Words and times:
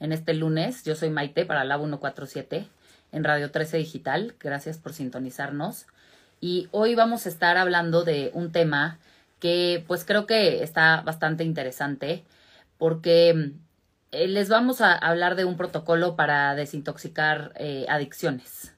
en 0.00 0.12
este 0.12 0.34
lunes. 0.34 0.84
Yo 0.84 0.94
soy 0.94 1.10
Maite 1.10 1.44
para 1.44 1.64
Lab 1.64 1.80
147 1.80 2.68
en 3.12 3.24
Radio 3.24 3.50
13 3.50 3.78
Digital. 3.78 4.34
Gracias 4.40 4.78
por 4.78 4.92
sintonizarnos. 4.92 5.86
Y 6.40 6.68
hoy 6.70 6.94
vamos 6.94 7.26
a 7.26 7.28
estar 7.28 7.56
hablando 7.56 8.04
de 8.04 8.30
un 8.34 8.52
tema 8.52 8.98
que 9.38 9.84
pues 9.86 10.04
creo 10.04 10.26
que 10.26 10.62
está 10.62 11.00
bastante 11.02 11.44
interesante 11.44 12.24
porque 12.78 13.52
eh, 14.12 14.28
les 14.28 14.48
vamos 14.48 14.80
a 14.80 14.94
hablar 14.94 15.36
de 15.36 15.44
un 15.44 15.56
protocolo 15.56 16.16
para 16.16 16.54
desintoxicar 16.54 17.52
eh, 17.56 17.86
adicciones. 17.88 18.74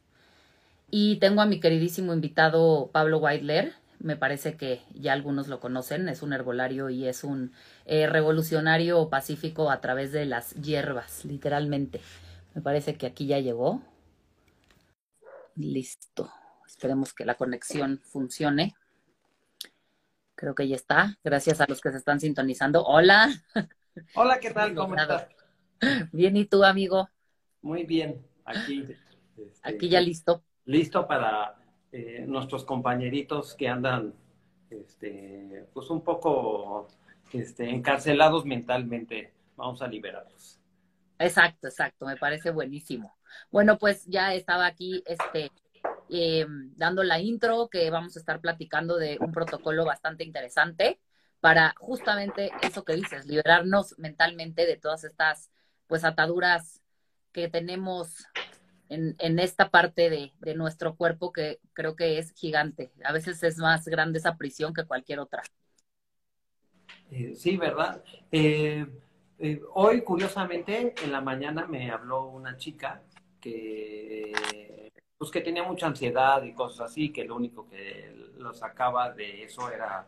Y 0.91 1.17
tengo 1.17 1.43
a 1.43 1.47
mi 1.47 1.61
queridísimo 1.61 2.15
invitado 2.15 2.91
Pablo 2.93 3.19
Weidler 3.19 3.75
me 4.01 4.17
parece 4.17 4.57
que 4.57 4.83
ya 4.95 5.13
algunos 5.13 5.49
lo 5.49 5.61
conocen, 5.61 6.09
es 6.09 6.23
un 6.23 6.33
herbolario 6.33 6.91
y 6.91 7.07
es 7.07 7.25
un 7.25 7.53
eh, 7.85 8.07
revolucionario 8.07 9.09
pacífico 9.09 9.71
a 9.71 9.81
través 9.81 10.13
de 10.13 10.25
las 10.25 10.55
hierbas, 10.55 11.25
literalmente. 11.25 12.01
Me 12.55 12.63
parece 12.63 12.97
que 12.97 13.07
aquí 13.07 13.27
ya 13.27 13.39
llegó. 13.39 13.83
Listo. 15.57 16.31
Esperemos 16.67 17.13
que 17.13 17.25
la 17.25 17.35
conexión 17.35 17.99
funcione. 17.99 18.75
Creo 20.35 20.55
que 20.55 20.69
ya 20.69 20.77
está. 20.77 21.19
Gracias 21.25 21.61
a 21.61 21.67
los 21.69 21.81
que 21.81 21.91
se 21.91 21.99
están 21.99 22.21
sintonizando. 22.21 22.85
Hola. 22.85 23.29
Hola, 24.15 24.39
¿qué 24.39 24.51
tal? 24.55 24.75
¿Cómo 24.75 24.95
estás? 24.95 25.27
Bien, 26.13 26.37
¿y 26.37 26.45
tú, 26.45 26.63
amigo? 26.65 27.09
Muy 27.63 27.85
bien. 27.85 28.25
Aquí. 28.45 28.85
Este, 29.37 29.53
aquí 29.63 29.89
ya 29.89 30.01
listo. 30.01 30.45
Listo 30.65 31.07
para 31.07 31.58
eh, 31.93 32.25
nuestros 32.27 32.65
compañeritos 32.65 33.55
que 33.55 33.69
andan, 33.69 34.15
este, 34.71 35.67
pues 35.73 35.91
un 35.91 36.03
poco 36.03 36.89
este, 37.33 37.71
encarcelados 37.71 38.45
mentalmente, 38.45 39.33
vamos 39.57 39.83
a 39.83 39.89
liberarlos. 39.89 40.59
Exacto, 41.19 41.67
exacto, 41.67 42.07
me 42.07 42.17
parece 42.17 42.51
buenísimo. 42.51 43.17
Bueno, 43.51 43.79
pues 43.79 44.07
ya 44.07 44.35
estaba 44.35 44.67
aquí 44.67 45.03
este, 45.07 45.51
eh, 46.11 46.47
dando 46.77 47.03
la 47.03 47.21
intro 47.21 47.69
que 47.69 47.91
vamos 47.91 48.17
a 48.17 48.21
estar 48.21 48.41
platicando 48.41 48.97
de 48.97 49.19
un 49.21 49.33
protocolo 49.33 49.85
bastante 49.85 50.25
interesante 50.25 51.01
para 51.41 51.75
justamente 51.79 52.51
eso 52.63 52.85
que 52.85 52.95
dices, 52.95 53.27
liberarnos 53.27 53.99
mentalmente 53.99 54.67
de 54.67 54.77
todas 54.77 55.05
estas 55.05 55.51
pues 55.87 56.05
ataduras 56.05 56.83
que 57.33 57.49
tenemos 57.49 58.27
en, 58.89 59.39
esta 59.39 59.71
parte 59.71 60.11
de, 60.11 60.33
de, 60.41 60.55
nuestro 60.55 60.97
cuerpo 60.97 61.33
que 61.33 61.61
creo 61.73 61.97
que 61.97 62.19
es 62.19 62.33
gigante. 62.33 62.91
A 63.05 63.13
veces 63.13 63.43
es 63.43 63.59
más 63.59 63.87
grande 63.87 64.19
esa 64.19 64.37
prisión 64.37 64.73
que 64.73 64.85
cualquier 64.85 65.21
otra. 65.21 65.43
Eh, 67.11 67.35
sí, 67.35 67.57
¿verdad? 67.57 68.03
Eh, 68.31 68.87
eh, 69.39 69.61
hoy, 69.75 70.03
curiosamente, 70.03 70.95
en 71.03 71.13
la 71.13 71.21
mañana 71.21 71.67
me 71.67 71.91
habló 71.91 72.27
una 72.27 72.57
chica 72.57 73.03
que, 73.41 74.91
pues, 75.17 75.31
que 75.31 75.41
tenía 75.41 75.63
mucha 75.63 75.87
ansiedad 75.87 76.43
y 76.43 76.53
cosas 76.53 76.91
así, 76.91 77.11
que 77.11 77.25
lo 77.25 77.37
único 77.37 77.67
que 77.69 78.15
lo 78.37 78.53
sacaba 78.53 79.13
de 79.13 79.45
eso 79.45 79.71
era 79.71 80.07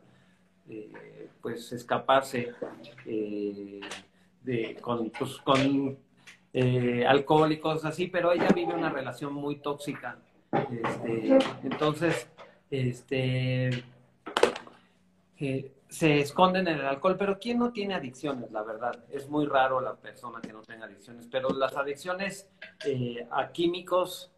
pues 1.41 1.73
escaparse 1.73 2.53
de, 3.05 4.79
con, 4.81 5.11
pues, 5.11 5.39
con 5.39 5.99
eh, 6.53 7.07
así, 7.85 8.07
pero 8.09 8.33
ella 8.33 8.49
vive 8.55 8.75
una 8.75 8.91
relación 8.91 9.33
muy 9.33 9.57
tóxica. 9.57 10.19
Este, 10.53 11.39
entonces, 11.63 12.29
este, 12.71 13.85
eh, 15.39 15.73
se 15.89 16.21
esconden 16.21 16.69
en 16.69 16.79
el 16.79 16.87
alcohol, 16.87 17.17
pero 17.17 17.39
¿quién 17.39 17.59
no 17.59 17.73
tiene 17.73 17.95
adicciones? 17.95 18.51
La 18.51 18.63
verdad, 18.63 19.05
es 19.11 19.29
muy 19.29 19.47
raro 19.47 19.81
la 19.81 19.95
persona 19.95 20.41
que 20.41 20.53
no 20.53 20.63
tenga 20.63 20.87
adicciones, 20.87 21.29
pero 21.31 21.51
las 21.51 21.77
adicciones 21.77 22.49
eh, 22.85 23.27
a 23.31 23.51
químicos, 23.53 24.31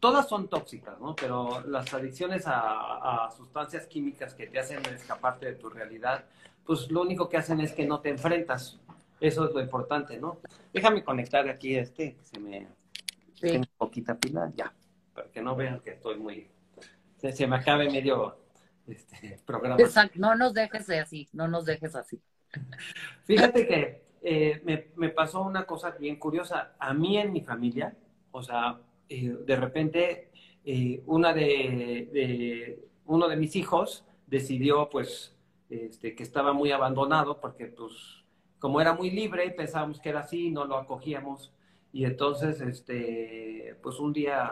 todas 0.00 0.28
son 0.28 0.48
tóxicas, 0.48 1.00
¿no? 1.00 1.14
Pero 1.16 1.62
las 1.66 1.92
adicciones 1.94 2.44
a 2.46 3.28
sustancias 3.36 3.86
químicas 3.86 4.34
que 4.34 4.46
te 4.46 4.58
hacen 4.58 4.84
escaparte 4.86 5.46
de 5.46 5.52
tu 5.54 5.68
realidad, 5.68 6.24
pues 6.64 6.90
lo 6.90 7.02
único 7.02 7.28
que 7.28 7.36
hacen 7.36 7.60
es 7.60 7.72
que 7.72 7.86
no 7.86 8.00
te 8.00 8.10
enfrentas 8.10 8.80
eso 9.20 9.48
es 9.48 9.54
lo 9.54 9.60
importante, 9.60 10.18
¿no? 10.18 10.40
Déjame 10.72 11.04
conectar 11.04 11.48
aquí 11.48 11.76
este, 11.76 12.14
que 12.16 12.24
se 12.24 12.40
me... 12.40 12.68
Sí. 13.34 13.48
Tengo 13.48 13.66
poquita 13.76 14.18
pila, 14.18 14.50
ya, 14.56 14.72
para 15.14 15.30
que 15.30 15.42
no 15.42 15.54
vean 15.54 15.80
que 15.80 15.90
estoy 15.90 16.16
muy... 16.16 16.48
Se, 17.18 17.46
me 17.46 17.56
acabe 17.56 17.90
medio 17.90 18.38
este 18.86 19.40
programa. 19.44 19.80
Exacto, 19.80 20.18
no 20.18 20.34
nos 20.34 20.54
dejes 20.54 20.88
así, 20.90 21.28
no 21.32 21.48
nos 21.48 21.64
dejes 21.64 21.94
así. 21.94 22.20
Fíjate 23.24 23.66
que 23.66 24.06
eh, 24.22 24.60
me, 24.64 24.88
me, 24.96 25.08
pasó 25.10 25.42
una 25.42 25.64
cosa 25.66 25.90
bien 25.90 26.16
curiosa. 26.16 26.74
A 26.78 26.94
mí 26.94 27.18
en 27.18 27.32
mi 27.32 27.40
familia, 27.40 27.96
o 28.30 28.42
sea, 28.42 28.80
eh, 29.08 29.36
de 29.44 29.56
repente 29.56 30.30
eh, 30.64 31.02
una 31.06 31.32
de, 31.32 32.08
de, 32.12 32.88
uno 33.04 33.28
de 33.28 33.36
mis 33.36 33.54
hijos 33.54 34.04
decidió, 34.26 34.88
pues, 34.90 35.36
este, 35.70 36.16
que 36.16 36.24
estaba 36.24 36.52
muy 36.52 36.72
abandonado 36.72 37.40
porque, 37.40 37.66
pues, 37.66 38.24
como 38.66 38.80
era 38.80 38.94
muy 38.94 39.12
libre, 39.12 39.48
pensábamos 39.52 40.00
que 40.00 40.08
era 40.08 40.18
así, 40.18 40.50
no 40.50 40.64
lo 40.64 40.76
acogíamos. 40.76 41.52
Y 41.92 42.04
entonces, 42.04 42.60
este, 42.60 43.76
pues 43.80 44.00
un 44.00 44.12
día 44.12 44.50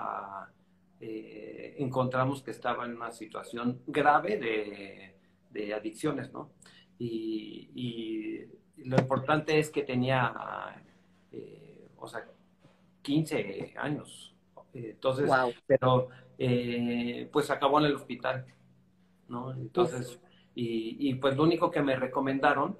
eh, 1.00 1.74
encontramos 1.78 2.40
que 2.40 2.52
estaba 2.52 2.84
en 2.84 2.94
una 2.94 3.10
situación 3.10 3.82
grave 3.88 4.38
de, 4.38 5.16
de 5.50 5.74
adicciones, 5.74 6.32
¿no? 6.32 6.52
Y, 6.96 7.70
y, 7.74 8.86
lo 8.88 8.96
importante 9.00 9.58
es 9.58 9.68
que 9.68 9.82
tenía, 9.82 10.32
eh, 11.32 11.88
o 11.96 12.06
sea, 12.06 12.24
15 13.02 13.74
años. 13.76 14.32
Entonces, 14.72 15.28
pero 15.66 16.06
eh, 16.38 17.28
pues 17.32 17.50
acabó 17.50 17.80
en 17.80 17.86
el 17.86 17.96
hospital, 17.96 18.46
¿no? 19.26 19.52
Entonces, 19.54 20.20
y, 20.54 21.10
y 21.10 21.14
pues 21.16 21.36
lo 21.36 21.42
único 21.42 21.68
que 21.68 21.82
me 21.82 21.96
recomendaron 21.96 22.76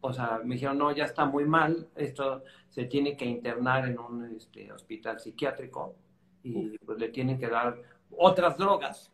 o 0.00 0.12
sea, 0.12 0.40
me 0.44 0.54
dijeron, 0.54 0.78
no, 0.78 0.92
ya 0.92 1.04
está 1.04 1.24
muy 1.24 1.44
mal, 1.44 1.88
esto 1.94 2.42
se 2.68 2.84
tiene 2.84 3.16
que 3.16 3.24
internar 3.24 3.86
en 3.88 3.98
un 3.98 4.36
este, 4.36 4.72
hospital 4.72 5.20
psiquiátrico 5.20 5.94
y 6.42 6.78
pues 6.78 6.98
le 6.98 7.08
tienen 7.08 7.38
que 7.38 7.48
dar 7.48 7.80
otras 8.10 8.56
drogas, 8.56 9.12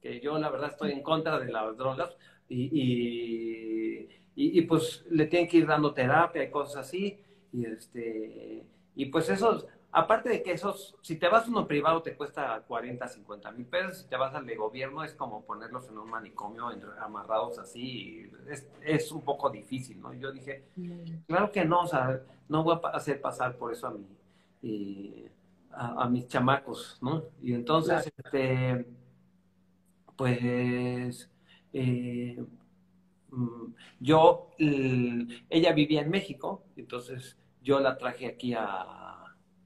que 0.00 0.20
yo 0.20 0.38
la 0.38 0.50
verdad 0.50 0.70
estoy 0.70 0.92
en 0.92 1.02
contra 1.02 1.38
de 1.38 1.52
las 1.52 1.76
drogas, 1.76 2.16
y, 2.48 4.08
y, 4.34 4.58
y, 4.58 4.62
pues 4.62 5.04
le 5.10 5.26
tienen 5.26 5.48
que 5.48 5.58
ir 5.58 5.66
dando 5.66 5.94
terapia 5.94 6.42
y 6.42 6.50
cosas 6.50 6.86
así, 6.86 7.18
y 7.52 7.64
este, 7.64 8.64
y 8.94 9.06
pues 9.06 9.28
eso 9.28 9.66
aparte 9.92 10.30
de 10.30 10.42
que 10.42 10.52
esos, 10.52 10.96
si 11.02 11.16
te 11.16 11.28
vas 11.28 11.46
a 11.46 11.50
uno 11.50 11.66
privado 11.66 12.02
te 12.02 12.16
cuesta 12.16 12.62
40, 12.66 13.06
50 13.06 13.52
mil 13.52 13.66
pesos, 13.66 13.98
si 13.98 14.08
te 14.08 14.16
vas 14.16 14.34
al 14.34 14.46
de 14.46 14.56
gobierno 14.56 15.04
es 15.04 15.12
como 15.12 15.44
ponerlos 15.44 15.86
en 15.88 15.98
un 15.98 16.08
manicomio 16.08 16.70
amarrados 16.98 17.58
así, 17.58 18.30
es, 18.48 18.66
es, 18.80 19.12
un 19.12 19.20
poco 19.20 19.50
difícil, 19.50 20.00
¿no? 20.00 20.14
Yo 20.14 20.32
dije, 20.32 20.64
claro 21.26 21.52
que 21.52 21.64
no, 21.66 21.82
o 21.82 21.86
sea, 21.86 22.22
no 22.48 22.64
voy 22.64 22.78
a 22.82 22.88
hacer 22.88 23.20
pasar 23.20 23.56
por 23.56 23.70
eso 23.70 23.86
a 23.86 23.90
mí, 23.90 24.06
y 24.62 25.26
a, 25.70 26.08
mis 26.08 26.26
chamacos, 26.26 26.98
¿no? 27.02 27.24
Y 27.42 27.52
entonces, 27.52 28.10
este, 28.16 28.86
pues, 30.16 31.30
eh, 31.74 32.42
mm, 33.30 33.74
yo, 34.00 34.50
ella 34.58 35.72
vivía 35.74 36.00
en 36.00 36.10
México, 36.10 36.64
entonces 36.76 37.36
yo 37.62 37.78
la 37.80 37.98
traje 37.98 38.26
aquí 38.26 38.54
a 38.54 39.11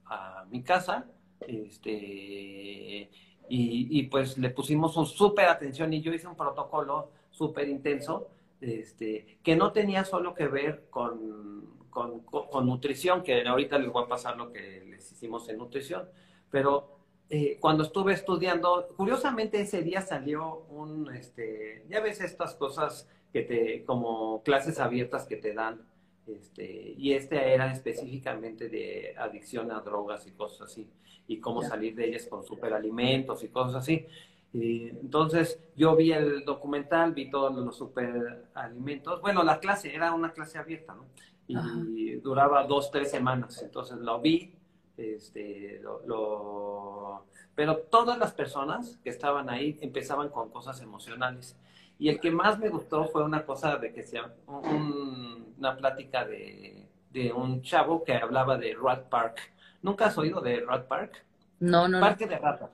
a 0.09 0.45
mi 0.49 0.63
casa, 0.63 1.05
este, 1.41 3.09
y, 3.49 4.03
pues 4.03 4.37
le 4.37 4.49
pusimos 4.49 4.97
un 4.97 5.05
súper 5.05 5.47
atención 5.47 5.93
y 5.93 6.01
yo 6.01 6.13
hice 6.13 6.27
un 6.27 6.35
protocolo 6.35 7.11
súper 7.31 7.69
intenso, 7.69 8.29
este, 8.59 9.39
que 9.43 9.55
no 9.55 9.71
tenía 9.71 10.03
solo 10.03 10.33
que 10.33 10.47
ver 10.47 10.87
con, 10.89 11.77
con, 11.89 12.65
nutrición, 12.65 13.23
que 13.23 13.47
ahorita 13.47 13.77
les 13.77 13.91
voy 13.91 14.03
a 14.03 14.07
pasar 14.07 14.37
lo 14.37 14.51
que 14.51 14.85
les 14.89 15.11
hicimos 15.11 15.47
en 15.49 15.57
nutrición, 15.57 16.09
pero 16.49 16.97
eh, 17.29 17.57
cuando 17.59 17.83
estuve 17.83 18.13
estudiando, 18.13 18.89
curiosamente 18.95 19.61
ese 19.61 19.81
día 19.81 20.01
salió 20.01 20.65
un, 20.69 21.13
este, 21.13 21.85
ya 21.89 21.99
ves 22.01 22.21
estas 22.21 22.55
cosas 22.55 23.07
que 23.31 23.43
te, 23.43 23.85
como 23.85 24.43
clases 24.43 24.79
abiertas 24.79 25.25
que 25.25 25.37
te 25.37 25.53
dan 25.53 25.86
Este, 26.27 26.93
y 26.97 27.13
este 27.13 27.53
era 27.53 27.71
específicamente 27.71 28.67
de 28.69 29.15
adicción 29.17 29.71
a 29.71 29.79
drogas 29.79 30.27
y 30.27 30.31
cosas 30.31 30.69
así, 30.69 30.89
y 31.27 31.39
cómo 31.39 31.61
salir 31.61 31.95
de 31.95 32.09
ellas 32.09 32.27
con 32.27 32.43
superalimentos 32.43 33.43
y 33.43 33.47
cosas 33.47 33.75
así. 33.75 34.05
Y 34.53 34.89
entonces 34.89 35.59
yo 35.75 35.95
vi 35.95 36.11
el 36.11 36.43
documental, 36.43 37.13
vi 37.13 37.29
todos 37.29 37.55
los 37.55 37.77
superalimentos. 37.77 39.21
Bueno, 39.21 39.43
la 39.43 39.59
clase 39.59 39.93
era 39.93 40.13
una 40.13 40.31
clase 40.31 40.57
abierta, 40.57 40.95
¿no? 40.95 41.05
Y 41.47 42.15
duraba 42.15 42.65
dos, 42.65 42.91
tres 42.91 43.11
semanas. 43.11 43.61
Entonces 43.61 43.97
lo 43.97 44.19
vi, 44.19 44.53
este, 44.97 45.79
lo, 45.81 47.25
pero 47.55 47.77
todas 47.77 48.17
las 48.17 48.33
personas 48.33 48.97
que 49.03 49.09
estaban 49.09 49.49
ahí 49.49 49.77
empezaban 49.81 50.29
con 50.29 50.49
cosas 50.49 50.81
emocionales. 50.81 51.57
Y 51.99 52.09
el 52.09 52.19
que 52.19 52.31
más 52.31 52.59
me 52.59 52.69
gustó 52.69 53.05
fue 53.05 53.23
una 53.23 53.45
cosa 53.45 53.77
de 53.77 53.91
que 53.91 54.03
se 54.03 54.21
una 54.47 55.75
plática 55.75 56.25
de, 56.25 56.87
de, 57.09 57.33
un 57.33 57.61
chavo 57.61 58.03
que 58.03 58.13
hablaba 58.13 58.57
de 58.57 58.75
Rat 58.79 59.09
Park. 59.09 59.39
¿Nunca 59.81 60.05
has 60.05 60.17
oído 60.17 60.41
de 60.41 60.59
Rat 60.61 60.87
Park? 60.87 61.25
No, 61.59 61.87
no. 61.87 61.99
Parque 61.99 62.27
de 62.27 62.37
ratas. 62.37 62.69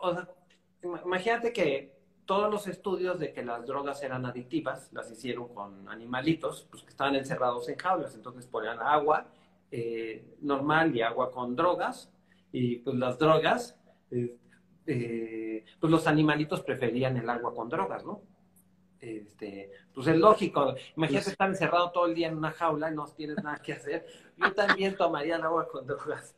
O 0.00 0.12
sea, 0.12 0.28
imagínate 0.82 1.52
que 1.52 1.98
todos 2.26 2.50
los 2.50 2.66
estudios 2.66 3.18
de 3.18 3.32
que 3.32 3.42
las 3.42 3.66
drogas 3.66 4.02
eran 4.02 4.26
adictivas 4.26 4.92
las 4.92 5.10
hicieron 5.10 5.48
con 5.54 5.88
animalitos 5.88 6.66
pues, 6.70 6.82
que 6.82 6.90
estaban 6.90 7.16
encerrados 7.16 7.68
en 7.68 7.78
jaulas. 7.78 8.14
Entonces 8.14 8.46
ponían 8.46 8.78
agua 8.80 9.26
eh, 9.70 10.36
normal 10.42 10.94
y 10.94 11.00
agua 11.00 11.30
con 11.30 11.56
drogas. 11.56 12.12
Y 12.52 12.76
pues 12.80 12.96
las 12.96 13.18
drogas, 13.18 13.78
eh, 14.10 14.36
eh, 14.90 15.64
pues 15.78 15.90
los 15.90 16.06
animalitos 16.06 16.62
preferían 16.62 17.16
el 17.18 17.28
agua 17.28 17.54
con 17.54 17.68
drogas, 17.68 18.04
¿no? 18.06 18.22
Este, 18.98 19.70
pues 19.94 20.06
es 20.06 20.16
lógico. 20.16 20.74
Imagínate 20.96 21.30
estar 21.30 21.48
encerrado 21.48 21.90
todo 21.90 22.06
el 22.06 22.14
día 22.14 22.28
en 22.28 22.38
una 22.38 22.52
jaula 22.52 22.90
y 22.90 22.94
no 22.94 23.04
tienes 23.06 23.36
nada 23.44 23.58
que 23.58 23.74
hacer. 23.74 24.06
Yo 24.38 24.52
también 24.54 24.96
tomaría 24.96 25.36
el 25.36 25.42
agua 25.42 25.68
con 25.68 25.86
drogas. 25.86 26.34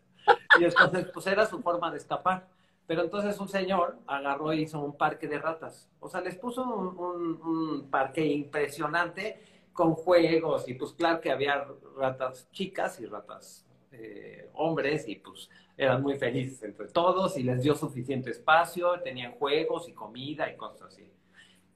Y 0.58 0.64
entonces, 0.64 1.06
pues 1.14 1.26
era 1.29 1.47
su 1.47 1.62
forma 1.62 1.93
de 1.93 1.99
escapar. 1.99 2.49
Pero 2.88 3.02
entonces 3.02 3.38
un 3.38 3.49
señor 3.49 3.99
agarró 4.08 4.53
y 4.53 4.62
hizo 4.62 4.81
un 4.81 4.96
parque 4.96 5.29
de 5.29 5.38
ratas. 5.38 5.88
O 6.00 6.08
sea, 6.08 6.20
les 6.20 6.35
puso 6.35 6.64
un, 6.64 7.88
parque 7.88 8.26
impresionante 8.26 9.41
con 9.73 9.94
juegos 9.94 10.69
y 10.69 10.75
pues 10.75 10.93
claro 10.93 11.20
que 11.20 11.31
había 11.31 11.69
ratas 11.96 12.50
chicas 12.50 13.00
y 13.00 13.06
ratas 13.06 13.64
eh, 13.93 14.51
hombres 14.55 15.09
y 15.09 15.17
pues 15.17 15.49
eran 15.77 16.03
muy 16.03 16.19
felices 16.19 16.63
entre 16.63 16.89
todos 16.89 17.37
y 17.37 17.43
les 17.43 17.63
dio 17.63 17.75
suficiente 17.75 18.31
espacio, 18.31 19.01
tenían 19.01 19.33
juegos 19.33 19.89
y 19.89 19.93
comida 19.93 20.51
y 20.51 20.57
cosas 20.57 20.83
así. 20.89 21.11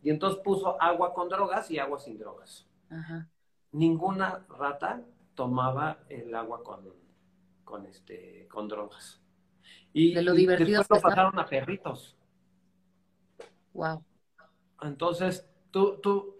Y 0.02 0.10
entonces 0.10 0.40
puso 0.42 0.80
agua 0.80 1.14
con 1.14 1.28
drogas 1.28 1.70
y 1.70 1.78
agua 1.78 1.98
sin 1.98 2.18
drogas. 2.18 2.66
Ninguna 3.72 4.44
rata 4.48 5.02
tomaba 5.34 5.98
el 6.08 6.34
agua 6.34 6.62
con, 6.62 6.92
con, 7.64 7.86
este, 7.86 8.46
con 8.48 8.68
drogas. 8.68 9.20
Y, 9.92 10.14
de 10.14 10.22
lo 10.22 10.34
divertido 10.34 10.78
después 10.78 11.02
lo 11.02 11.08
pasaron 11.08 11.38
a 11.38 11.46
perritos. 11.46 12.16
Wow. 13.72 14.04
Entonces, 14.82 15.48
tú, 15.70 15.98
tú, 16.02 16.36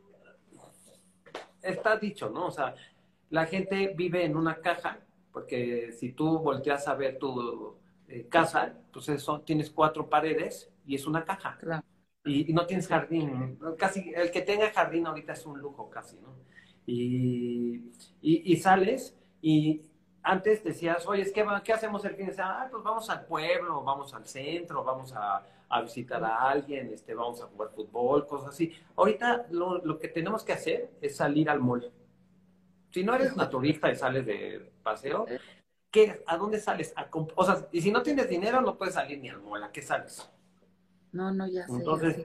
está 1.62 1.96
dicho, 1.96 2.30
¿no? 2.30 2.46
O 2.46 2.50
sea, 2.50 2.74
la 3.30 3.46
gente 3.46 3.94
vive 3.96 4.24
en 4.24 4.36
una 4.36 4.56
caja, 4.60 5.00
porque 5.34 5.92
si 5.92 6.12
tú 6.12 6.38
volteas 6.38 6.88
a 6.88 6.94
ver 6.94 7.18
tu 7.18 7.76
eh, 8.08 8.26
casa, 8.30 8.72
pues 8.90 9.10
eso, 9.10 9.42
tienes 9.42 9.68
cuatro 9.68 10.08
paredes 10.08 10.72
y 10.86 10.94
es 10.94 11.06
una 11.06 11.26
caja. 11.26 11.58
Claro. 11.60 11.84
Y, 12.24 12.50
no 12.54 12.64
tienes 12.64 12.88
jardín. 12.88 13.58
Casi, 13.76 14.14
el 14.14 14.30
que 14.30 14.40
tenga 14.40 14.70
jardín 14.70 15.06
ahorita 15.06 15.34
es 15.34 15.44
un 15.44 15.58
lujo 15.58 15.90
casi, 15.90 16.16
¿no? 16.20 16.28
Y, 16.86 17.90
y, 18.22 18.52
y 18.52 18.56
sales 18.56 19.14
y, 19.42 19.82
antes 20.24 20.64
decías, 20.64 21.06
oye, 21.06 21.30
¿qué, 21.32 21.46
¿qué 21.62 21.72
hacemos 21.74 22.02
el 22.06 22.16
fin 22.16 22.26
de 22.26 22.32
semana? 22.32 22.62
Ah, 22.62 22.68
pues 22.70 22.82
vamos 22.82 23.08
al 23.10 23.26
pueblo, 23.26 23.84
vamos 23.84 24.12
al 24.14 24.24
centro, 24.24 24.82
vamos 24.82 25.12
a, 25.14 25.44
visitar 25.82 26.22
a 26.24 26.48
alguien, 26.50 26.92
este, 26.92 27.14
vamos 27.14 27.42
a 27.42 27.46
jugar 27.46 27.70
fútbol, 27.74 28.26
cosas 28.26 28.50
así. 28.50 28.72
Ahorita 28.96 29.46
lo, 29.50 29.98
que 29.98 30.08
tenemos 30.08 30.44
que 30.44 30.52
hacer 30.52 30.90
es 31.02 31.16
salir 31.16 31.50
al 31.50 31.60
mall. 31.60 31.90
Si 32.94 33.02
no 33.02 33.12
eres 33.12 33.34
naturista 33.34 33.90
y 33.90 33.96
sales 33.96 34.24
de 34.24 34.70
paseo, 34.84 35.26
¿qué, 35.90 36.22
¿a 36.28 36.36
dónde 36.36 36.60
sales? 36.60 36.94
o 37.34 37.44
sea, 37.44 37.66
y 37.72 37.80
si 37.80 37.90
no 37.90 38.04
tienes 38.04 38.28
dinero, 38.28 38.60
no 38.60 38.78
puedes 38.78 38.94
salir 38.94 39.18
ni 39.18 39.28
al 39.28 39.42
mall. 39.42 39.64
¿A 39.64 39.72
qué 39.72 39.82
sales? 39.82 40.30
No, 41.10 41.32
no, 41.32 41.44
ya 41.48 41.66
sé. 41.66 41.72
Entonces, 41.74 42.24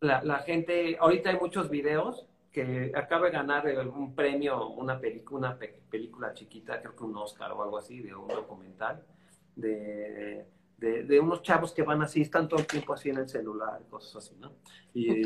La, 0.00 0.24
la 0.24 0.38
gente, 0.40 0.96
ahorita 0.98 1.30
hay 1.30 1.38
muchos 1.38 1.70
videos 1.70 2.26
que 2.50 2.90
acaba 2.96 3.26
de 3.26 3.32
ganar 3.32 3.64
un 3.86 4.12
premio, 4.12 4.70
una, 4.70 4.98
película, 4.98 5.50
una 5.50 5.58
película 5.88 6.34
chiquita, 6.34 6.80
creo 6.80 6.96
que 6.96 7.04
un 7.04 7.16
Oscar 7.16 7.52
o 7.52 7.62
algo 7.62 7.78
así, 7.78 8.02
de 8.02 8.12
un 8.12 8.26
documental, 8.26 9.06
de, 9.54 10.48
de, 10.78 11.20
unos 11.20 11.42
chavos 11.42 11.72
que 11.72 11.82
van 11.82 12.02
así, 12.02 12.22
están 12.22 12.48
todo 12.48 12.58
el 12.58 12.66
tiempo 12.66 12.92
así 12.92 13.10
en 13.10 13.18
el 13.18 13.28
celular, 13.28 13.82
cosas 13.88 14.16
así, 14.16 14.34
¿no? 14.40 14.52
Y, 14.92 15.22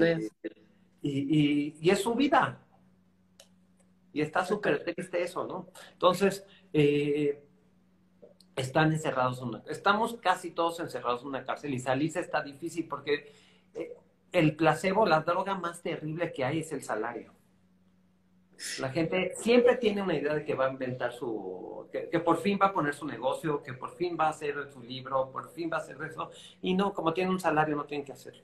y, 1.00 1.76
y, 1.80 1.90
es 1.90 2.02
su 2.02 2.14
vida. 2.14 2.66
Y 4.12 4.20
está 4.22 4.44
súper 4.44 4.82
triste 4.82 5.22
eso, 5.22 5.46
¿no? 5.46 5.68
Entonces, 5.92 6.44
eh, 6.72 7.42
están 8.56 8.92
encerrados 8.92 9.40
en 9.40 9.48
una... 9.48 9.62
Estamos 9.68 10.16
casi 10.20 10.50
todos 10.50 10.80
encerrados 10.80 11.22
en 11.22 11.28
una 11.28 11.44
cárcel 11.44 11.72
y 11.74 11.78
salirse 11.78 12.20
está 12.20 12.42
difícil 12.42 12.86
porque... 12.88 13.32
Eh, 13.74 13.96
el 14.32 14.54
placebo, 14.54 15.06
la 15.06 15.20
droga 15.20 15.54
más 15.54 15.82
terrible 15.82 16.32
que 16.32 16.44
hay 16.44 16.60
es 16.60 16.72
el 16.72 16.82
salario. 16.82 17.32
La 18.78 18.90
gente 18.90 19.32
siempre 19.36 19.76
tiene 19.76 20.02
una 20.02 20.14
idea 20.14 20.34
de 20.34 20.44
que 20.44 20.54
va 20.54 20.66
a 20.66 20.70
inventar 20.70 21.12
su, 21.12 21.88
que, 21.90 22.20
por 22.20 22.36
fin 22.36 22.58
va 22.60 22.66
a 22.66 22.72
poner 22.72 22.94
su 22.94 23.06
negocio, 23.06 23.62
que 23.62 23.72
por 23.72 23.96
fin 23.96 24.16
va 24.20 24.26
a 24.26 24.30
hacer 24.30 24.70
su 24.70 24.82
libro, 24.82 25.30
por 25.30 25.48
fin 25.48 25.70
va 25.72 25.78
a 25.78 25.80
hacer 25.80 25.96
eso, 26.02 26.30
y 26.60 26.74
no, 26.74 26.92
como 26.92 27.14
tienen 27.14 27.32
un 27.32 27.40
salario 27.40 27.74
no 27.74 27.86
tienen 27.86 28.04
que 28.04 28.12
hacerlo. 28.12 28.42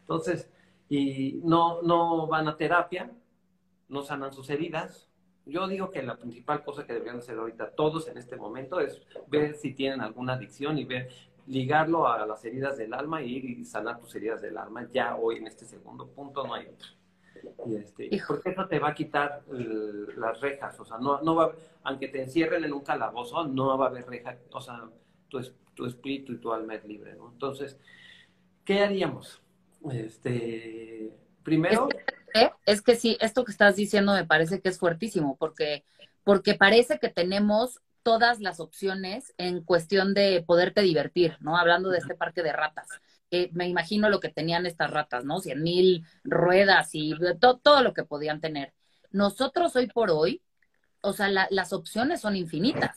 Entonces, 0.00 0.50
y 0.88 1.40
no, 1.44 1.82
no 1.82 2.26
van 2.26 2.48
a 2.48 2.56
terapia, 2.56 3.10
no 3.88 4.02
sanan 4.02 4.32
sus 4.32 4.50
heridas. 4.50 5.08
Yo 5.46 5.68
digo 5.68 5.90
que 5.90 6.02
la 6.02 6.16
principal 6.16 6.64
cosa 6.64 6.86
que 6.86 6.94
deberían 6.94 7.18
hacer 7.18 7.38
ahorita 7.38 7.72
todos 7.72 8.08
en 8.08 8.16
este 8.16 8.36
momento 8.36 8.80
es 8.80 9.02
ver 9.28 9.54
si 9.54 9.74
tienen 9.74 10.00
alguna 10.00 10.34
adicción 10.34 10.78
y 10.78 10.84
ver 10.84 11.10
ligarlo 11.46 12.08
a 12.08 12.24
las 12.26 12.44
heridas 12.44 12.78
del 12.78 12.94
alma 12.94 13.22
y 13.22 13.36
ir 13.36 13.44
y 13.44 13.64
sanar 13.64 14.00
tus 14.00 14.14
heridas 14.14 14.40
del 14.40 14.56
alma. 14.56 14.88
Ya 14.92 15.16
hoy 15.16 15.36
en 15.36 15.46
este 15.46 15.66
segundo 15.66 16.08
punto 16.08 16.46
no 16.46 16.54
hay 16.54 16.66
otro. 16.66 16.88
Y 17.66 17.76
este, 17.76 18.10
porque 18.26 18.50
eso 18.50 18.66
te 18.66 18.78
va 18.78 18.90
a 18.90 18.94
quitar 18.94 19.42
las 19.48 20.40
rejas, 20.40 20.78
o 20.80 20.84
sea, 20.84 20.96
no, 20.98 21.20
no 21.20 21.34
va, 21.34 21.52
aunque 21.82 22.08
te 22.08 22.22
encierren 22.22 22.64
en 22.64 22.72
un 22.72 22.80
calabozo, 22.80 23.46
no 23.46 23.76
va 23.76 23.86
a 23.86 23.88
haber 23.88 24.06
reja, 24.06 24.38
o 24.52 24.60
sea, 24.60 24.88
tu, 25.28 25.40
tu 25.74 25.84
espíritu 25.84 26.32
y 26.32 26.38
tu 26.38 26.52
alma 26.52 26.76
es 26.76 26.84
libre, 26.86 27.14
¿no? 27.16 27.30
Entonces, 27.30 27.78
¿qué 28.64 28.80
haríamos? 28.80 29.42
Este, 29.90 31.12
primero... 31.42 31.88
Es 32.66 32.82
que, 32.82 32.96
sí, 32.96 33.16
esto 33.20 33.44
que 33.44 33.52
estás 33.52 33.76
diciendo 33.76 34.12
me 34.12 34.26
parece 34.26 34.60
que 34.60 34.68
es 34.68 34.78
fuertísimo, 34.78 35.36
porque, 35.38 35.84
porque 36.24 36.54
parece 36.54 36.98
que 36.98 37.08
tenemos 37.08 37.80
todas 38.02 38.40
las 38.40 38.60
opciones 38.60 39.32
en 39.38 39.62
cuestión 39.62 40.14
de 40.14 40.44
poderte 40.46 40.82
divertir, 40.82 41.36
¿no? 41.40 41.56
Hablando 41.56 41.90
de 41.90 41.98
este 41.98 42.14
parque 42.14 42.42
de 42.42 42.52
ratas. 42.52 42.88
que 43.30 43.50
me 43.52 43.66
imagino 43.68 44.10
lo 44.10 44.20
que 44.20 44.28
tenían 44.28 44.66
estas 44.66 44.90
ratas, 44.90 45.24
¿no? 45.24 45.40
Cien 45.40 45.62
mil 45.62 46.04
ruedas 46.22 46.90
y 46.92 47.14
todo 47.40 47.82
lo 47.82 47.94
que 47.94 48.04
podían 48.04 48.40
tener. 48.40 48.74
Nosotros 49.10 49.74
hoy 49.76 49.86
por 49.86 50.10
hoy, 50.10 50.42
o 51.00 51.12
sea, 51.12 51.28
las 51.28 51.72
opciones 51.72 52.20
son 52.20 52.36
infinitas. 52.36 52.94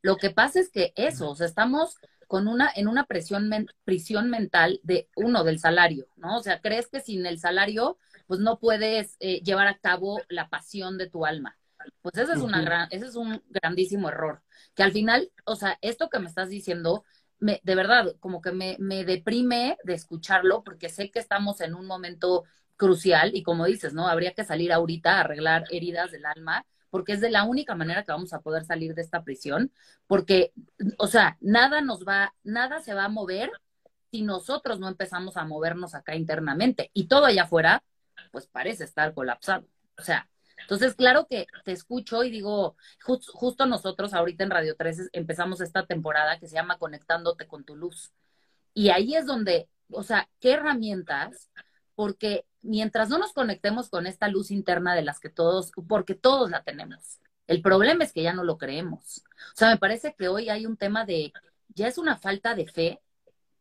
Lo 0.00 0.16
que 0.16 0.30
pasa 0.30 0.60
es 0.60 0.70
que 0.70 0.92
eso, 0.96 1.30
o 1.30 1.34
sea, 1.34 1.46
estamos 1.46 1.96
con 2.26 2.48
una, 2.48 2.70
en 2.74 2.88
una 2.88 3.04
presión 3.04 3.50
prisión 3.84 4.30
mental 4.30 4.80
de 4.82 5.08
uno, 5.16 5.44
del 5.44 5.58
salario, 5.58 6.06
¿no? 6.16 6.38
O 6.38 6.42
sea, 6.42 6.60
crees 6.60 6.88
que 6.88 7.00
sin 7.00 7.26
el 7.26 7.38
salario, 7.38 7.98
pues 8.26 8.40
no 8.40 8.58
puedes 8.58 9.16
eh, 9.20 9.40
llevar 9.42 9.68
a 9.68 9.78
cabo 9.78 10.20
la 10.28 10.48
pasión 10.48 10.98
de 10.98 11.08
tu 11.08 11.26
alma. 11.26 11.58
Pues 12.02 12.16
ese 12.16 12.32
es, 12.32 12.40
una 12.40 12.62
gran, 12.62 12.88
ese 12.90 13.06
es 13.06 13.16
un 13.16 13.42
grandísimo 13.48 14.08
error. 14.08 14.42
Que 14.74 14.82
al 14.82 14.92
final, 14.92 15.30
o 15.44 15.56
sea, 15.56 15.78
esto 15.82 16.08
que 16.08 16.18
me 16.18 16.28
estás 16.28 16.48
diciendo, 16.48 17.04
me, 17.38 17.60
de 17.62 17.74
verdad, 17.74 18.16
como 18.18 18.40
que 18.40 18.52
me, 18.52 18.76
me 18.80 19.04
deprime 19.04 19.76
de 19.84 19.94
escucharlo 19.94 20.64
porque 20.64 20.88
sé 20.88 21.10
que 21.10 21.18
estamos 21.20 21.60
en 21.60 21.74
un 21.74 21.86
momento 21.86 22.44
crucial 22.76 23.34
y 23.34 23.42
como 23.42 23.66
dices, 23.66 23.94
¿no? 23.94 24.08
Habría 24.08 24.34
que 24.34 24.44
salir 24.44 24.72
ahorita 24.72 25.16
a 25.16 25.20
arreglar 25.20 25.64
heridas 25.70 26.10
del 26.10 26.26
alma 26.26 26.66
porque 26.90 27.12
es 27.12 27.20
de 27.20 27.30
la 27.30 27.44
única 27.44 27.74
manera 27.74 28.04
que 28.04 28.12
vamos 28.12 28.32
a 28.32 28.40
poder 28.40 28.64
salir 28.64 28.94
de 28.94 29.02
esta 29.02 29.22
prisión, 29.22 29.70
porque, 30.06 30.52
o 30.98 31.08
sea, 31.08 31.36
nada 31.40 31.80
nos 31.80 32.06
va, 32.06 32.34
nada 32.42 32.80
se 32.80 32.94
va 32.94 33.04
a 33.04 33.08
mover 33.08 33.50
si 34.10 34.22
nosotros 34.22 34.78
no 34.80 34.88
empezamos 34.88 35.36
a 35.36 35.44
movernos 35.44 35.94
acá 35.94 36.14
internamente 36.14 36.90
y 36.94 37.08
todo 37.08 37.26
allá 37.26 37.42
afuera, 37.42 37.82
pues 38.32 38.46
parece 38.46 38.84
estar 38.84 39.14
colapsado. 39.14 39.66
O 39.98 40.02
sea, 40.02 40.28
entonces, 40.62 40.94
claro 40.94 41.26
que 41.28 41.46
te 41.64 41.72
escucho 41.72 42.24
y 42.24 42.30
digo, 42.30 42.76
justo 43.04 43.66
nosotros 43.66 44.14
ahorita 44.14 44.44
en 44.44 44.50
Radio 44.50 44.74
3 44.76 45.10
empezamos 45.12 45.60
esta 45.60 45.86
temporada 45.86 46.38
que 46.38 46.48
se 46.48 46.54
llama 46.54 46.78
Conectándote 46.78 47.46
con 47.46 47.64
tu 47.64 47.76
luz. 47.76 48.12
Y 48.74 48.90
ahí 48.90 49.14
es 49.14 49.26
donde, 49.26 49.68
o 49.90 50.02
sea, 50.02 50.28
¿qué 50.40 50.52
herramientas? 50.52 51.50
Porque 51.94 52.46
mientras 52.62 53.08
no 53.08 53.18
nos 53.18 53.32
conectemos 53.32 53.88
con 53.88 54.06
esta 54.06 54.28
luz 54.28 54.50
interna 54.50 54.94
de 54.94 55.02
las 55.02 55.20
que 55.20 55.30
todos, 55.30 55.72
porque 55.88 56.14
todos 56.14 56.50
la 56.50 56.62
tenemos. 56.62 57.20
El 57.46 57.62
problema 57.62 58.04
es 58.04 58.12
que 58.12 58.22
ya 58.22 58.32
no 58.32 58.42
lo 58.42 58.58
creemos. 58.58 59.22
O 59.54 59.56
sea, 59.56 59.70
me 59.70 59.78
parece 59.78 60.14
que 60.18 60.28
hoy 60.28 60.48
hay 60.48 60.66
un 60.66 60.76
tema 60.76 61.04
de, 61.04 61.32
ya 61.68 61.86
es 61.86 61.96
una 61.96 62.16
falta 62.18 62.54
de 62.54 62.66
fe, 62.66 63.00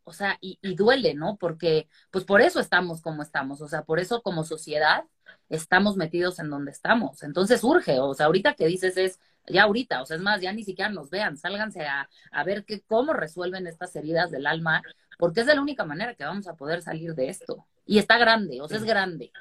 o 0.06 0.14
sea, 0.14 0.38
y, 0.40 0.58
y 0.62 0.76
duele, 0.76 1.14
¿no? 1.14 1.38
Porque, 1.38 1.90
pues 2.12 2.24
por 2.24 2.42
eso 2.42 2.60
estamos 2.60 3.02
como 3.02 3.22
estamos, 3.22 3.62
o 3.62 3.68
sea, 3.68 3.84
por 3.84 4.00
eso 4.00 4.22
como 4.22 4.44
sociedad 4.44 5.04
estamos 5.50 5.98
metidos 5.98 6.40
en 6.40 6.50
donde 6.50 6.72
estamos. 6.72 7.24
Entonces 7.24 7.64
urge, 7.64 8.00
o 8.00 8.14
sea, 8.14 8.28
ahorita 8.28 8.54
que 8.54 8.68
dices 8.68 8.98
es, 8.98 9.20
ya 9.48 9.64
ahorita, 9.64 10.02
o 10.02 10.06
sea, 10.06 10.18
es 10.18 10.24
más, 10.24 10.42
ya 10.42 10.54
ni 10.54 10.64
siquiera 10.64 10.90
nos 10.90 11.10
vean, 11.10 11.38
sálganse 11.38 11.86
a, 11.86 12.10
a 12.32 12.44
ver 12.44 12.66
que, 12.66 12.82
cómo 12.82 13.14
resuelven 13.14 13.68
estas 13.68 13.96
heridas 13.96 14.32
del 14.32 14.48
alma, 14.48 14.82
porque 15.18 15.42
es 15.42 15.48
de 15.48 15.56
la 15.56 15.62
única 15.62 15.86
manera 15.86 16.16
que 16.16 16.24
vamos 16.24 16.48
a 16.48 16.56
poder 16.56 16.82
salir 16.82 17.16
de 17.16 17.30
esto. 17.30 17.66
Y 17.86 18.00
está 18.00 18.18
grande, 18.18 18.62
o 18.62 18.68
sea, 18.68 18.78
es 18.78 18.84
grande. 18.84 19.32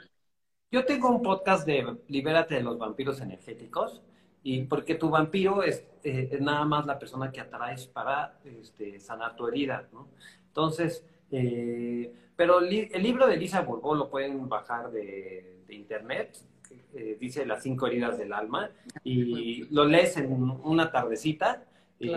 Yo 0.71 0.85
tengo 0.85 1.09
un 1.09 1.23
podcast 1.23 1.67
de 1.67 1.99
Libérate 2.09 2.57
de 2.57 2.63
los 2.63 2.79
vampiros 2.79 3.21
energéticos, 3.21 4.03
y 4.47 4.65
porque 4.65 4.95
tu 4.95 5.09
vampiro 5.09 5.63
es, 5.63 5.87
eh, 6.03 6.29
es 6.31 6.41
nada 6.41 6.67
más 6.67 6.85
la 6.85 6.99
persona 6.99 7.33
que 7.33 7.41
atraes 7.41 7.87
para 7.87 8.39
este, 8.45 9.01
sanar 9.01 9.35
tu 9.37 9.49
herida, 9.49 9.89
¿no? 9.91 10.11
Entonces, 10.55 11.05
eh, 11.33 12.13
pero 12.37 12.61
el 12.61 13.03
libro 13.03 13.27
de 13.27 13.37
Lisa 13.37 13.63
Bourbeau 13.63 13.97
lo 13.97 14.09
pueden 14.09 14.49
bajar 14.49 14.93
de, 14.93 15.65
de 15.67 15.75
internet, 15.75 16.39
eh, 16.95 17.17
dice 17.19 17.45
Las 17.45 17.65
cinco 17.65 17.89
heridas 17.89 18.19
del 18.19 18.33
alma, 18.33 18.71
y 19.03 19.65
lo 19.75 19.85
lees 19.85 20.17
en 20.17 20.33
una 20.33 20.93
tardecita, 20.93 21.65
y 21.99 22.13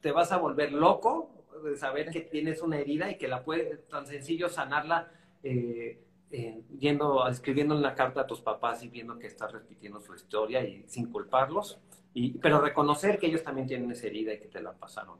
te 0.00 0.12
vas 0.12 0.30
a 0.30 0.36
volver 0.36 0.72
loco 0.72 1.30
de 1.64 1.76
saber 1.76 2.10
que 2.10 2.20
tienes 2.20 2.62
una 2.62 2.78
herida 2.78 3.10
y 3.10 3.18
que 3.18 3.26
la 3.26 3.42
puede, 3.42 3.78
tan 3.90 4.06
sencillo 4.06 4.48
sanarla 4.48 5.10
eh, 5.42 6.00
eh, 6.30 6.62
yendo, 6.78 7.26
escribiendo 7.26 7.76
una 7.76 7.96
carta 7.96 8.20
a 8.20 8.26
tus 8.28 8.40
papás 8.40 8.84
y 8.84 8.88
viendo 8.88 9.18
que 9.18 9.26
estás 9.26 9.50
repitiendo 9.50 10.00
su 10.00 10.14
historia 10.14 10.62
y 10.62 10.84
sin 10.86 11.10
culparlos, 11.10 11.80
y, 12.14 12.38
pero 12.38 12.60
reconocer 12.60 13.18
que 13.18 13.26
ellos 13.26 13.42
también 13.42 13.66
tienen 13.66 13.90
esa 13.90 14.06
herida 14.06 14.32
y 14.32 14.38
que 14.38 14.46
te 14.46 14.62
la 14.62 14.74
pasaron. 14.74 15.18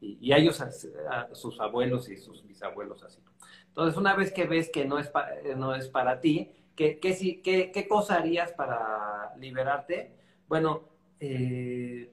Y, 0.00 0.18
y 0.20 0.32
a 0.32 0.38
ellos, 0.38 0.60
a, 0.60 1.34
sus 1.34 1.60
abuelos 1.60 2.08
y 2.08 2.16
sus 2.16 2.46
bisabuelos 2.46 3.02
así. 3.02 3.20
Entonces, 3.68 3.96
una 3.96 4.14
vez 4.14 4.32
que 4.32 4.46
ves 4.46 4.70
que 4.70 4.84
no 4.84 4.98
es, 4.98 5.08
pa, 5.08 5.28
no 5.56 5.74
es 5.74 5.88
para 5.88 6.20
ti, 6.20 6.52
¿qué, 6.74 6.98
qué, 6.98 7.40
qué, 7.42 7.70
qué 7.72 7.88
cosa 7.88 8.16
harías 8.16 8.52
para 8.52 9.34
liberarte? 9.36 10.14
Bueno, 10.48 10.88
eh, 11.20 12.10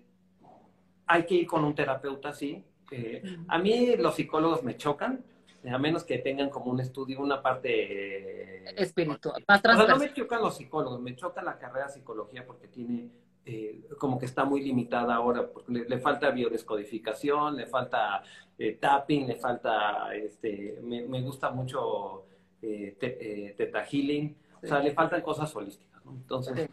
hay 1.08 1.26
que 1.26 1.36
ir 1.36 1.48
con 1.48 1.64
un 1.64 1.74
terapeuta, 1.74 2.34
sí, 2.34 2.64
eh, 2.92 3.38
a 3.48 3.58
mí 3.58 3.96
los 3.98 4.16
psicólogos 4.16 4.64
me 4.64 4.78
chocan, 4.78 5.24
a 5.70 5.78
menos 5.78 6.04
que 6.04 6.20
tengan 6.20 6.50
como 6.50 6.72
un 6.72 6.80
estudio, 6.80 7.20
una 7.20 7.42
parte... 7.42 8.70
Eh, 8.70 8.76
Espiritual, 8.78 9.44
más 9.48 9.60
o 9.60 9.62
sea, 9.62 9.88
no 9.88 9.98
me 9.98 10.14
chocan 10.14 10.42
los 10.42 10.56
psicólogos, 10.56 11.02
me 11.02 11.16
choca 11.16 11.42
la 11.42 11.58
carrera 11.58 11.88
de 11.88 11.94
psicología 11.94 12.46
porque 12.46 12.68
tiene, 12.68 13.10
eh, 13.50 13.88
como 13.98 14.20
que 14.20 14.26
está 14.26 14.44
muy 14.44 14.62
limitada 14.62 15.16
ahora, 15.16 15.48
porque 15.48 15.72
le, 15.72 15.88
le 15.88 16.00
falta 16.00 16.32
biodescodificación, 16.32 17.56
le 17.56 17.66
falta 17.66 18.22
eh, 18.58 18.74
tapping, 18.74 19.26
le 19.26 19.36
falta, 19.36 20.14
este, 20.14 20.80
me, 20.84 21.08
me 21.08 21.22
gusta 21.22 21.50
mucho 21.52 22.26
eh, 22.62 22.98
te, 23.00 23.54
teta 23.56 23.86
healing, 23.86 24.36
o 24.62 24.68
sea, 24.68 24.80
le 24.80 24.92
faltan 24.92 25.22
cosas 25.22 25.56
holísticas, 25.56 26.04
¿no? 26.04 26.12
Entonces, 26.12 26.70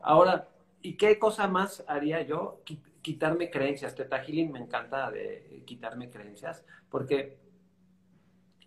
ahora, 0.00 0.48
¿y 0.82 0.96
qué 0.96 1.18
cosa 1.18 1.48
más 1.48 1.82
haría 1.88 2.20
yo? 2.22 2.60
quitarme 3.00 3.48
creencias. 3.50 3.94
Teta 3.94 4.18
Healing 4.18 4.52
me 4.52 4.58
encanta 4.58 5.10
de 5.10 5.62
quitarme 5.64 6.10
creencias 6.10 6.62
porque 6.90 7.38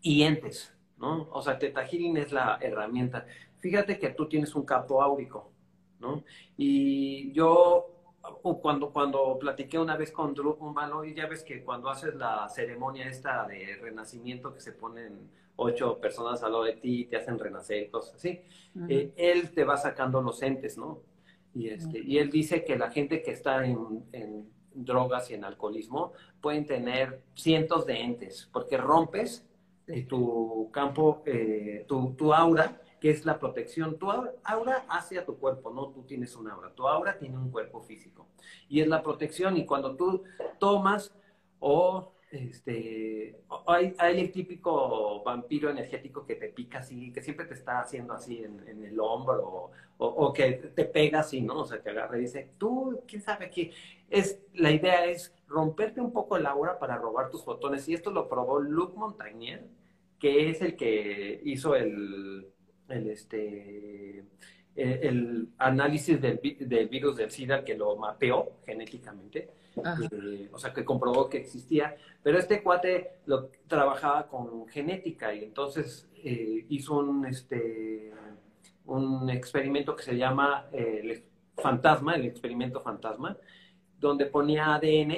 y 0.02 0.24
entes, 0.24 0.76
¿no? 0.98 1.30
O 1.32 1.44
sea, 1.44 1.60
Teta 1.60 1.86
Healing 1.86 2.18
es 2.18 2.32
la 2.32 2.58
herramienta. 2.60 3.28
Fíjate 3.60 4.00
que 4.00 4.10
tú 4.10 4.28
tienes 4.28 4.56
un 4.56 4.66
campo 4.66 5.04
áurico, 5.04 5.52
¿no? 6.02 6.24
Y 6.58 7.32
yo 7.32 7.88
cuando, 8.62 8.92
cuando 8.92 9.38
platiqué 9.40 9.80
una 9.80 9.98
vez 9.98 10.12
con 10.12 10.34
Drew 10.34 10.58
Humano, 10.60 11.04
y 11.04 11.14
ya 11.14 11.28
ves 11.28 11.44
que 11.44 11.64
cuando 11.64 11.90
haces 11.90 12.16
la 12.16 12.48
ceremonia 12.50 13.08
esta 13.08 13.46
de 13.48 13.78
renacimiento 13.82 14.54
que 14.54 14.60
se 14.60 14.74
ponen 14.74 15.30
ocho 15.56 16.00
personas 16.00 16.44
al 16.44 16.52
lado 16.54 16.64
de 16.66 16.74
ti 16.74 17.02
y 17.02 17.06
te 17.06 17.18
hacen 17.18 17.38
renacer, 17.38 17.90
cosas 17.90 18.16
así, 18.16 18.42
uh 18.76 18.80
-huh. 18.80 18.92
eh, 18.92 19.14
él 19.16 19.52
te 19.52 19.64
va 19.64 19.78
sacando 19.78 20.22
los 20.22 20.42
entes, 20.42 20.78
¿no? 20.78 21.00
Y, 21.54 21.70
este, 21.70 22.00
y 22.00 22.18
él 22.18 22.30
dice 22.30 22.64
que 22.64 22.78
la 22.78 22.90
gente 22.92 23.22
que 23.22 23.32
está 23.32 23.66
en, 23.66 24.06
en, 24.12 24.50
drogas 24.74 25.30
y 25.30 25.34
en 25.34 25.44
alcoholismo 25.44 26.14
pueden 26.40 26.66
tener 26.66 27.22
cientos 27.34 27.86
de 27.86 28.00
entes, 28.00 28.50
porque 28.54 28.78
rompes 28.78 29.46
eh, 29.88 30.04
tu 30.04 30.70
campo, 30.72 31.24
eh, 31.26 31.84
tu, 31.90 32.14
tu, 32.14 32.34
aura, 32.34 32.82
que 33.02 33.10
es 33.10 33.26
la 33.26 33.40
protección. 33.40 33.98
Tu 33.98 34.10
aura 34.10 34.86
hacia 34.88 35.26
tu 35.26 35.38
cuerpo, 35.38 35.72
no 35.74 35.90
tú 35.90 36.04
tienes 36.04 36.36
un 36.36 36.50
aura. 36.50 36.72
Tu 36.74 36.88
aura 36.88 37.18
tiene 37.18 37.36
un 37.38 37.50
cuerpo 37.50 37.82
físico. 37.82 38.28
Y 38.70 38.80
es 38.80 38.88
la 38.88 39.02
protección. 39.02 39.58
Y 39.58 39.66
cuando 39.66 39.96
tú 39.98 40.24
tomas 40.60 41.12
o 41.60 42.14
este, 42.30 43.42
hay, 43.68 43.94
el 44.00 44.32
típico 44.32 45.22
vampiro 45.24 45.70
energético 45.70 46.26
que 46.26 46.36
te 46.36 46.48
pica 46.50 46.80
así, 46.80 47.12
que 47.12 47.22
siempre 47.22 47.46
te 47.46 47.56
está 47.56 47.82
haciendo 47.82 48.14
así 48.14 48.44
en, 48.44 48.86
el 48.86 49.00
hombro, 49.00 49.72
o, 49.98 50.34
que 50.34 50.54
te 50.54 50.86
pega 50.86 51.20
así, 51.20 51.42
¿no? 51.42 51.60
O 51.60 51.66
sea, 51.66 51.82
te 51.82 51.90
agarra 51.90 52.18
y 52.18 52.22
dice, 52.22 52.52
tú, 52.58 53.02
quién 53.06 53.22
sabe 53.22 53.50
qué. 53.50 53.72
Es, 54.10 54.40
la 54.54 54.72
idea 54.72 55.06
es 55.06 55.36
romperte 55.48 56.00
un 56.00 56.14
poco 56.14 56.38
el 56.38 56.46
aura 56.46 56.80
para 56.80 56.98
robar 56.98 57.30
tus 57.30 57.44
fotones, 57.44 57.88
y 57.90 57.96
esto 57.96 58.12
lo 58.12 58.30
probó 58.30 58.60
Luc 58.60 58.96
Montagnier, 58.96 59.68
que 60.18 60.50
es 60.50 60.62
el 60.62 60.78
que 60.78 61.42
hizo 61.44 61.76
el, 61.76 62.48
el 62.92 63.10
este, 63.10 64.26
el, 64.76 64.92
el 65.04 65.50
análisis 65.58 66.22
del, 66.22 66.40
del 66.60 66.88
virus 66.90 67.16
del 67.18 67.32
SIDA, 67.32 67.64
que 67.64 67.76
lo 67.76 67.96
mapeó 67.96 68.58
genéticamente 68.66 69.50
eh, 69.76 70.50
o 70.52 70.60
sea, 70.60 70.74
que 70.74 70.84
comprobó 70.84 71.30
que 71.30 71.38
existía, 71.38 71.96
pero 72.22 72.38
este 72.38 72.62
cuate 72.62 73.20
lo 73.26 73.50
trabajaba 73.68 74.28
con 74.28 74.68
genética 74.68 75.34
y 75.34 75.44
entonces 75.44 76.10
eh, 76.24 76.66
hizo 76.70 76.98
un, 76.98 77.26
este, 77.26 78.12
un 78.86 79.30
experimento 79.30 79.96
que 79.96 80.04
se 80.04 80.18
llama 80.18 80.68
eh, 80.74 81.02
el 81.04 81.24
fantasma, 81.62 82.16
el 82.16 82.26
experimento 82.26 82.82
fantasma, 82.82 83.38
donde 84.00 84.26
ponía 84.26 84.76
ADN 84.76 85.12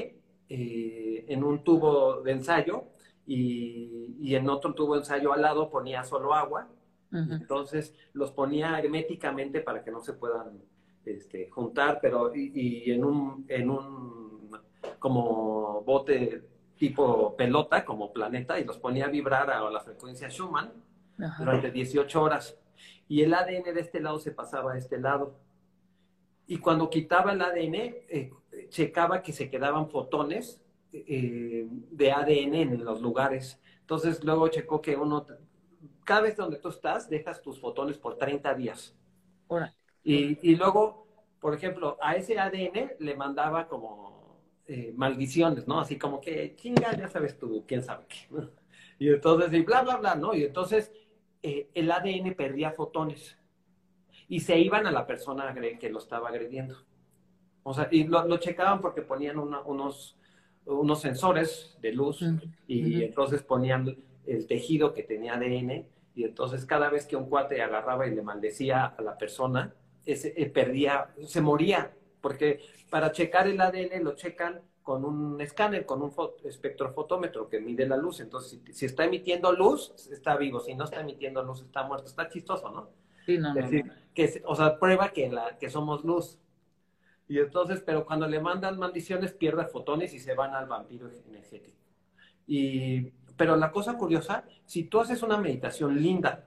eh, 0.50 1.26
en 1.28 1.44
un 1.44 1.64
tubo 1.64 2.22
de 2.22 2.32
ensayo 2.34 2.84
y, 3.26 4.18
y, 4.20 4.36
en 4.36 4.50
otro 4.50 4.74
tubo 4.74 4.94
de 4.94 5.00
ensayo 5.00 5.34
al 5.34 5.42
lado 5.42 5.70
ponía 5.70 6.04
solo 6.04 6.34
agua, 6.34 6.68
uh 7.14 7.18
-huh. 7.18 7.42
entonces 7.42 7.94
los 8.14 8.32
ponía 8.32 8.78
herméticamente 8.80 9.62
para 9.62 9.84
que 9.84 9.92
no 9.92 10.02
se 10.02 10.14
puedan 10.14 10.62
este, 11.06 11.50
juntar, 11.50 12.00
pero 12.02 12.36
y, 12.36 12.52
y 12.54 12.92
en 12.92 13.06
un, 13.06 13.46
en 13.48 13.70
un 13.70 14.50
como 15.00 15.82
bote 15.84 16.44
tipo 16.78 17.36
pelota, 17.36 17.86
como 17.86 18.12
planeta, 18.12 18.60
y 18.60 18.66
los 18.66 18.78
ponía 18.78 19.06
a 19.06 19.10
vibrar 19.10 19.50
a 19.50 19.70
la 19.70 19.80
frecuencia 19.80 20.30
Schumann 20.30 20.72
Ajá. 21.20 21.44
durante 21.44 21.72
18 21.72 22.22
horas. 22.22 22.58
Y 23.08 23.22
el 23.22 23.34
ADN 23.34 23.74
de 23.74 23.80
este 23.80 24.02
lado 24.02 24.20
se 24.20 24.32
pasaba 24.32 24.74
a 24.74 24.78
este 24.78 25.00
lado. 25.00 25.36
Y 26.48 26.58
cuando 26.58 26.90
quitaba 26.90 27.34
el 27.34 27.42
ADN, 27.42 27.76
eh, 27.76 28.32
checaba 28.70 29.22
que 29.22 29.34
se 29.34 29.50
quedaban 29.50 29.90
fotones 29.90 30.62
eh, 30.92 31.68
de 31.70 32.12
ADN 32.12 32.56
en 32.56 32.84
los 32.84 33.02
lugares. 33.02 33.62
Entonces 33.82 34.24
luego 34.24 34.48
checó 34.48 34.82
que 34.82 34.96
uno, 34.96 35.26
cada 36.04 36.22
vez 36.22 36.36
donde 36.36 36.58
tú 36.58 36.70
estás, 36.70 37.10
dejas 37.10 37.42
tus 37.42 37.60
fotones 37.60 37.98
por 37.98 38.18
30 38.18 38.54
días. 38.56 38.96
Y, 40.04 40.38
y 40.42 40.56
luego, 40.56 41.08
por 41.40 41.54
ejemplo, 41.54 41.98
a 42.02 42.16
ese 42.16 42.40
ADN 42.40 42.94
le 43.00 43.16
mandaba 43.16 43.68
como 43.68 44.42
eh, 44.68 44.94
maldiciones, 44.96 45.68
¿no? 45.68 45.80
Así 45.80 45.98
como 45.98 46.22
que, 46.22 46.56
chinga, 46.56 46.96
ya 46.98 47.08
sabes 47.08 47.38
tú, 47.38 47.64
quién 47.68 47.84
sabe 47.84 48.06
qué, 48.08 48.28
¿no? 48.30 48.50
Y 49.00 49.10
entonces, 49.10 49.52
y 49.52 49.62
bla, 49.64 49.82
bla, 49.82 49.98
bla, 49.98 50.16
¿no? 50.16 50.34
Y 50.34 50.44
entonces 50.44 50.94
eh, 51.42 51.70
el 51.74 51.92
ADN 51.92 52.36
perdía 52.36 52.72
fotones 52.72 53.38
y 54.30 54.40
se 54.40 54.58
iban 54.60 54.88
a 54.88 54.92
la 54.92 55.06
persona 55.06 55.54
que 55.80 55.90
lo 55.90 56.00
estaba 56.00 56.30
agrediendo. 56.30 56.78
O 57.64 57.74
sea, 57.74 57.90
y 57.92 58.06
lo, 58.06 58.26
lo 58.26 58.38
checaban 58.38 58.80
porque 58.80 59.02
ponían 59.02 59.40
una, 59.40 59.62
unos, 59.62 60.18
unos 60.66 61.02
sensores 61.02 61.78
de 61.82 61.92
luz 61.92 62.22
uh 62.22 62.26
-huh. 62.26 62.54
y 62.68 62.82
uh 62.82 63.00
-huh. 63.00 63.06
entonces 63.06 63.42
ponían 63.42 63.98
el 64.26 64.48
tejido 64.48 64.94
que 64.94 65.04
tenía 65.04 65.36
ADN 65.36 65.86
y 66.16 66.24
entonces 66.24 66.66
cada 66.66 66.90
vez 66.90 67.06
que 67.06 67.16
un 67.16 67.30
cuate 67.30 67.62
agarraba 67.62 68.08
y 68.08 68.16
le 68.16 68.22
maldecía 68.22 68.86
a 68.86 69.02
la 69.02 69.18
persona, 69.18 69.74
ese, 70.06 70.34
eh, 70.36 70.50
perdía, 70.50 71.14
se 71.26 71.42
moría 71.42 71.94
porque 72.22 72.62
para 72.90 73.12
checar 73.12 73.48
el 73.48 73.60
ADN 73.60 74.04
lo 74.04 74.16
checan 74.16 74.62
con 74.82 75.06
un 75.06 75.40
escáner, 75.42 75.86
con 75.86 76.02
un 76.02 76.14
espectrofotómetro 76.44 77.50
que 77.50 77.60
mide 77.60 77.88
la 77.88 77.98
luz. 77.98 78.20
Entonces, 78.20 78.62
si, 78.66 78.74
si, 78.74 78.86
está 78.86 79.06
emitiendo 79.06 79.52
luz, 79.52 79.94
está 80.12 80.36
vivo. 80.38 80.60
Si 80.60 80.76
no 80.76 80.84
está 80.84 81.02
emitiendo 81.02 81.42
luz, 81.42 81.62
está 81.62 81.84
muerto. 81.84 82.08
Está 82.08 82.30
chistoso, 82.30 82.70
¿no? 82.70 82.90
Sí, 83.26 83.38
no, 83.38 83.50
es 83.50 83.56
decir, 83.56 83.86
no, 83.86 83.94
no. 83.94 84.00
Que, 84.14 84.42
o 84.46 84.56
sea, 84.56 84.78
prueba 84.78 85.10
que, 85.12 85.30
la, 85.30 85.58
que 85.58 85.70
somos 85.70 86.04
luz. 86.04 86.38
Y 87.28 87.40
entonces, 87.40 87.82
pero 87.86 88.06
cuando 88.06 88.28
le 88.28 88.42
mandan 88.42 88.78
maldiciones, 88.78 89.32
pierde 89.32 89.66
fotones 89.66 90.14
y 90.14 90.20
se 90.20 90.36
van 90.36 90.54
al 90.54 90.68
vampiro 90.68 91.10
energético. 91.28 91.78
Y, 92.46 93.12
pero 93.38 93.56
la 93.56 93.72
cosa 93.72 93.98
curiosa, 93.98 94.44
si 94.66 94.84
tú 94.84 95.00
haces 95.00 95.24
una 95.24 95.38
meditación 95.38 96.02
linda, 96.02 96.46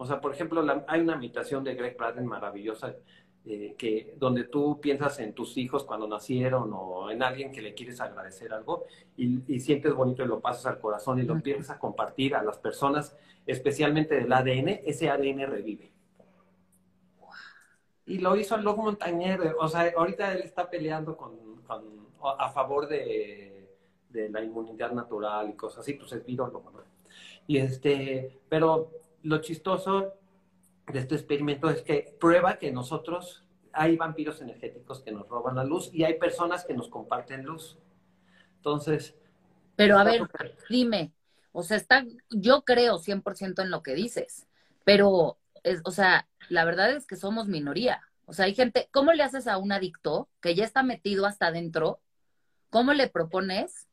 O 0.00 0.06
sea, 0.06 0.20
por 0.20 0.32
ejemplo, 0.32 0.64
hay 0.86 1.00
una 1.00 1.16
imitación 1.16 1.64
de 1.64 1.74
Greg 1.74 1.96
Braden 1.96 2.24
maravillosa, 2.24 2.94
eh, 3.44 3.74
que, 3.78 4.14
donde 4.16 4.44
tú 4.44 4.78
piensas 4.80 5.18
en 5.20 5.32
tus 5.32 5.56
hijos 5.56 5.84
cuando 5.84 6.06
nacieron 6.06 6.70
o 6.72 7.10
en 7.10 7.22
alguien 7.22 7.50
que 7.50 7.62
le 7.62 7.72
quieres 7.74 8.00
agradecer 8.00 8.52
algo 8.52 8.84
y, 9.16 9.58
sientes 9.58 9.94
bonito 9.94 10.22
y 10.22 10.26
lo 10.26 10.40
pasas 10.40 10.66
al 10.66 10.78
corazón 10.78 11.18
y 11.18 11.22
lo 11.22 11.32
empiezas 11.32 11.70
a 11.70 11.78
compartir 11.78 12.34
a 12.34 12.42
las 12.42 12.58
personas, 12.58 13.16
especialmente 13.46 14.16
del 14.16 14.32
ADN, 14.32 14.82
ese 14.84 15.08
ADN 15.10 15.46
revive. 15.46 15.90
Y 18.06 18.18
lo 18.18 18.36
hizo 18.36 18.54
el 18.54 18.62
Log 18.62 18.78
Montañer, 18.78 19.56
o 19.58 19.66
sea, 19.66 19.92
ahorita 19.96 20.32
él 20.32 20.42
está 20.42 20.68
peleando 20.70 21.16
con, 21.16 21.32
a 22.22 22.50
favor 22.50 22.86
de, 22.86 23.57
de, 24.10 24.28
la 24.28 24.42
inmunidad 24.42 24.92
natural 24.92 25.50
y 25.50 25.54
cosas 25.54 25.80
así, 25.80 25.94
pues 25.94 26.12
es 26.12 26.24
virólogo, 26.24 26.70
¿no? 26.70 26.82
Y 27.46 27.58
este, 27.58 28.40
pero 28.48 28.90
lo 29.22 29.38
chistoso 29.40 30.14
de 30.86 30.98
este 30.98 31.14
experimento 31.14 31.68
es 31.70 31.82
que 31.82 32.16
prueba 32.20 32.58
que 32.58 32.70
nosotros 32.70 33.44
hay 33.72 33.96
vampiros 33.96 34.40
energéticos 34.40 35.00
que 35.00 35.12
nos 35.12 35.28
roban 35.28 35.56
la 35.56 35.64
luz 35.64 35.90
y 35.92 36.04
hay 36.04 36.14
personas 36.14 36.64
que 36.64 36.74
nos 36.74 36.88
comparten 36.88 37.44
luz. 37.44 37.78
Entonces. 38.56 39.14
Pero 39.76 39.98
a 39.98 40.04
ver, 40.04 40.28
dime, 40.68 41.12
o 41.52 41.62
sea, 41.62 41.76
está, 41.76 42.04
yo 42.30 42.62
creo 42.62 42.98
100% 42.98 43.62
en 43.62 43.70
lo 43.70 43.82
que 43.82 43.94
dices, 43.94 44.46
pero, 44.84 45.38
es, 45.62 45.80
o 45.84 45.90
sea, 45.90 46.28
la 46.48 46.64
verdad 46.64 46.90
es 46.90 47.06
que 47.06 47.16
somos 47.16 47.48
minoría. 47.48 48.02
O 48.26 48.32
sea, 48.32 48.44
hay 48.44 48.54
gente, 48.54 48.88
¿cómo 48.92 49.12
le 49.12 49.22
haces 49.22 49.46
a 49.46 49.58
un 49.58 49.72
adicto 49.72 50.28
que 50.40 50.54
ya 50.54 50.64
está 50.64 50.82
metido 50.82 51.26
hasta 51.26 51.46
adentro? 51.46 52.00
¿Cómo 52.70 52.92
le 52.92 53.08
propones 53.08 53.87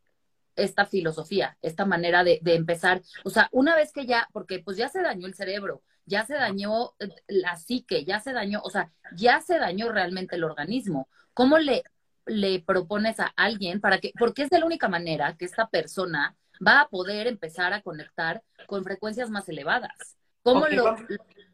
esta 0.55 0.85
filosofía, 0.85 1.57
esta 1.61 1.85
manera 1.85 2.23
de, 2.23 2.39
empezar. 2.43 3.01
O 3.23 3.29
sea, 3.29 3.49
una 3.51 3.75
vez 3.75 3.91
que 3.91 4.05
ya, 4.05 4.27
porque 4.33 4.59
pues 4.59 4.77
ya 4.77 4.89
se 4.89 5.01
dañó 5.01 5.27
el 5.27 5.33
cerebro, 5.33 5.81
ya 6.05 6.25
se 6.25 6.35
dañó 6.35 6.93
eh, 6.99 7.09
la 7.27 7.55
psique, 7.57 8.05
ya 8.05 8.19
se 8.19 8.33
dañó, 8.33 8.61
o 8.63 8.69
sea, 8.69 8.91
ya 9.15 9.41
se 9.41 9.57
dañó 9.59 9.91
realmente 9.91 10.35
el 10.35 10.43
organismo. 10.43 11.09
¿Cómo 11.33 11.57
le, 11.57 11.83
le 12.25 12.61
propones 12.61 13.19
a 13.19 13.33
alguien 13.35 13.81
para 13.81 13.99
que, 13.99 14.11
porque 14.17 14.43
es 14.43 14.49
de 14.49 14.59
la 14.59 14.65
única 14.65 14.87
manera 14.87 15.35
que 15.37 15.45
esta 15.45 15.67
persona 15.67 16.35
va 16.65 16.81
a 16.81 16.87
poder 16.87 17.27
empezar 17.27 17.73
a 17.73 17.81
conectar 17.81 18.43
con 18.67 18.83
frecuencias 18.83 19.29
más 19.29 19.49
elevadas? 19.49 20.17
¿Cómo 20.41 20.67
lo, 20.67 20.95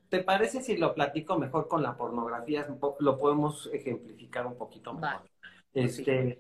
¿Te 0.10 0.24
parece 0.24 0.62
si 0.62 0.76
lo 0.76 0.94
platico 0.94 1.40
mejor 1.40 1.70
con 1.70 1.82
la 1.82 1.96
pornografía? 1.96 2.68
Lo 3.00 3.18
podemos 3.18 3.70
ejemplificar 3.72 4.46
un 4.46 4.58
poquito 4.58 4.94
mejor. 4.94 5.22
Este, 5.74 6.38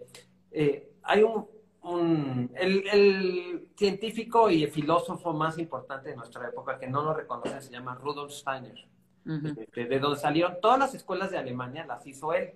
eh, 0.52 0.92
hay 1.04 1.24
un, 1.24 1.48
el, 1.84 3.70
científico 3.76 4.50
y 4.50 4.64
el 4.64 4.72
filósofo 4.72 5.34
más 5.34 5.58
importante 5.58 6.10
de 6.10 6.16
nuestra 6.16 6.48
época, 6.48 6.78
que 6.78 6.88
no 6.88 7.02
lo 7.02 7.14
reconoce, 7.14 7.62
se 7.62 7.72
llama 7.72 7.96
Rudolf 7.96 8.32
Steiner. 8.32 8.88
Este, 9.26 9.86
de 9.86 10.00
donde 10.00 10.20
salieron 10.20 10.58
todas 10.62 10.80
las 10.80 10.96
escuelas 10.96 11.32
de 11.32 11.38
Alemania, 11.38 11.86
las 11.86 12.06
hizo 12.08 12.34
él. 12.34 12.54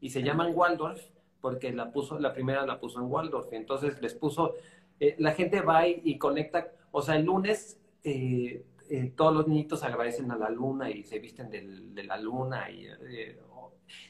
Y 0.00 0.10
se 0.10 0.22
llaman 0.22 0.52
Waldorf 0.54 1.02
porque 1.40 1.72
la 1.72 1.90
puso, 1.92 2.18
la 2.18 2.32
primera 2.32 2.66
la 2.66 2.78
puso 2.80 3.00
en 3.00 3.10
Waldorf. 3.10 3.52
Entonces 3.52 4.00
les 4.00 4.14
puso, 4.14 4.54
eh, 5.00 5.14
la 5.18 5.32
gente 5.32 5.60
va 5.60 5.86
y, 5.86 6.18
conecta, 6.18 6.68
o 6.90 7.02
sea, 7.02 7.16
el 7.16 7.24
lunes 7.24 7.78
eh, 8.04 8.64
eh, 8.88 9.12
todos 9.16 9.34
los 9.34 9.48
niñitos 9.48 9.82
agradecen 9.82 10.30
a 10.30 10.36
la 10.36 10.48
luna 10.48 10.90
y 10.90 11.02
se 11.02 11.18
visten 11.18 11.50
de 11.50 12.04
la 12.04 12.16
luna 12.18 12.70
y 12.70 12.86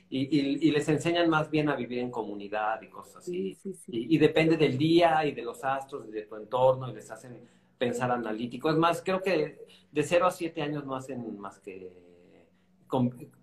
y, 0.08 0.70
les 0.70 0.88
enseñan 0.88 1.28
más 1.28 1.50
bien 1.50 1.68
a 1.68 1.76
vivir 1.76 1.98
en 1.98 2.10
comunidad 2.10 2.80
y 2.82 2.88
cosas 2.88 3.16
así. 3.16 3.58
Y, 3.88 4.18
depende 4.18 4.56
del 4.56 4.78
día 4.78 5.24
y 5.24 5.32
de 5.32 5.42
los 5.42 5.62
astros 5.64 6.06
y 6.08 6.12
de 6.12 6.22
tu 6.22 6.36
entorno 6.36 6.90
y 6.90 6.94
les 6.94 7.10
hacen 7.10 7.40
pensar 7.78 8.10
analítico. 8.10 8.70
Es 8.70 8.76
más, 8.76 9.02
creo 9.02 9.22
que 9.22 9.66
de 9.90 10.02
0 10.02 10.26
a 10.26 10.30
7 10.30 10.62
años 10.62 10.84
no 10.84 10.94
hacen 10.94 11.38
más 11.38 11.58
que 11.58 11.92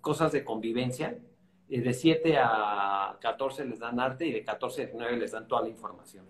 cosas 0.02 0.32
de 0.32 0.44
convivencia. 0.44 1.18
Y 1.70 1.80
de 1.80 1.94
7 1.94 2.38
a 2.38 3.18
14 3.20 3.66
les 3.66 3.80
dan 3.80 4.00
arte 4.00 4.28
y 4.28 4.32
de 4.32 4.44
14 4.44 4.82
a 4.82 4.86
19 4.86 5.18
les 5.18 5.32
dan 5.32 5.48
toda 5.48 5.64
la 5.64 5.70
información. 5.70 6.26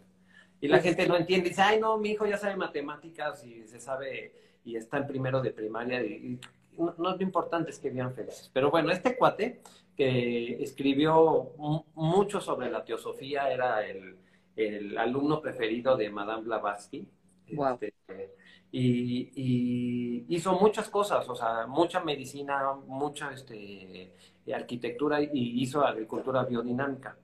Y 0.62 0.70
la 0.70 0.80
gente 0.80 1.06
no 1.06 1.18
entiende, 1.18 1.50
dice, 1.50 1.62
ay 1.62 1.80
no, 1.82 1.98
mi 1.98 2.12
hijo 2.12 2.26
ya 2.26 2.38
sabe 2.38 2.56
matemáticas 2.56 3.46
y 3.46 3.68
se 3.68 3.82
sabe 3.82 4.60
y 4.64 4.78
está 4.78 4.98
en 4.98 5.08
primero 5.08 5.42
de 5.42 5.52
primaria 5.52 6.02
y, 6.02 6.40
no, 6.78 6.96
no, 6.98 7.12
es 7.12 7.18
lo 7.18 7.24
importante 7.24 7.72
es 7.72 7.80
que 7.80 7.90
vivan 7.90 8.14
felices. 8.14 8.50
Pero 8.54 8.72
bueno, 8.72 8.90
este 8.92 9.18
cuate 9.18 9.62
que 9.96 10.64
escribió 10.64 11.52
mucho 11.96 12.42
sobre 12.42 12.70
la 12.70 12.84
teosofía, 12.84 13.52
era 13.52 13.86
el, 13.86 14.98
alumno 14.98 15.42
preferido 15.42 15.98
de 15.98 16.10
Madame 16.10 16.44
Blavatsky. 16.44 17.08
Este, 17.48 17.94
y, 18.72 20.26
hizo 20.28 20.54
muchas 20.60 20.90
cosas, 20.90 21.28
o 21.30 21.36
sea, 21.36 21.68
mucha 21.68 22.04
medicina, 22.04 22.74
mucha 22.88 23.32
este, 23.32 24.14
arquitectura 24.54 25.22
y 25.22 25.62
hizo 25.62 25.86
agricultura 25.86 26.44
biodinámica. 26.44 27.18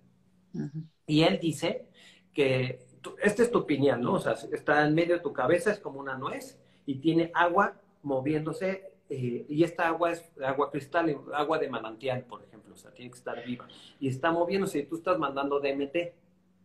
Y 1.05 1.23
él 1.23 1.39
dice 1.39 1.87
que, 2.33 2.79
esta 3.23 3.43
es 3.43 3.51
tu 3.51 3.59
opinión, 3.59 4.01
¿no? 4.01 4.13
O 4.13 4.19
sea, 4.19 4.33
está 4.33 4.85
en 4.85 4.93
medio 4.93 5.15
de 5.15 5.21
tu 5.21 5.33
cabeza, 5.33 5.71
es 5.71 5.79
como 5.79 5.99
una 5.99 6.17
nuez 6.17 6.59
y 6.85 6.95
tiene 6.95 7.31
agua 7.33 7.79
moviéndose 8.03 8.88
eh, 9.09 9.45
y 9.49 9.63
esta 9.63 9.87
agua 9.87 10.11
es 10.11 10.23
agua 10.45 10.69
cristal, 10.69 11.15
agua 11.33 11.57
de 11.57 11.67
manantial, 11.67 12.23
por 12.25 12.43
ejemplo, 12.43 12.75
o 12.75 12.77
sea, 12.77 12.91
tiene 12.91 13.09
que 13.09 13.17
estar 13.17 13.43
viva. 13.43 13.67
Y 13.99 14.07
está 14.07 14.31
moviéndose, 14.31 14.79
y 14.79 14.85
tú 14.85 14.97
estás 14.97 15.17
mandando 15.17 15.59
DMT. 15.59 16.13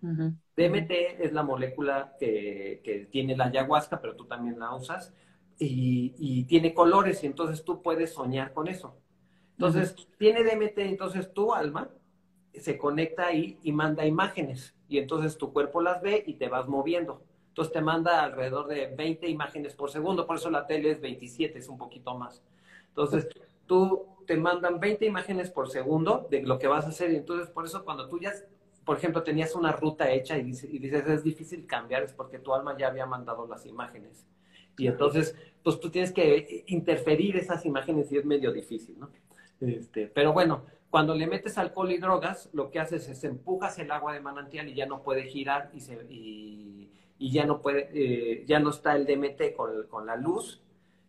DMT 0.02 0.90
es 1.20 1.32
la 1.32 1.42
molécula 1.42 2.14
que, 2.18 2.82
que, 2.84 3.06
tiene 3.06 3.34
la 3.34 3.46
ayahuasca, 3.46 4.02
pero 4.02 4.14
tú 4.14 4.26
también 4.26 4.58
la 4.58 4.74
usas, 4.74 5.14
y, 5.58 6.14
y, 6.18 6.44
tiene 6.44 6.74
colores, 6.74 7.24
y 7.24 7.26
entonces 7.26 7.64
tú 7.64 7.80
puedes 7.80 8.12
soñar 8.12 8.52
con 8.52 8.68
eso. 8.68 8.98
Entonces, 9.52 9.96
tiene 10.18 10.44
DMT, 10.44 10.78
entonces 10.80 11.32
tu 11.32 11.54
alma 11.54 11.88
se 12.52 12.76
conecta 12.76 13.28
ahí 13.28 13.58
y 13.62 13.72
manda 13.72 14.04
imágenes, 14.04 14.74
y 14.88 14.98
entonces 14.98 15.38
tu 15.38 15.54
cuerpo 15.54 15.80
las 15.80 16.02
ve 16.02 16.22
y 16.26 16.34
te 16.34 16.48
vas 16.48 16.68
moviendo. 16.68 17.22
Entonces 17.54 17.72
te 17.72 17.80
manda 17.80 18.24
alrededor 18.24 18.66
de 18.66 18.88
20 18.88 19.28
imágenes 19.28 19.74
por 19.74 19.88
segundo, 19.88 20.26
por 20.26 20.38
eso 20.38 20.50
la 20.50 20.66
tele 20.66 20.90
es 20.90 21.00
27, 21.00 21.56
es 21.56 21.68
un 21.68 21.78
poquito 21.78 22.18
más. 22.18 22.42
Entonces, 22.88 23.28
tú 23.64 24.08
te 24.26 24.36
mandan 24.36 24.80
20 24.80 25.06
imágenes 25.06 25.50
por 25.50 25.70
segundo 25.70 26.26
de 26.28 26.42
lo 26.42 26.58
que 26.58 26.66
vas 26.66 26.84
a 26.84 26.88
hacer 26.88 27.12
y 27.12 27.16
entonces 27.16 27.48
por 27.50 27.64
eso 27.64 27.84
cuando 27.84 28.08
tú 28.08 28.18
ya, 28.18 28.32
por 28.84 28.96
ejemplo, 28.96 29.22
tenías 29.22 29.54
una 29.54 29.70
ruta 29.70 30.10
hecha 30.10 30.36
y 30.36 30.42
dices, 30.42 30.68
y 30.68 30.80
dices 30.80 31.06
es 31.06 31.22
difícil 31.22 31.64
cambiar, 31.64 32.02
es 32.02 32.12
porque 32.12 32.40
tu 32.40 32.52
alma 32.52 32.76
ya 32.76 32.88
había 32.88 33.06
mandado 33.06 33.46
las 33.46 33.64
imágenes. 33.66 34.26
Y 34.76 34.88
entonces, 34.88 35.36
pues 35.62 35.78
tú 35.78 35.90
tienes 35.90 36.10
que 36.10 36.64
interferir 36.66 37.36
esas 37.36 37.64
imágenes 37.64 38.10
y 38.10 38.18
es 38.18 38.24
medio 38.24 38.50
difícil, 38.50 38.98
¿no? 38.98 39.10
Este, 39.60 40.08
pero 40.08 40.32
bueno, 40.32 40.64
cuando 40.90 41.14
le 41.14 41.28
metes 41.28 41.56
alcohol 41.56 41.92
y 41.92 41.98
drogas, 41.98 42.50
lo 42.52 42.72
que 42.72 42.80
haces 42.80 43.08
es 43.08 43.22
empujas 43.22 43.78
el 43.78 43.92
agua 43.92 44.12
de 44.12 44.18
manantial 44.18 44.68
y 44.68 44.74
ya 44.74 44.86
no 44.86 45.04
puede 45.04 45.22
girar 45.22 45.70
y, 45.72 45.78
se, 45.78 45.94
y, 46.10 46.90
y 47.18 47.30
ya 47.30 47.46
no 47.46 47.60
puede, 47.60 47.90
eh, 47.92 48.44
ya 48.46 48.58
no 48.60 48.70
está 48.70 48.96
el 48.96 49.06
DMT 49.06 49.54
con, 49.56 49.86
con 49.88 50.06
la 50.06 50.16
luz, 50.16 50.60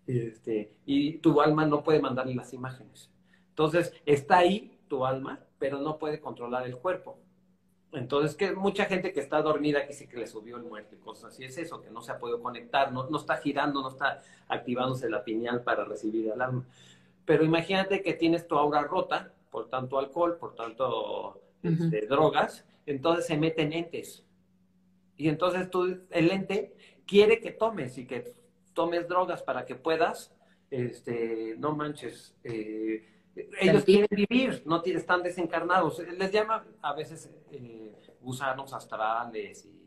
este, 0.07 0.73
y 0.85 1.17
tu 1.17 1.41
alma 1.41 1.65
no 1.65 1.83
puede 1.83 1.99
mandarle 1.99 2.35
las 2.35 2.53
imágenes. 2.53 3.09
Entonces, 3.49 3.93
está 4.05 4.37
ahí 4.39 4.77
tu 4.87 5.05
alma, 5.05 5.39
pero 5.57 5.79
no 5.79 5.97
puede 5.97 6.19
controlar 6.19 6.65
el 6.65 6.77
cuerpo. 6.77 7.17
Entonces, 7.93 8.35
que 8.35 8.51
mucha 8.51 8.85
gente 8.85 9.13
que 9.13 9.21
está 9.21 9.41
dormida 9.41 9.87
que 9.87 9.93
sí 9.93 10.07
que 10.07 10.17
le 10.17 10.27
subió 10.27 10.57
el 10.57 10.63
muerto 10.63 10.95
y 10.95 10.99
cosas 10.99 11.33
así, 11.33 11.45
es 11.45 11.57
eso, 11.57 11.81
que 11.81 11.89
no 11.89 12.01
se 12.01 12.11
ha 12.11 12.19
podido 12.19 12.41
conectar, 12.41 12.91
no, 12.91 13.09
no 13.09 13.17
está 13.17 13.37
girando, 13.37 13.81
no 13.81 13.89
está 13.89 14.21
activándose 14.47 15.09
la 15.09 15.23
pineal 15.23 15.63
para 15.63 15.85
recibir 15.85 16.29
el 16.29 16.41
alma. 16.41 16.65
Pero 17.25 17.43
imagínate 17.43 18.01
que 18.01 18.13
tienes 18.13 18.47
tu 18.47 18.57
aura 18.57 18.81
rota 18.81 19.33
por 19.49 19.69
tanto 19.69 19.97
alcohol, 19.97 20.37
por 20.37 20.53
tanto 20.53 21.39
este, 21.63 22.05
drogas, 22.07 22.65
entonces 22.85 23.25
se 23.25 23.37
meten 23.37 23.71
entes 23.71 24.24
y 25.17 25.30
entonces 25.30 25.69
tú, 25.69 26.01
el 26.10 26.32
ente 26.32 26.75
quiere 27.06 27.39
que 27.39 27.51
tomes 27.51 27.97
y 27.97 28.06
que 28.06 28.34
tomes 28.73 29.08
drogas 29.08 29.43
para 29.43 29.65
que 29.65 29.75
puedas, 29.75 30.36
este, 30.69 31.56
no 31.58 31.75
manches, 31.75 32.36
eh, 32.43 33.12
ellos 33.60 33.84
quieren 33.84 34.08
vivir, 34.12 34.63
no 34.65 34.82
están 34.84 35.21
desencarnados. 35.21 35.99
Les 36.17 36.32
llama 36.32 36.65
a 36.82 36.93
veces 36.93 37.30
eh, 37.51 37.93
gusanos 38.21 38.73
astrales 38.73 39.65
y 39.65 39.86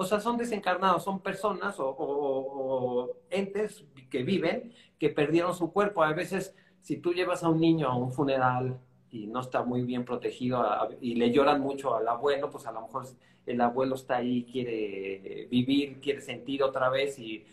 o 0.00 0.04
sea, 0.04 0.20
son 0.20 0.36
desencarnados, 0.36 1.02
son 1.02 1.18
personas 1.18 1.74
o, 1.80 3.16
entes 3.30 3.84
que 4.08 4.22
viven, 4.22 4.72
que 4.96 5.08
perdieron 5.08 5.56
su 5.56 5.72
cuerpo. 5.72 6.04
A 6.04 6.12
veces, 6.12 6.54
si 6.78 6.98
tú 6.98 7.12
llevas 7.12 7.42
a 7.42 7.48
un 7.48 7.60
niño 7.60 7.88
a 7.88 7.96
un 7.96 8.12
funeral 8.12 8.78
y 9.10 9.26
no 9.26 9.40
está 9.40 9.64
muy 9.64 9.82
bien 9.82 10.04
protegido 10.04 10.64
y 11.00 11.16
le 11.16 11.32
lloran 11.32 11.60
mucho 11.60 11.96
al 11.96 12.06
abuelo, 12.06 12.48
pues 12.48 12.64
a 12.68 12.70
lo 12.70 12.82
mejor 12.82 13.08
el 13.48 13.60
abuelo 13.60 13.94
está 13.94 14.16
ahí, 14.16 14.44
quiere 14.44 15.48
vivir, 15.50 16.00
quiere 16.00 16.20
sentir 16.20 16.62
otra 16.62 16.88
vez 16.90 17.18
y, 17.18 17.44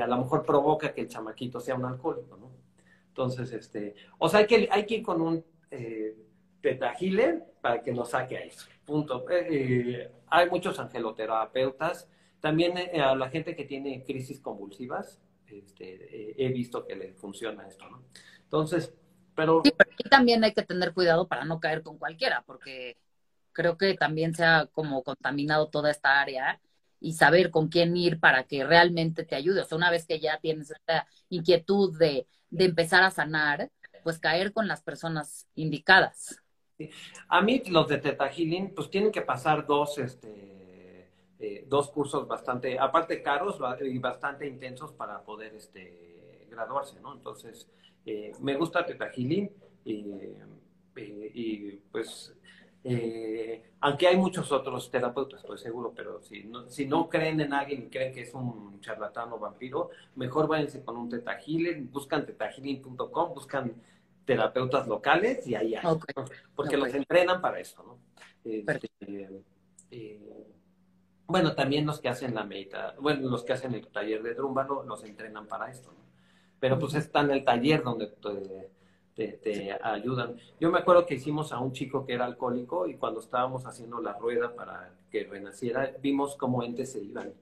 a 0.00 0.06
lo 0.06 0.18
mejor 0.18 0.44
provoca 0.44 0.94
que 0.94 1.00
el 1.00 1.08
chamaquito 1.08 1.58
sea 1.58 1.74
un 1.74 1.84
alcohólico, 1.84 2.36
¿no? 2.36 2.50
Entonces, 3.08 3.52
este, 3.52 3.94
o 4.18 4.28
sea, 4.28 4.40
hay 4.40 4.46
que, 4.46 4.68
hay 4.70 4.86
que 4.86 4.96
ir 4.96 5.02
con 5.02 5.20
un 5.20 5.44
eh, 5.70 6.14
para 7.60 7.82
que 7.82 7.92
nos 7.92 8.10
saque 8.10 8.36
a 8.36 8.44
eso. 8.44 8.66
Punto. 8.84 9.28
Eh, 9.30 9.46
eh, 9.50 10.12
hay 10.28 10.48
muchos 10.50 10.78
angeloterapeutas, 10.78 12.08
también 12.40 12.76
eh, 12.78 13.00
a 13.00 13.14
la 13.14 13.30
gente 13.30 13.56
que 13.56 13.64
tiene 13.64 14.04
crisis 14.04 14.40
convulsivas, 14.40 15.20
este, 15.46 16.34
he 16.42 16.48
visto 16.50 16.86
que 16.86 16.94
le 16.94 17.12
funciona 17.14 17.66
esto, 17.66 17.88
¿no? 17.88 18.04
Entonces, 18.44 18.94
pero... 19.34 19.62
Sí, 19.64 19.72
pero 19.76 19.90
aquí 19.92 20.08
también 20.08 20.44
hay 20.44 20.52
que 20.52 20.62
tener 20.62 20.92
cuidado 20.92 21.26
para 21.26 21.44
no 21.44 21.58
caer 21.60 21.82
con 21.82 21.98
cualquiera, 21.98 22.44
porque 22.46 22.96
creo 23.52 23.76
que 23.76 23.94
también 23.94 24.34
se 24.34 24.44
ha 24.44 24.66
como 24.66 25.02
contaminado 25.02 25.68
toda 25.68 25.90
esta 25.90 26.20
área 26.20 26.60
y 27.00 27.14
saber 27.14 27.50
con 27.50 27.68
quién 27.68 27.96
ir 27.96 28.20
para 28.20 28.44
que 28.44 28.64
realmente 28.64 29.24
te 29.24 29.34
ayude. 29.34 29.62
O 29.62 29.64
sea, 29.64 29.78
una 29.78 29.90
vez 29.90 30.06
que 30.06 30.20
ya 30.20 30.38
tienes 30.38 30.70
esta 30.70 31.06
inquietud 31.30 31.98
de, 31.98 32.26
de 32.50 32.64
empezar 32.64 33.02
a 33.02 33.10
sanar, 33.10 33.70
pues 34.02 34.18
caer 34.18 34.52
con 34.52 34.68
las 34.68 34.82
personas 34.82 35.46
indicadas. 35.54 36.42
A 37.28 37.42
mí 37.42 37.62
los 37.68 37.88
de 37.88 37.98
Teta 37.98 38.30
pues 38.74 38.90
tienen 38.90 39.12
que 39.12 39.22
pasar 39.22 39.66
dos, 39.66 39.98
este, 39.98 41.10
eh, 41.38 41.64
dos 41.68 41.90
cursos 41.90 42.26
bastante, 42.26 42.78
aparte 42.78 43.22
caros 43.22 43.58
y 43.82 43.98
bastante 43.98 44.46
intensos 44.46 44.92
para 44.92 45.22
poder 45.22 45.54
este, 45.54 46.46
graduarse, 46.50 46.98
¿no? 47.00 47.14
Entonces, 47.14 47.68
eh, 48.06 48.32
me 48.40 48.56
gusta 48.56 48.84
Teta 48.86 49.10
y, 49.14 49.50
eh, 49.84 51.32
y 51.34 51.70
pues 51.92 52.34
eh, 52.82 53.72
aunque 53.80 54.06
hay 54.06 54.16
muchos 54.16 54.50
otros 54.52 54.90
terapeutas, 54.90 55.40
estoy 55.40 55.58
seguro, 55.58 55.92
pero 55.94 56.22
si 56.22 56.44
no, 56.44 56.68
si 56.68 56.86
no 56.86 57.08
creen 57.08 57.40
en 57.40 57.52
alguien 57.52 57.84
y 57.84 57.90
creen 57.90 58.12
que 58.12 58.22
es 58.22 58.32
un 58.34 58.80
charlatán 58.80 59.32
o 59.32 59.38
vampiro, 59.38 59.90
mejor 60.16 60.48
váyanse 60.48 60.82
con 60.82 60.96
un 60.96 61.08
teta 61.08 61.38
buscan 61.90 62.24
tetahealing.com, 62.24 63.34
buscan 63.34 63.74
terapeutas 64.24 64.86
locales 64.86 65.46
y 65.46 65.54
ahí 65.54 65.74
hay, 65.74 65.82
porque 66.54 66.76
los 66.76 66.94
entrenan 66.94 67.40
para 67.40 67.60
eso, 67.60 67.82
¿no? 67.82 67.98
Este, 68.44 68.88
eh, 69.90 70.46
bueno, 71.26 71.54
también 71.54 71.86
los 71.86 72.00
que 72.00 72.08
hacen 72.08 72.34
la 72.34 72.44
medita, 72.44 72.94
bueno, 72.98 73.28
los 73.28 73.44
que 73.44 73.52
hacen 73.52 73.74
el 73.74 73.86
taller 73.88 74.22
de 74.22 74.34
Drúmbalo 74.34 74.84
los 74.84 75.04
entrenan 75.04 75.46
para 75.46 75.70
esto, 75.70 75.92
¿no? 75.92 76.04
Pero 76.58 76.78
pues 76.78 76.94
está 76.94 77.20
en 77.20 77.30
el 77.30 77.44
taller 77.44 77.82
donde 77.82 78.08
te, 78.08 78.70
ayudan. 79.82 80.36
Yo 80.58 80.70
me 80.70 80.78
acuerdo 80.78 81.06
que 81.06 81.14
hicimos 81.14 81.52
a 81.52 81.58
un 81.58 81.72
chico 81.72 82.06
que 82.06 82.14
era 82.14 82.24
alcohólico 82.24 82.86
y 82.86 82.96
cuando 82.96 83.20
estábamos 83.20 83.66
haciendo 83.66 84.00
la 84.00 84.14
rueda 84.14 84.54
para 84.54 84.94
que 85.10 85.24
renaciera, 85.24 85.92
vimos 86.00 86.36
cómo 86.36 86.62
entes 86.62 86.92
se 86.92 87.02
iban. 87.02 87.32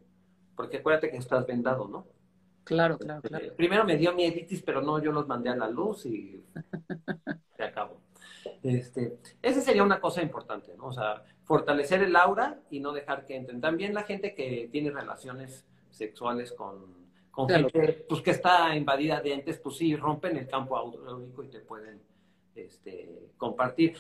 Porque 0.57 0.79
acuérdate 0.79 1.11
que 1.11 1.19
estás 1.19 1.47
vendado, 1.47 1.87
¿no? 1.87 2.07
Claro, 2.65 2.99
claro, 2.99 3.23
claro. 3.23 3.47
Eh, 3.47 3.53
primero 3.57 3.85
me 3.85 3.97
dio 3.97 4.13
mieditis, 4.13 4.63
pero 4.63 4.83
no, 4.83 5.03
yo 5.03 5.13
los 5.13 5.27
mandé 5.27 5.49
a 5.49 5.57
la 5.57 5.69
luz 5.69 6.05
y 6.05 6.45
se 7.57 7.63
acabó. 7.63 8.01
Este, 8.63 9.19
esa 9.41 9.61
sería 9.61 9.83
una 9.83 10.01
cosa 10.01 10.23
importante, 10.23 10.75
¿no? 10.77 10.87
O 10.87 10.93
sea, 10.93 11.25
fortalecer 11.45 12.03
el 12.03 12.15
aura 12.17 12.61
y 12.71 12.81
no 12.81 12.93
dejar 12.93 13.25
que 13.25 13.37
entren. 13.37 13.61
También 13.61 13.95
la 13.95 14.03
gente 14.03 14.35
que 14.35 14.69
tiene 14.71 14.91
relaciones 14.91 15.65
sexuales 15.91 16.53
con 16.53 17.08
con 17.39 17.49
gente 17.49 18.05
pues, 18.09 18.21
que 18.21 18.33
está 18.33 18.75
invadida 18.75 19.21
de 19.21 19.33
entes, 19.33 19.59
pues 19.59 19.77
sí, 19.77 19.95
rompen 19.95 20.37
el 20.37 20.49
campo 20.49 20.77
autónomo 20.77 21.45
y 21.45 21.47
te 21.47 21.61
pueden 21.61 22.03
este, 22.57 23.31
compartir. 23.37 23.95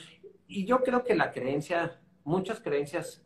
Y 0.48 0.64
yo 0.64 0.82
creo 0.82 1.04
que 1.04 1.14
la 1.14 1.30
creencia, 1.30 2.00
muchas 2.24 2.58
creencias 2.58 3.22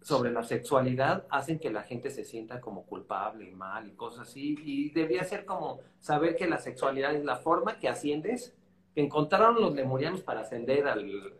sobre 0.00 0.32
la 0.32 0.42
sexualidad 0.42 1.28
hacen 1.30 1.60
que 1.60 1.70
la 1.70 1.84
gente 1.84 2.10
se 2.10 2.24
sienta 2.24 2.60
como 2.60 2.84
culpable 2.86 3.48
y 3.48 3.52
mal 3.52 3.86
y 3.86 3.92
cosas 3.92 4.28
así. 4.28 4.56
Y 4.64 4.90
debía 4.90 5.22
ser 5.22 5.44
como 5.44 5.78
saber 6.00 6.34
que 6.34 6.48
la 6.48 6.58
sexualidad 6.58 7.14
es 7.14 7.24
la 7.24 7.36
forma 7.36 7.78
que 7.78 7.88
asciendes, 7.88 8.56
que 8.96 9.00
encontraron 9.00 9.60
los 9.60 9.72
lemurianos 9.76 10.22
para 10.22 10.40
ascender 10.40 10.88
al, 10.88 11.34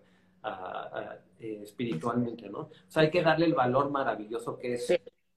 eh, 1.40 1.60
espiritualmente, 1.60 2.48
¿no? 2.48 2.60
O 2.60 2.70
sea, 2.86 3.02
hay 3.02 3.10
que 3.10 3.22
darle 3.22 3.46
el 3.46 3.54
valor 3.54 3.90
maravilloso 3.90 4.60
que 4.60 4.74
es 4.74 4.94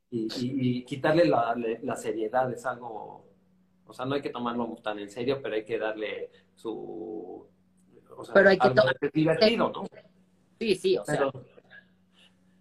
y, 0.09 0.85
quitarle 0.85 1.25
la, 1.25 1.95
seriedad 1.95 2.51
es 2.51 2.65
algo, 2.65 3.25
o 3.85 3.93
sea, 3.93 4.05
no 4.05 4.15
hay 4.15 4.21
que 4.21 4.29
tomarlo 4.29 4.75
tan 4.81 4.99
en 4.99 5.09
serio, 5.09 5.39
pero 5.41 5.55
hay 5.55 5.65
que 5.65 5.77
darle 5.77 6.29
su, 6.55 7.47
o 8.17 8.23
sea, 8.23 8.33
pero 8.33 8.49
hay 8.49 8.57
que 8.57 9.09
divertido, 9.13 9.71
¿no? 9.71 9.83
Sí, 10.59 10.75
sí, 10.75 10.97
o 10.97 11.03
sea. 11.03 11.29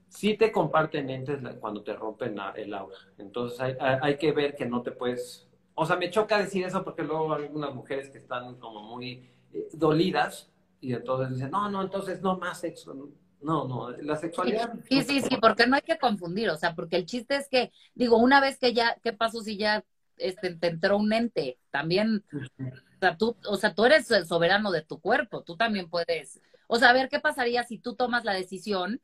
sí 0.08 0.36
te 0.36 0.50
comparten 0.50 1.10
entes 1.10 1.40
cuando 1.60 1.82
te 1.82 1.94
rompen 1.94 2.36
el 2.56 2.74
aura. 2.74 2.96
Entonces 3.18 3.60
hay, 3.60 3.76
hay, 3.78 4.16
que 4.16 4.32
ver 4.32 4.56
que 4.56 4.66
no 4.66 4.82
te 4.82 4.90
puedes, 4.90 5.48
o 5.74 5.86
sea, 5.86 5.96
me 5.96 6.10
choca 6.10 6.38
decir 6.38 6.64
eso 6.64 6.82
porque 6.82 7.02
luego 7.02 7.34
hay 7.34 7.44
algunas 7.44 7.74
mujeres 7.74 8.10
que 8.10 8.18
están 8.18 8.56
como 8.56 8.82
muy 8.82 9.30
eh, 9.52 9.68
dolidas 9.72 10.50
y 10.80 10.92
entonces 10.92 11.30
dicen, 11.30 11.50
no, 11.50 11.70
no, 11.70 11.82
entonces 11.82 12.20
no 12.20 12.36
más 12.36 12.60
sexo. 12.60 13.08
No, 13.44 13.68
no, 13.68 13.90
la 13.90 14.16
sexualidad. 14.16 14.72
Sí, 14.88 15.02
sí, 15.02 15.20
sí, 15.20 15.36
porque 15.38 15.66
no 15.66 15.76
hay 15.76 15.82
que 15.82 15.98
confundir, 15.98 16.48
o 16.48 16.56
sea, 16.56 16.74
porque 16.74 16.96
el 16.96 17.04
chiste 17.04 17.36
es 17.36 17.46
que, 17.46 17.72
digo, 17.94 18.16
una 18.16 18.40
vez 18.40 18.58
que 18.58 18.72
ya, 18.72 18.96
¿qué 19.02 19.12
pasó 19.12 19.42
si 19.42 19.58
ya 19.58 19.84
este, 20.16 20.54
te 20.54 20.68
entró 20.68 20.96
un 20.96 21.12
ente? 21.12 21.58
También, 21.70 22.24
o 22.32 22.98
sea, 22.98 23.18
tú, 23.18 23.36
o 23.46 23.56
sea, 23.58 23.74
tú 23.74 23.84
eres 23.84 24.10
el 24.10 24.26
soberano 24.26 24.72
de 24.72 24.80
tu 24.80 24.98
cuerpo, 24.98 25.42
tú 25.42 25.58
también 25.58 25.90
puedes, 25.90 26.40
o 26.68 26.78
sea, 26.78 26.88
a 26.88 26.92
ver 26.94 27.10
qué 27.10 27.20
pasaría 27.20 27.64
si 27.64 27.78
tú 27.78 27.94
tomas 27.94 28.24
la 28.24 28.32
decisión 28.32 29.02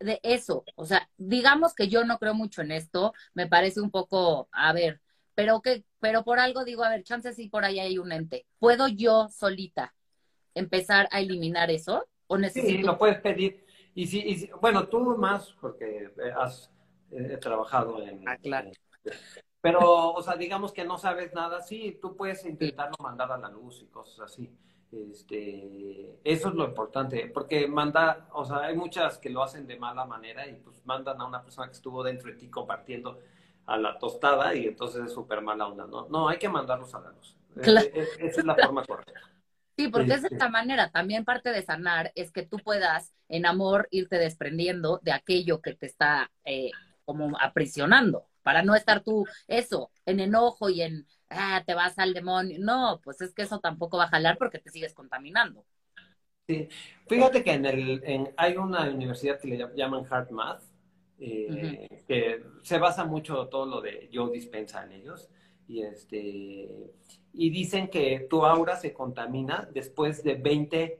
de 0.00 0.18
eso, 0.24 0.64
o 0.74 0.84
sea, 0.84 1.08
digamos 1.16 1.72
que 1.72 1.86
yo 1.86 2.04
no 2.04 2.18
creo 2.18 2.34
mucho 2.34 2.62
en 2.62 2.72
esto, 2.72 3.14
me 3.34 3.46
parece 3.46 3.80
un 3.80 3.92
poco, 3.92 4.48
a 4.50 4.72
ver, 4.72 5.00
pero 5.36 5.62
que, 5.62 5.84
pero 6.00 6.24
por 6.24 6.40
algo 6.40 6.64
digo, 6.64 6.82
a 6.82 6.90
ver, 6.90 7.04
chances 7.04 7.36
sí 7.36 7.48
por 7.48 7.64
ahí 7.64 7.78
hay 7.78 7.98
un 7.98 8.10
ente, 8.10 8.46
¿puedo 8.58 8.88
yo 8.88 9.28
solita 9.28 9.94
empezar 10.54 11.08
a 11.12 11.20
eliminar 11.20 11.70
eso? 11.70 12.04
¿O 12.26 12.36
necesito... 12.36 12.78
Sí, 12.78 12.82
lo 12.82 12.98
puedes 12.98 13.20
pedir 13.20 13.65
y 13.96 14.06
sí, 14.06 14.50
bueno, 14.60 14.88
tú 14.88 15.00
más, 15.16 15.56
porque 15.58 16.12
eh, 16.18 16.32
has 16.38 16.70
eh, 17.10 17.38
trabajado 17.38 18.02
en... 18.02 18.28
Ah, 18.28 18.36
claro. 18.36 18.70
pero, 19.62 20.12
o 20.12 20.22
sea, 20.22 20.36
digamos 20.36 20.72
que 20.72 20.84
no 20.84 20.98
sabes 20.98 21.32
nada, 21.32 21.62
sí, 21.62 21.98
tú 22.00 22.14
puedes 22.14 22.44
intentarlo 22.44 22.94
mandar 23.02 23.32
a 23.32 23.38
la 23.38 23.48
luz 23.48 23.80
y 23.82 23.86
cosas 23.86 24.20
así. 24.20 24.54
Este, 24.92 26.20
eso 26.22 26.48
es 26.50 26.54
lo 26.54 26.66
importante, 26.66 27.30
porque 27.32 27.66
manda, 27.66 28.28
o 28.34 28.44
sea, 28.44 28.58
hay 28.58 28.76
muchas 28.76 29.16
que 29.16 29.30
lo 29.30 29.42
hacen 29.42 29.66
de 29.66 29.78
mala 29.78 30.04
manera 30.04 30.46
y 30.46 30.56
pues 30.56 30.84
mandan 30.84 31.18
a 31.18 31.26
una 31.26 31.42
persona 31.42 31.66
que 31.68 31.72
estuvo 31.72 32.04
dentro 32.04 32.30
de 32.30 32.36
ti 32.36 32.50
compartiendo 32.50 33.18
a 33.64 33.78
la 33.78 33.98
tostada 33.98 34.54
y 34.54 34.66
entonces 34.66 35.06
es 35.06 35.12
súper 35.12 35.40
mala 35.40 35.68
onda, 35.68 35.86
¿no? 35.86 36.06
No, 36.10 36.28
hay 36.28 36.38
que 36.38 36.50
mandarlos 36.50 36.94
a 36.94 37.00
la 37.00 37.12
luz. 37.12 37.34
Claro. 37.62 37.86
E, 37.94 38.00
e, 38.00 38.26
esa 38.26 38.40
es 38.40 38.44
la 38.44 38.54
forma 38.54 38.84
correcta. 38.84 39.20
Sí, 39.76 39.88
porque 39.88 40.12
es 40.12 40.22
de 40.22 40.28
esta 40.32 40.50
manera. 40.50 40.90
También 40.90 41.24
parte 41.24 41.50
de 41.50 41.62
sanar 41.62 42.12
es 42.14 42.30
que 42.30 42.42
tú 42.42 42.58
puedas 42.58 43.15
en 43.28 43.46
amor 43.46 43.88
irte 43.90 44.18
desprendiendo 44.18 45.00
de 45.02 45.12
aquello 45.12 45.60
que 45.60 45.74
te 45.74 45.86
está 45.86 46.30
eh, 46.44 46.70
como 47.04 47.38
aprisionando, 47.40 48.26
para 48.42 48.62
no 48.62 48.74
estar 48.74 49.02
tú 49.02 49.26
eso, 49.48 49.90
en 50.04 50.20
enojo 50.20 50.68
y 50.68 50.82
en, 50.82 51.06
ah, 51.30 51.62
te 51.66 51.74
vas 51.74 51.98
al 51.98 52.14
demonio. 52.14 52.58
No, 52.60 53.00
pues 53.02 53.20
es 53.20 53.32
que 53.32 53.42
eso 53.42 53.60
tampoco 53.60 53.98
va 53.98 54.04
a 54.04 54.08
jalar 54.08 54.38
porque 54.38 54.58
te 54.58 54.70
sigues 54.70 54.94
contaminando. 54.94 55.64
Sí, 56.46 56.68
fíjate 57.08 57.42
que 57.42 57.52
en 57.52 57.66
el, 57.66 58.02
en, 58.04 58.32
hay 58.36 58.56
una 58.56 58.88
universidad 58.88 59.40
que 59.40 59.48
le 59.48 59.68
llaman 59.74 60.06
Hard 60.08 60.30
Math, 60.30 60.62
eh, 61.18 62.04
que 62.06 62.44
se 62.62 62.78
basa 62.78 63.04
mucho 63.04 63.48
todo 63.48 63.66
lo 63.66 63.80
de 63.80 64.08
yo 64.12 64.28
dispensa 64.28 64.84
en 64.84 64.92
ellos. 64.92 65.28
Y 65.68 65.82
este 65.82 66.92
y 67.32 67.50
dicen 67.50 67.88
que 67.88 68.26
tu 68.30 68.44
aura 68.44 68.76
se 68.76 68.94
contamina 68.94 69.68
después 69.72 70.24
de 70.24 70.36
20, 70.36 70.98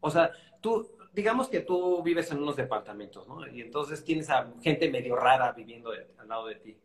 o 0.00 0.10
sea, 0.10 0.30
tú, 0.60 0.93
digamos 1.14 1.48
que 1.48 1.60
tú 1.60 2.02
vives 2.02 2.30
en 2.32 2.38
unos 2.38 2.56
departamentos, 2.56 3.26
¿no? 3.28 3.46
Y 3.46 3.60
entonces 3.60 4.02
tienes 4.04 4.28
a 4.30 4.52
gente 4.62 4.90
medio 4.90 5.16
rara 5.16 5.52
viviendo 5.52 5.90
al 5.90 6.28
lado 6.28 6.46
de 6.46 6.56
ti. 6.56 6.76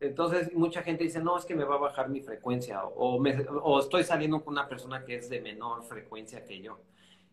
Entonces, 0.00 0.52
mucha 0.54 0.82
gente 0.82 1.04
dice, 1.04 1.20
no, 1.22 1.38
es 1.38 1.44
que 1.44 1.54
me 1.54 1.64
va 1.64 1.76
a 1.76 1.78
bajar 1.78 2.08
mi 2.08 2.20
frecuencia, 2.20 2.84
o, 2.84 3.16
o 3.16 3.80
estoy 3.80 4.04
saliendo 4.04 4.42
con 4.42 4.52
una 4.52 4.68
persona 4.68 5.04
que 5.04 5.16
es 5.16 5.28
de 5.28 5.40
menor 5.40 5.82
frecuencia 5.84 6.44
que 6.44 6.60
yo. 6.60 6.80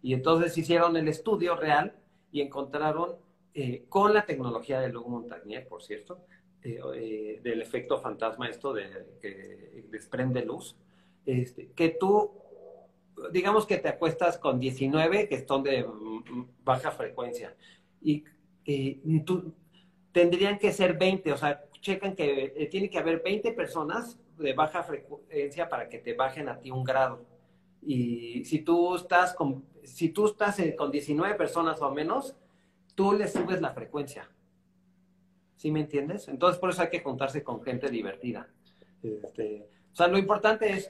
Y 0.02 0.14
entonces 0.14 0.58
hicieron 0.58 0.96
el 0.98 1.08
estudio 1.08 1.56
real 1.56 1.94
y 2.32 2.42
encontraron, 2.42 3.16
eh, 3.54 3.86
con 3.90 4.14
la 4.14 4.26
tecnología 4.26 4.80
de 4.80 4.90
Lugo 4.90 5.10
Montagnier, 5.10 5.68
por 5.68 5.84
cierto, 5.84 6.20
eh, 6.64 6.80
eh, 6.96 7.40
del 7.44 7.62
efecto 7.62 8.00
fantasma, 8.00 8.48
esto 8.48 8.74
de 8.74 9.18
que 9.22 9.86
desprende 9.90 10.46
luz, 10.46 10.76
este, 11.26 11.72
que 11.72 11.90
tú, 11.90 12.32
digamos 13.32 13.66
que 13.66 13.78
te 13.78 13.90
acuestas 13.90 14.38
con 14.38 14.60
19 14.60 15.28
que 15.28 15.46
son 15.46 15.64
de 15.64 15.86
baja 16.64 16.92
frecuencia 16.92 17.56
y, 18.02 18.24
tú, 19.26 19.54
tendrían 20.12 20.58
que 20.58 20.72
ser 20.72 20.98
20, 20.98 21.32
o 21.34 21.38
sea, 21.38 21.64
checan 21.82 22.16
que 22.16 22.54
eh, 22.56 22.68
tiene 22.68 22.90
que 22.90 22.98
haber 22.98 23.22
20 23.22 23.52
personas 23.54 24.20
de 24.38 24.54
baja 24.54 24.84
frecuencia 24.84 25.70
para 25.70 25.88
que 25.88 26.00
te 26.00 26.14
bajen 26.14 26.50
a 26.50 26.60
ti 26.60 26.72
un 26.72 26.84
grado. 26.84 27.26
Y 27.82 28.44
si 28.46 28.60
tú 28.60 28.96
estás 28.96 29.34
con, 29.34 29.66
si 29.84 30.10
tú 30.10 30.28
estás 30.28 30.60
eh, 30.60 30.76
con 30.76 30.92
19 30.92 31.36
personas 31.36 31.82
o 31.82 31.92
menos, 31.92 32.36
tú 32.96 33.14
le 33.14 33.28
subes 33.28 33.62
la 33.62 33.72
frecuencia. 33.72 34.30
¿Sí 35.56 35.72
me 35.72 35.82
entiendes? 35.82 36.28
Entonces, 36.28 36.60
por 36.60 36.72
eso 36.72 36.82
hay 36.82 36.90
que 36.90 37.02
juntarse 37.02 37.44
con 37.44 37.62
gente 37.62 37.90
divertida. 37.90 38.48
Este, 39.04 39.68
o 39.92 39.96
sea, 39.96 40.08
lo 40.08 40.18
importante 40.18 40.72
es, 40.72 40.90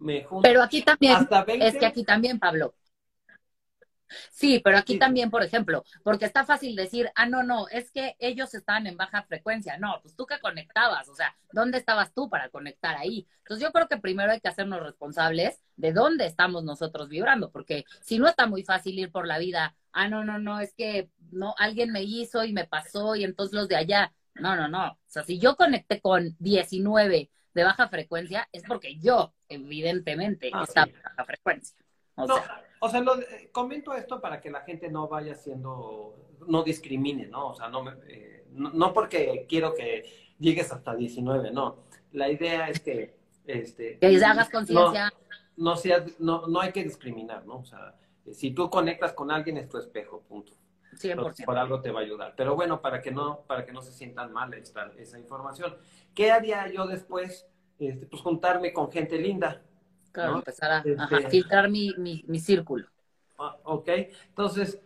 me 0.00 0.24
junto 0.24 0.42
Pero 0.42 0.62
aquí 0.62 0.82
también, 0.82 1.28
es 1.60 1.76
que 1.76 1.86
aquí 1.86 2.04
también, 2.04 2.38
Pablo, 2.38 2.74
Sí, 4.30 4.60
pero 4.62 4.78
aquí 4.78 4.98
también, 4.98 5.30
por 5.30 5.42
ejemplo, 5.42 5.84
porque 6.02 6.24
está 6.24 6.44
fácil 6.44 6.74
decir, 6.74 7.10
ah, 7.14 7.26
no, 7.26 7.42
no, 7.42 7.68
es 7.68 7.90
que 7.90 8.16
ellos 8.18 8.54
estaban 8.54 8.86
en 8.86 8.96
baja 8.96 9.22
frecuencia. 9.22 9.78
No, 9.78 10.00
pues 10.02 10.16
tú 10.16 10.26
que 10.26 10.40
conectabas, 10.40 11.08
o 11.08 11.14
sea, 11.14 11.36
¿dónde 11.52 11.78
estabas 11.78 12.12
tú 12.12 12.28
para 12.28 12.48
conectar 12.48 12.96
ahí? 12.96 13.26
Entonces 13.38 13.64
yo 13.66 13.72
creo 13.72 13.88
que 13.88 13.98
primero 13.98 14.32
hay 14.32 14.40
que 14.40 14.48
hacernos 14.48 14.82
responsables 14.82 15.60
de 15.76 15.92
dónde 15.92 16.26
estamos 16.26 16.64
nosotros 16.64 17.08
vibrando, 17.08 17.50
porque 17.50 17.84
si 18.00 18.18
no 18.18 18.28
está 18.28 18.46
muy 18.46 18.64
fácil 18.64 18.98
ir 18.98 19.12
por 19.12 19.26
la 19.26 19.38
vida, 19.38 19.76
ah, 19.92 20.08
no, 20.08 20.24
no, 20.24 20.38
no, 20.38 20.60
es 20.60 20.74
que 20.74 21.10
no, 21.30 21.54
alguien 21.58 21.92
me 21.92 22.02
hizo 22.02 22.44
y 22.44 22.52
me 22.52 22.66
pasó 22.66 23.14
y 23.16 23.24
entonces 23.24 23.54
los 23.54 23.68
de 23.68 23.76
allá. 23.76 24.12
No, 24.34 24.56
no, 24.56 24.68
no. 24.68 24.92
O 24.92 24.98
sea, 25.06 25.22
si 25.24 25.38
yo 25.38 25.56
conecté 25.56 26.00
con 26.00 26.36
19 26.38 27.30
de 27.54 27.64
baja 27.64 27.88
frecuencia, 27.88 28.48
es 28.52 28.62
porque 28.64 28.96
yo, 28.98 29.32
evidentemente, 29.48 30.50
ah, 30.52 30.64
estaba 30.66 30.86
en 30.86 31.02
baja 31.02 31.24
frecuencia. 31.24 31.76
O 32.16 32.26
sea, 32.26 32.64
o 32.80 32.88
sea, 32.88 33.00
lo, 33.00 33.20
eh, 33.20 33.50
comento 33.52 33.94
esto 33.94 34.20
para 34.20 34.40
que 34.40 34.50
la 34.50 34.62
gente 34.62 34.90
no 34.90 35.06
vaya 35.06 35.34
siendo, 35.34 36.16
no 36.48 36.62
discrimine, 36.62 37.26
¿no? 37.26 37.48
O 37.48 37.54
sea, 37.54 37.68
no, 37.68 37.84
eh, 38.06 38.46
no, 38.52 38.92
porque 38.92 39.46
quiero 39.48 39.74
que 39.74 40.34
llegues 40.38 40.72
hasta 40.72 40.94
19, 40.94 41.50
no. 41.50 41.84
La 42.12 42.30
idea 42.30 42.68
es 42.68 42.80
que... 42.80 43.18
Este, 43.46 43.98
que 43.98 44.24
hagas 44.24 44.48
conciencia. 44.48 45.12
No, 45.56 45.74
no, 46.18 46.46
no, 46.46 46.60
hay 46.60 46.72
que 46.72 46.84
discriminar, 46.84 47.44
¿no? 47.46 47.58
O 47.58 47.64
sea, 47.64 47.94
si 48.32 48.52
tú 48.52 48.70
conectas 48.70 49.12
con 49.12 49.30
alguien 49.30 49.58
es 49.58 49.68
tu 49.68 49.76
espejo, 49.76 50.22
punto. 50.22 50.52
100%. 51.00 51.44
Por 51.44 51.58
algo 51.58 51.80
te 51.80 51.90
va 51.90 52.00
a 52.00 52.02
ayudar. 52.02 52.34
Pero 52.36 52.54
bueno, 52.54 52.80
para 52.80 53.00
que 53.00 53.10
no, 53.10 53.42
para 53.46 53.64
que 53.64 53.72
no 53.72 53.82
se 53.82 53.92
sientan 53.92 54.32
mal 54.32 54.52
esta, 54.54 54.92
esa 54.98 55.18
información. 55.18 55.76
¿Qué 56.14 56.30
haría 56.30 56.70
yo 56.70 56.86
después? 56.86 57.46
Este, 57.80 58.06
pues 58.06 58.20
juntarme 58.22 58.72
con 58.72 58.92
gente 58.92 59.18
linda. 59.18 59.62
Claro, 60.12 60.36
empezar 60.36 60.70
a, 60.70 60.78
este, 60.80 61.30
filtrar 61.30 61.70
mi, 61.70 62.22
círculo. 62.38 62.86
Ah, 63.38 63.56
ok, 63.64 63.88
entonces 64.28 64.80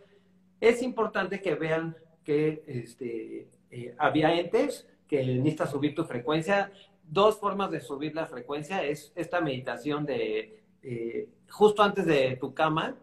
es 0.61 0.81
importante 0.81 1.41
que 1.41 1.55
vean 1.55 1.97
que 2.23 2.63
este, 2.67 3.49
eh, 3.69 3.95
había 3.97 4.33
entes 4.39 4.87
que 5.07 5.25
necesitas 5.25 5.71
subir 5.71 5.93
tu 5.93 6.05
frecuencia. 6.05 6.71
Dos 7.03 7.37
formas 7.37 7.69
de 7.69 7.81
subir 7.81 8.15
la 8.15 8.27
frecuencia 8.27 8.83
es 8.83 9.11
esta 9.15 9.41
meditación 9.41 10.05
de 10.05 10.63
eh, 10.81 11.29
justo 11.49 11.83
antes 11.83 12.05
de 12.05 12.37
tu 12.37 12.53
cama, 12.53 12.95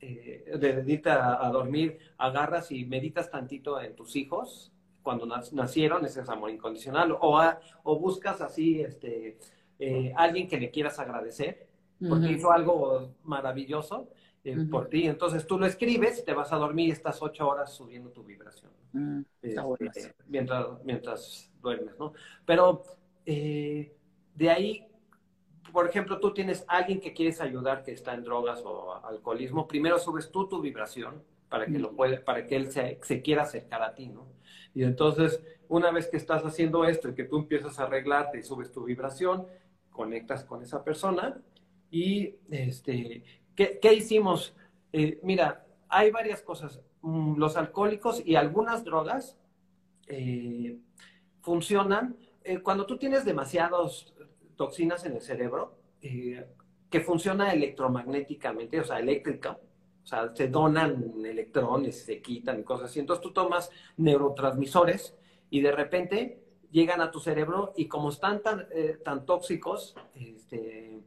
eh, 0.00 0.44
de 0.58 0.84
irte 0.86 1.10
a, 1.10 1.48
dormir, 1.52 1.98
agarras 2.18 2.70
y 2.70 2.84
meditas 2.84 3.30
tantito 3.30 3.80
en 3.80 3.94
tus 3.94 4.16
hijos 4.16 4.72
cuando 5.02 5.26
nacieron, 5.52 6.04
ese 6.04 6.20
es 6.20 6.28
amor 6.28 6.50
incondicional, 6.50 7.12
o, 7.12 7.40
o 7.82 7.98
buscas 7.98 8.42
así 8.42 8.82
este, 8.82 9.38
alguien 10.14 10.48
que 10.48 10.60
le 10.60 10.70
quieras 10.70 10.98
agradecer 10.98 11.68
porque 12.06 12.32
hizo 12.32 12.52
algo 12.52 13.14
maravilloso 13.24 14.08
eh, 14.44 14.56
por 14.70 14.88
ti. 14.88 15.06
Entonces 15.06 15.46
tú 15.46 15.58
lo 15.58 15.66
escribes, 15.66 16.24
te 16.24 16.32
vas 16.32 16.52
a 16.52 16.56
dormir 16.56 16.88
y 16.88 16.92
estás 16.92 17.20
ocho 17.22 17.48
horas 17.48 17.72
subiendo 17.72 18.10
tu 18.10 18.22
vibración. 18.22 18.70
Este, 19.42 20.14
mientras, 20.26 20.66
mientras 20.84 21.50
duermes, 21.60 21.98
¿no? 21.98 22.12
Pero 22.44 22.82
eh, 23.26 23.94
de 24.34 24.50
ahí, 24.50 24.87
por 25.72 25.88
ejemplo, 25.88 26.18
tú 26.18 26.32
tienes 26.32 26.64
alguien 26.68 27.00
que 27.00 27.12
quieres 27.12 27.40
ayudar 27.40 27.82
que 27.82 27.92
está 27.92 28.14
en 28.14 28.24
drogas 28.24 28.62
o 28.64 28.94
alcoholismo, 29.04 29.66
primero 29.66 29.98
subes 29.98 30.30
tú 30.30 30.48
tu 30.48 30.60
vibración 30.60 31.22
para 31.48 31.66
que 31.66 31.78
lo 31.78 31.92
puede, 31.92 32.18
para 32.18 32.46
que 32.46 32.56
él 32.56 32.70
se, 32.70 32.98
se 33.02 33.22
quiera 33.22 33.42
acercar 33.42 33.82
a 33.82 33.94
ti, 33.94 34.08
¿no? 34.08 34.26
Y 34.74 34.84
entonces, 34.84 35.42
una 35.68 35.90
vez 35.90 36.08
que 36.08 36.16
estás 36.16 36.44
haciendo 36.44 36.84
esto 36.84 37.08
y 37.08 37.14
que 37.14 37.24
tú 37.24 37.38
empiezas 37.38 37.78
a 37.78 37.84
arreglarte 37.84 38.38
y 38.38 38.42
subes 38.42 38.70
tu 38.70 38.84
vibración, 38.84 39.46
conectas 39.90 40.44
con 40.44 40.62
esa 40.62 40.84
persona 40.84 41.40
y 41.90 42.36
este, 42.50 43.24
¿qué, 43.56 43.94
hicimos? 43.94 44.54
Eh, 44.92 45.18
mira, 45.22 45.66
hay 45.88 46.10
varias 46.10 46.42
cosas. 46.42 46.80
Mm, 47.02 47.36
los 47.38 47.56
alcohólicos 47.56 48.22
y 48.24 48.36
algunas 48.36 48.84
drogas 48.84 49.36
eh, 50.06 50.78
funcionan 51.40 52.16
eh, 52.44 52.60
cuando 52.60 52.86
tú 52.86 52.98
tienes 52.98 53.24
demasiadas 53.24 54.14
toxinas 54.58 55.06
en 55.06 55.14
el 55.14 55.22
cerebro, 55.22 55.78
que 56.00 57.00
funciona 57.00 57.54
electromagnéticamente, 57.54 58.80
o 58.80 58.84
sea, 58.84 58.98
eléctrica, 58.98 59.58
o 60.04 60.06
sea, 60.06 60.34
se 60.34 60.48
donan 60.48 61.24
electrones, 61.24 62.04
se 62.04 62.20
quitan 62.20 62.60
y 62.60 62.64
cosas 62.64 62.90
así. 62.90 63.00
Entonces 63.00 63.22
tú 63.22 63.32
tomas 63.32 63.70
neurotransmisores 63.96 65.16
y 65.48 65.62
de 65.62 65.72
repente 65.72 66.42
llegan 66.70 67.00
a 67.00 67.10
tu 67.10 67.20
cerebro 67.20 67.72
y 67.76 67.86
como 67.86 68.10
están 68.10 68.42
tan, 68.42 68.66
tan 69.04 69.24
tóxicos, 69.24 69.94
este, 70.14 71.00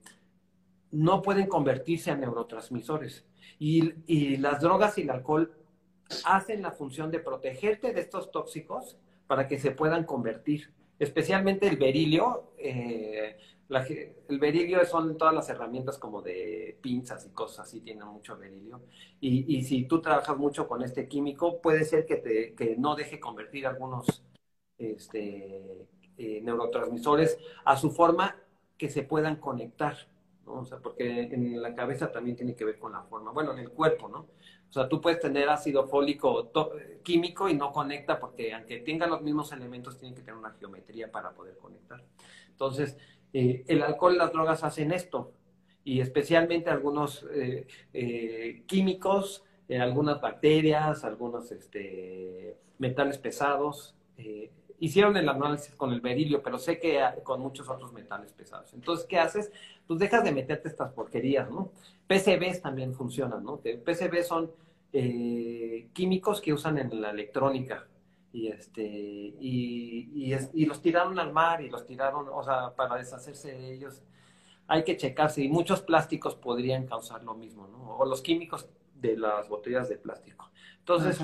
no 0.92 1.22
pueden 1.22 1.48
convertirse 1.48 2.12
a 2.12 2.16
neurotransmisores. 2.16 3.26
Y, 3.60 4.38
las 4.38 4.62
drogas 4.62 4.98
y 4.98 5.02
el 5.02 5.12
alcohol 5.12 5.54
hacen 6.26 6.62
la 6.62 6.72
función 6.72 7.12
de 7.12 7.20
protegerte 7.20 7.94
de 7.94 8.02
estos 8.02 8.32
tóxicos 8.32 8.98
para 9.28 9.48
que 9.48 9.60
se 9.60 9.72
puedan 9.72 10.04
convertir. 10.04 10.72
Especialmente 11.02 11.68
el 11.68 11.78
berilio. 11.78 12.54
Eh, 12.60 13.36
el 14.30 14.38
berilio 14.38 14.86
son 14.86 15.18
todas 15.18 15.34
las 15.34 15.50
herramientas 15.50 15.98
como 15.98 16.22
de 16.22 16.78
pinzas 16.80 17.26
y 17.26 17.32
cosas 17.32 17.66
así, 17.66 17.82
tienen 17.82 18.06
mucho 18.08 18.38
berilio. 18.38 18.84
Y, 19.20 19.64
si 19.64 19.86
tú 19.86 20.00
trabajas 20.00 20.38
mucho 20.38 20.68
con 20.68 20.84
este 20.84 21.08
químico, 21.08 21.60
puede 21.60 21.86
ser 21.86 22.06
que, 22.06 22.18
te, 22.18 22.76
no 22.78 22.94
deje 22.94 23.20
convertir 23.20 23.66
algunos 23.66 24.24
este, 24.78 25.88
eh, 26.20 26.40
neurotransmisores 26.44 27.36
a 27.66 27.78
su 27.78 27.90
forma 27.90 28.36
que 28.78 28.88
se 28.88 29.02
puedan 29.02 29.38
conectar. 29.38 29.98
O 30.46 30.66
sea, 30.66 30.80
porque 30.80 31.24
en 31.32 31.62
la 31.62 31.74
cabeza 31.74 32.12
también 32.12 32.36
tiene 32.36 32.56
que 32.56 32.66
ver 32.66 32.80
con 32.80 32.92
la 32.92 33.04
forma, 33.04 33.32
bueno, 33.32 33.54
en 33.54 33.60
el 33.60 33.70
cuerpo, 33.70 34.10
¿no? 34.10 34.28
O 34.70 34.74
sea, 34.74 34.88
tú 34.88 35.02
puedes 35.02 35.20
tener 35.20 35.50
ácido 35.50 35.88
fólico 35.88 36.52
químico 37.04 37.50
y 37.50 37.56
no 37.56 37.72
conecta 37.72 38.20
porque 38.20 38.54
aunque 38.54 38.80
tenga 38.80 39.06
los 39.06 39.22
mismos 39.22 39.52
elementos, 39.52 39.98
tienen 39.98 40.16
que 40.16 40.22
tener 40.22 40.38
una 40.38 40.52
geometría 40.52 41.12
para 41.12 41.32
poder 41.32 41.58
conectar. 41.58 42.02
Entonces, 42.50 42.98
eh, 43.34 43.64
el 43.68 43.82
alcohol 43.84 44.16
y 44.16 44.18
las 44.18 44.32
drogas 44.32 44.64
hacen 44.64 44.92
esto, 44.92 45.34
y 45.84 46.00
especialmente 46.00 46.70
algunos 46.70 47.26
eh, 47.34 47.68
eh, 47.94 48.64
químicos, 48.66 49.44
algunas 49.80 50.20
bacterias, 50.20 51.06
algunos 51.06 51.52
este, 51.52 52.58
metales 52.78 53.18
pesados, 53.18 53.96
hicieron 54.82 55.16
el 55.16 55.30
análisis 55.30 55.76
con 55.76 55.94
el 55.94 56.02
berilio, 56.02 56.42
pero 56.42 56.58
sé 56.58 56.80
que 56.80 57.00
con 57.24 57.40
muchos 57.40 57.70
otros 57.70 57.94
metales 57.94 58.34
pesados. 58.34 58.74
Entonces, 58.74 59.06
¿qué 59.06 59.20
haces? 59.20 59.52
Pues 59.86 60.00
dejas 60.00 60.24
de 60.24 60.32
meterte 60.32 60.70
estas 60.70 60.92
porquerías, 60.92 61.50
¿no? 61.52 61.72
PCBs 62.08 62.64
también 62.64 62.92
funcionan, 62.96 63.44
¿no? 63.44 63.58
PCBs 63.58 64.28
son 64.28 64.52
eh, 64.92 65.88
químicos 65.94 66.42
que 66.42 66.52
usan 66.52 66.80
en 66.80 67.00
la 67.00 67.12
electrónica 67.12 67.86
y 68.34 68.48
este 68.48 68.84
y, 68.84 70.34
y, 70.54 70.66
los 70.66 70.82
tiraron 70.82 71.20
al 71.20 71.32
mar 71.32 71.62
y 71.62 71.70
los 71.70 71.86
tiraron, 71.86 72.28
o 72.34 72.44
sea, 72.44 72.74
para 72.76 72.96
deshacerse 72.96 73.52
de 73.52 73.74
ellos. 73.76 74.02
Hay 74.66 74.84
que 74.84 74.98
checarse 74.98 75.44
y 75.44 75.48
muchos 75.48 75.82
plásticos 75.84 76.34
podrían 76.34 76.88
causar 76.88 77.24
lo 77.24 77.36
mismo, 77.36 77.68
¿no? 77.68 77.98
O 77.98 78.06
los 78.06 78.22
químicos 78.22 78.68
de 78.96 79.16
las 79.16 79.48
botellas 79.48 79.90
de 79.90 79.98
plástico. 79.98 80.50
Entonces, 80.80 81.24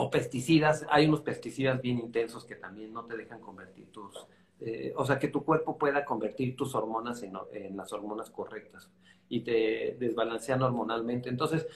o 0.00 0.10
pesticidas, 0.10 0.86
hay 0.88 1.06
unos 1.06 1.20
pesticidas 1.20 1.82
bien 1.82 1.98
intensos 1.98 2.46
que 2.46 2.54
también 2.54 2.90
no 2.90 3.04
te 3.04 3.18
dejan 3.18 3.38
convertir 3.38 3.92
tus, 3.92 4.26
eh, 4.58 4.94
o 4.96 5.04
sea, 5.04 5.18
que 5.18 5.28
tu 5.28 5.44
cuerpo 5.44 5.76
pueda 5.76 6.06
convertir 6.06 6.56
tus 6.56 6.74
hormonas 6.74 7.22
en, 7.22 7.34
las 7.76 7.92
hormonas 7.92 8.30
correctas 8.30 8.88
y 9.28 9.40
te 9.40 9.98
desbalancean 10.00 10.62
hormonalmente. 10.62 11.28
Entonces, 11.28 11.66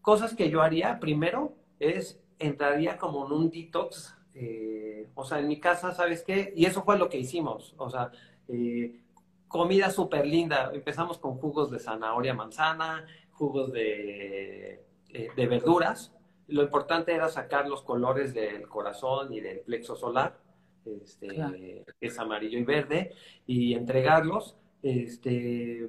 cosas 0.00 0.36
que 0.36 0.48
yo 0.48 0.62
haría, 0.62 1.00
primero, 1.00 1.56
es 1.80 2.20
entraría 2.38 2.98
como 2.98 3.26
en 3.26 3.32
un 3.32 3.50
detox, 3.50 4.16
eh, 4.34 5.08
o 5.16 5.24
sea, 5.24 5.40
en 5.40 5.48
mi 5.48 5.58
casa, 5.58 5.90
¿sabes 5.90 6.22
qué? 6.22 6.52
Y 6.54 6.66
eso 6.66 6.84
fue 6.84 6.96
lo 6.96 7.08
que 7.08 7.18
hicimos, 7.18 7.74
o 7.78 7.90
sea, 7.90 8.12
eh, 8.46 9.00
comida 9.48 9.90
súper 9.90 10.24
linda, 10.24 10.70
empezamos 10.72 11.18
con 11.18 11.34
jugos 11.34 11.72
de 11.72 11.80
zanahoria, 11.80 12.32
manzana, 12.32 13.04
jugos 13.32 13.72
de, 13.72 14.84
de 15.10 15.46
verduras, 15.48 16.12
lo 16.48 16.62
importante 16.62 17.12
era 17.14 17.28
sacar 17.28 17.68
los 17.68 17.82
colores 17.82 18.34
del 18.34 18.68
corazón 18.68 19.32
y 19.32 19.40
del 19.40 19.60
plexo 19.60 19.96
solar, 19.96 20.38
este, 20.84 21.84
que 22.00 22.06
es 22.06 22.18
amarillo 22.18 22.58
y 22.58 22.64
verde, 22.64 23.14
y 23.46 23.74
entregarlos. 23.74 24.56
Este, 24.82 25.88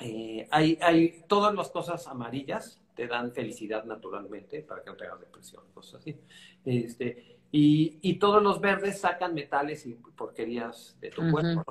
eh, 0.00 0.48
hay, 0.50 0.78
hay 0.80 1.24
todas 1.28 1.54
las 1.54 1.70
cosas 1.70 2.06
amarillas 2.06 2.80
te 3.00 3.06
dan 3.06 3.32
felicidad 3.32 3.84
naturalmente 3.84 4.62
para 4.62 4.82
que 4.82 4.90
no 4.90 4.96
tengas 4.96 5.20
depresión, 5.20 5.62
cosas 5.72 6.02
así. 6.02 6.16
Este, 6.66 7.38
y, 7.50 7.98
y, 8.02 8.18
todos 8.18 8.42
los 8.42 8.60
verdes 8.60 9.00
sacan 9.00 9.32
metales 9.32 9.86
y 9.86 9.94
porquerías 9.94 10.98
de 11.00 11.08
tu 11.08 11.22
cuerpo. 11.30 11.64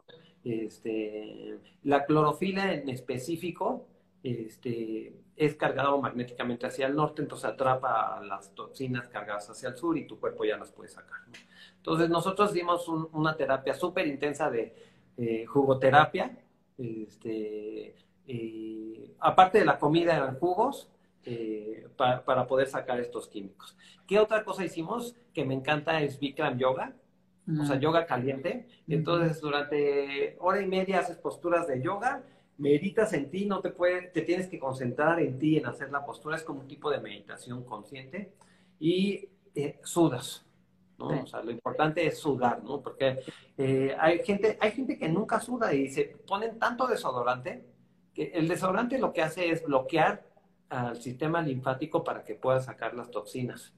Este, 0.44 1.60
la 1.84 2.06
clorofila 2.06 2.74
en 2.74 2.90
específico 2.90 3.86
este, 4.24 5.14
es 5.36 5.56
cargado 5.56 6.00
magnéticamente 6.02 6.68
hacia 6.68 6.88
el 6.88 6.96
norte, 6.96 7.22
entonces 7.22 7.50
atrapa 7.50 8.22
las 8.22 8.54
toxinas 8.54 9.08
cargadas 9.08 9.50
hacia 9.50 9.70
el 9.70 9.78
sur 9.78 9.98
y 9.98 10.06
tu 10.06 10.20
cuerpo 10.20 10.46
ya 10.46 10.58
las 10.58 10.72
puede 10.72 10.90
sacar. 10.90 11.20
Entonces 11.78 12.10
nosotros 12.10 12.54
dimos 12.54 12.88
una 12.88 13.36
terapia 13.36 13.74
súper 13.74 14.08
intensa 14.08 14.50
de 14.50 14.76
eh, 15.18 15.46
jugoterapia, 15.46 16.38
este, 16.78 17.96
aparte 19.20 19.60
de 19.60 19.66
la 19.66 19.80
comida 19.80 20.16
eran 20.16 20.38
jugos 20.40 20.90
eh, 21.26 21.88
para 21.98 22.48
poder 22.48 22.68
sacar 22.68 23.00
estos 23.00 23.28
químicos. 23.28 23.78
¿Qué 24.08 24.20
otra 24.20 24.44
cosa 24.44 24.64
hicimos 24.64 25.16
que 25.34 25.46
me 25.46 25.54
encanta 25.54 26.02
es 26.02 26.20
Bikram 26.20 26.58
Yoga? 26.58 26.94
O 27.60 27.66
sea, 27.66 27.80
yoga 27.80 28.06
caliente. 28.06 28.68
Entonces, 28.88 29.42
durante 29.42 30.38
hora 30.40 30.62
y 30.62 30.68
media 30.68 31.00
haces 31.00 31.18
posturas 31.18 31.68
de 31.68 31.82
yoga, 31.82 32.22
meditas 32.60 33.14
en 33.14 33.30
ti, 33.32 33.46
no 33.46 33.62
te 33.62 33.72
puedes, 33.72 34.14
te 34.14 34.22
tienes 34.22 34.48
que 34.48 34.60
concentrar 34.60 35.20
en 35.20 35.40
ti, 35.40 35.58
en 35.58 35.66
hacer 35.66 35.92
la 35.92 36.06
postura, 36.06 36.36
es 36.36 36.44
como 36.44 36.60
un 36.62 36.68
tipo 36.68 36.92
de 36.92 37.00
meditación 37.00 37.64
consciente 37.64 38.34
y 38.80 39.30
eh, 39.56 39.80
sudas. 39.84 40.46
¿no? 40.98 41.24
O 41.24 41.28
sea, 41.28 41.42
lo 41.42 41.52
importante 41.52 42.06
es 42.06 42.20
sudar, 42.20 42.62
¿no? 42.62 42.82
Porque 42.82 43.24
eh, 43.58 43.96
hay, 43.98 44.24
gente, 44.24 44.58
hay 44.60 44.72
gente 44.72 44.98
que 44.98 45.08
nunca 45.08 45.40
suda 45.40 45.74
y 45.74 45.90
se 45.90 46.04
ponen 46.28 46.60
tanto 46.60 46.88
desodorante 46.88 47.66
que 48.14 48.32
el 48.34 48.50
desodorante 48.50 49.00
lo 49.00 49.14
que 49.14 49.22
hace 49.22 49.50
es 49.50 49.64
bloquear 49.64 50.26
al 50.70 51.02
sistema 51.02 51.42
linfático 51.42 52.04
para 52.04 52.24
que 52.24 52.36
pueda 52.36 52.60
sacar 52.60 52.94
las 52.94 53.10
toxinas. 53.10 53.74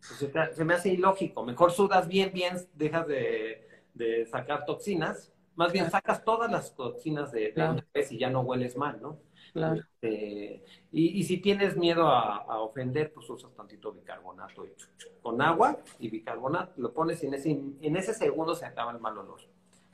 se 0.00 0.64
me 0.64 0.74
hace 0.74 0.90
ilógico. 0.90 1.44
Mejor 1.44 1.70
sudas 1.70 2.08
bien, 2.08 2.32
bien, 2.32 2.56
dejas 2.74 3.06
de, 3.06 4.26
sacar 4.30 4.64
toxinas. 4.64 5.32
Más 5.60 5.74
bien 5.74 5.90
sacas 5.90 6.24
todas 6.24 6.50
las 6.50 6.74
toxinas 6.74 7.32
de, 7.32 7.52
una 7.54 7.84
vez 7.92 8.10
y 8.12 8.18
ya 8.18 8.30
no 8.30 8.40
hueles 8.40 8.78
mal, 8.78 8.98
¿no? 9.02 9.18
Claro. 9.52 9.82
Este, 10.00 10.64
y, 10.90 11.22
si 11.24 11.36
tienes 11.36 11.76
miedo 11.76 12.08
a, 12.08 12.62
ofender, 12.62 13.12
pues 13.12 13.28
usas 13.28 13.52
tantito 13.54 13.92
bicarbonato 13.92 14.64
con 15.20 15.42
agua 15.42 15.76
y 15.98 16.08
bicarbonato, 16.08 16.72
lo 16.80 16.94
pones 16.94 17.22
y 17.22 17.26
en 17.26 17.34
ese, 17.34 17.50
en 17.50 17.94
ese 17.94 18.14
segundo 18.14 18.54
se 18.54 18.64
acaba 18.64 18.92
el 18.92 19.00
mal 19.00 19.18
olor. 19.18 19.38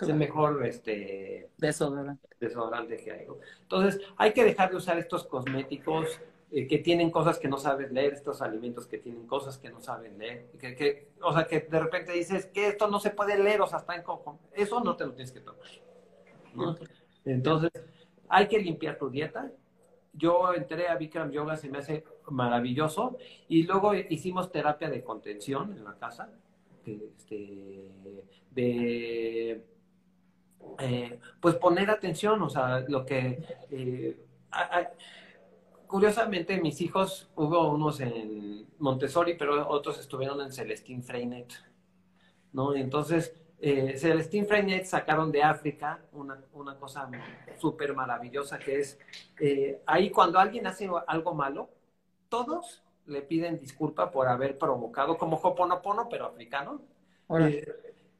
Es 0.00 0.08
el 0.08 0.14
mejor 0.14 0.64
este, 0.64 1.50
desodorante. 1.58 2.28
desodorante 2.38 2.96
que 2.98 3.10
hay. 3.10 3.26
Entonces, 3.62 4.00
hay 4.16 4.32
que 4.32 4.44
dejar 4.44 4.70
de 4.70 4.76
usar 4.76 4.98
estos 4.98 5.24
cosméticos 5.24 6.20
eh, 6.50 6.66
que 6.66 6.78
tienen 6.78 7.10
cosas 7.10 7.38
que 7.38 7.48
no 7.48 7.58
sabes 7.58 7.90
leer, 7.90 8.14
estos 8.14 8.40
alimentos 8.40 8.86
que 8.86 8.98
tienen 8.98 9.26
cosas 9.26 9.58
que 9.58 9.68
no 9.70 9.80
saben 9.80 10.18
leer. 10.18 10.46
Que, 10.60 10.76
que, 10.76 11.08
o 11.20 11.32
sea, 11.32 11.46
que 11.46 11.60
de 11.60 11.80
repente 11.80 12.12
dices 12.12 12.46
que 12.46 12.68
esto 12.68 12.88
no 12.88 13.00
se 13.00 13.10
puede 13.10 13.36
leer, 13.38 13.60
o 13.60 13.66
sea, 13.66 13.78
está 13.78 13.96
en 13.96 14.02
cojo. 14.02 14.38
Eso 14.52 14.80
no 14.80 14.96
te 14.96 15.04
lo 15.04 15.12
tienes 15.12 15.32
que 15.32 15.40
tomar. 15.40 15.66
Entonces, 17.24 17.70
hay 18.28 18.46
que 18.46 18.58
limpiar 18.58 18.96
tu 18.96 19.10
dieta. 19.10 19.50
Yo 20.12 20.54
entré 20.54 20.88
a 20.88 20.96
Bikram 20.96 21.30
Yoga, 21.30 21.56
se 21.56 21.68
me 21.68 21.78
hace 21.78 22.04
maravilloso. 22.30 23.18
Y 23.48 23.64
luego 23.64 23.94
hicimos 23.94 24.50
terapia 24.50 24.88
de 24.88 25.02
contención 25.02 25.72
en 25.76 25.84
la 25.84 25.96
casa. 25.96 26.30
Este, 26.86 27.90
de 28.52 29.64
eh, 30.78 31.18
pues 31.40 31.56
poner 31.56 31.90
atención, 31.90 32.40
o 32.42 32.48
sea, 32.48 32.80
lo 32.88 33.04
que... 33.04 33.42
Eh, 33.70 34.16
curiosamente, 35.86 36.60
mis 36.60 36.80
hijos, 36.80 37.30
hubo 37.36 37.70
unos 37.70 38.00
en 38.00 38.66
Montessori, 38.78 39.34
pero 39.34 39.68
otros 39.68 39.98
estuvieron 39.98 40.40
en 40.40 40.52
Celestine 40.52 41.02
Freinet, 41.02 41.52
¿no? 42.52 42.74
Entonces, 42.74 43.34
eh, 43.58 43.96
Celestine 43.96 44.46
Freinet 44.46 44.84
sacaron 44.84 45.32
de 45.32 45.42
África 45.42 46.00
una, 46.12 46.38
una 46.52 46.76
cosa 46.76 47.08
súper 47.58 47.94
maravillosa 47.94 48.58
que 48.58 48.80
es, 48.80 48.98
eh, 49.40 49.80
ahí 49.86 50.10
cuando 50.10 50.38
alguien 50.38 50.66
hace 50.66 50.88
algo 51.06 51.34
malo, 51.34 51.70
todos 52.28 52.82
le 53.06 53.22
piden 53.22 53.58
disculpa 53.58 54.10
por 54.10 54.28
haber 54.28 54.58
provocado, 54.58 55.16
como 55.16 55.36
Hoponopono, 55.36 56.08
pero 56.08 56.26
africano, 56.26 56.82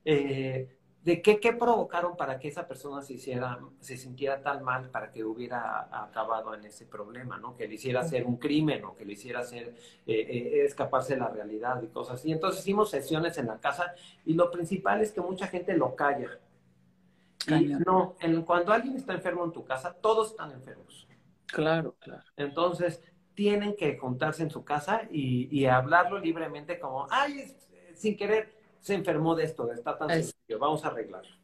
eh, 0.05 0.76
de 1.07 1.23
qué, 1.23 1.39
qué, 1.39 1.53
provocaron 1.53 2.17
para 2.17 2.37
que 2.37 2.49
esa 2.49 2.67
persona 2.67 3.01
se 3.01 3.15
hiciera, 3.15 3.61
se 3.79 3.97
sintiera 3.97 4.43
tan 4.43 4.65
mal 4.65 4.91
para 4.91 5.13
que 5.13 5.23
hubiera 5.23 5.89
acabado 6.03 6.53
en 6.53 6.65
ese 6.65 6.85
problema, 6.85 7.39
¿no? 7.39 7.55
Que 7.55 7.69
le 7.69 7.77
hiciera 7.77 8.01
hacer 8.01 8.27
un 8.27 8.39
crimen 8.39 8.85
o 8.85 8.97
que 8.97 9.05
le 9.05 9.13
hiciera 9.13 9.39
hacer 9.39 9.77
eh, 10.05 10.15
eh, 10.19 10.65
escaparse 10.65 11.15
de 11.15 11.21
la 11.21 11.29
realidad 11.29 11.81
y 11.81 11.87
cosas 11.87 12.19
así. 12.19 12.33
Entonces 12.33 12.61
hicimos 12.63 12.91
sesiones 12.91 13.39
en 13.39 13.47
la 13.47 13.61
casa 13.61 13.95
y 14.25 14.35
lo 14.35 14.51
principal 14.51 15.01
es 15.01 15.13
que 15.13 15.21
mucha 15.21 15.47
gente 15.47 15.77
lo 15.77 15.95
calla. 15.95 16.41
Y 17.47 17.67
no, 17.87 18.17
cuando 18.45 18.73
alguien 18.73 18.97
está 18.97 19.15
enfermo 19.15 19.45
en 19.45 19.53
tu 19.53 19.65
casa, 19.65 19.95
todos 19.95 20.33
están 20.33 20.51
enfermos. 20.51 21.07
Claro, 21.47 21.95
claro. 22.01 22.25
Entonces, 22.37 23.01
tienen 23.35 23.77
que 23.77 23.97
juntarse 23.97 24.43
en 24.43 24.51
su 24.51 24.65
casa 24.65 25.03
y, 25.09 25.57
y 25.57 25.67
hablarlo 25.67 26.19
libremente 26.19 26.81
como, 26.81 27.07
ay, 27.09 27.57
sin 27.95 28.17
querer, 28.17 28.56
se 28.87 28.95
enfermó 28.95 29.35
de 29.35 29.43
esto, 29.43 29.73
está 29.73 29.99
tan 29.99 30.09
sencillo, 30.09 30.61
vamos 30.61 30.85
a 30.85 30.89
arreglarlo. 30.89 31.35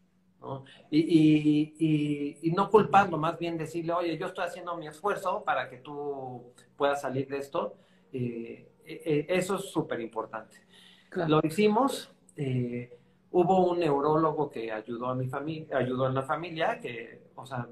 ¿no? 0.41 0.65
Y, 0.93 2.53
no 2.55 2.71
culparlo, 2.71 3.19
más 3.19 3.37
bien 3.37 3.59
decirle, 3.59 3.93
oye, 3.95 4.17
yo 4.17 4.29
estoy 4.29 4.45
haciendo 4.45 4.77
mi 4.77 4.87
esfuerzo 4.87 5.43
para 5.43 5.69
que 5.69 5.79
tú 5.79 6.53
puedas 6.77 7.01
salir 7.01 7.27
de 7.27 7.39
esto. 7.39 7.75
Eh, 8.13 8.71
eh, 8.85 9.03
eh, 9.05 9.27
eso 9.29 9.57
es 9.57 9.65
súper 9.73 10.01
importante. 10.01 10.59
Lo 11.27 11.41
hicimos, 11.43 12.13
hubo 13.33 13.73
un 13.73 13.81
neurólogo 13.81 14.49
que 14.49 14.71
ayudó 14.71 15.09
a 15.09 15.17
mi 15.17 15.27
familia, 15.27 15.79
ayudó 15.79 16.07
a 16.07 16.13
la 16.13 16.23
familia, 16.23 16.79
que, 16.79 17.25
o 17.35 17.45
sea, 17.45 17.67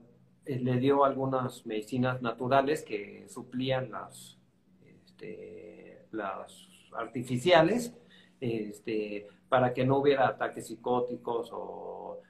le 0.47 0.79
dio 0.79 1.05
algunas 1.05 1.65
medicinas 1.65 2.21
naturales 2.23 2.83
que 2.83 3.25
suplían 3.29 3.93
las, 3.93 4.37
este, 4.85 6.07
las 6.11 6.67
artificiales, 6.93 7.95
este, 8.41 9.27
para 9.49 9.73
que 9.73 9.85
no 9.85 9.99
hubiera 9.99 10.29
ataques 10.29 10.67
psicóticos 10.67 11.51
o, 11.53 12.21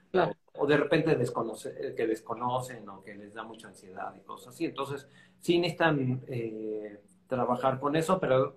o, 0.57 0.67
de 0.67 0.77
repente 0.77 1.15
desconoce, 1.15 1.93
que 1.95 2.07
desconocen 2.07 2.87
o 2.89 3.01
que 3.01 3.15
les 3.15 3.33
da 3.33 3.43
mucha 3.43 3.67
ansiedad 3.69 4.13
y 4.15 4.21
cosas 4.21 4.53
así. 4.53 4.65
Entonces, 4.65 5.07
sí 5.39 5.57
necesitan 5.59 6.21
eh, 6.27 6.99
trabajar 7.27 7.79
con 7.79 7.95
eso, 7.95 8.19
pero 8.19 8.55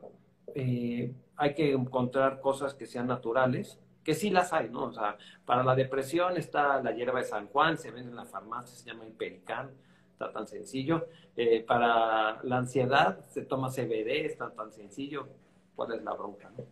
eh, 0.54 1.12
hay 1.36 1.54
que 1.54 1.72
encontrar 1.72 2.40
cosas 2.40 2.74
que 2.74 2.86
sean 2.86 3.06
naturales, 3.06 3.80
que 4.02 4.14
sí 4.14 4.30
las 4.30 4.52
hay, 4.52 4.68
¿no? 4.68 4.84
O 4.84 4.92
sea, 4.92 5.16
para 5.44 5.62
la 5.62 5.74
depresión 5.74 6.36
está 6.36 6.82
la 6.82 6.92
hierba 6.92 7.20
de 7.20 7.24
San 7.24 7.46
Juan, 7.48 7.78
se 7.78 7.90
vende 7.90 8.10
en 8.10 8.16
la 8.16 8.26
farmacia, 8.26 8.76
se 8.76 8.90
llama 8.90 9.06
Impericán, 9.06 9.70
está 10.12 10.32
tan 10.32 10.46
sencillo. 10.46 11.06
Eh, 11.36 11.64
para 11.66 12.42
la 12.42 12.58
ansiedad 12.58 13.24
se 13.26 13.42
toma 13.42 13.70
CBD, 13.70 14.26
está 14.26 14.50
tan 14.50 14.72
sencillo, 14.72 15.28
cuál 15.74 15.92
es 15.92 16.02
la 16.02 16.12
bronca, 16.12 16.50
¿no? 16.56 16.64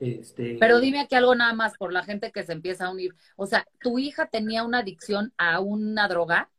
Este... 0.00 0.56
Pero 0.60 0.80
dime 0.80 1.00
aquí 1.00 1.14
algo 1.14 1.34
nada 1.34 1.52
más 1.52 1.76
por 1.76 1.92
la 1.92 2.04
gente 2.04 2.32
que 2.32 2.44
se 2.44 2.52
empieza 2.52 2.86
a 2.86 2.90
unir. 2.90 3.14
O 3.36 3.46
sea, 3.46 3.66
¿tu 3.80 3.98
hija 3.98 4.26
tenía 4.26 4.64
una 4.64 4.78
adicción 4.78 5.32
a 5.36 5.60
una 5.60 6.08
droga? 6.08 6.50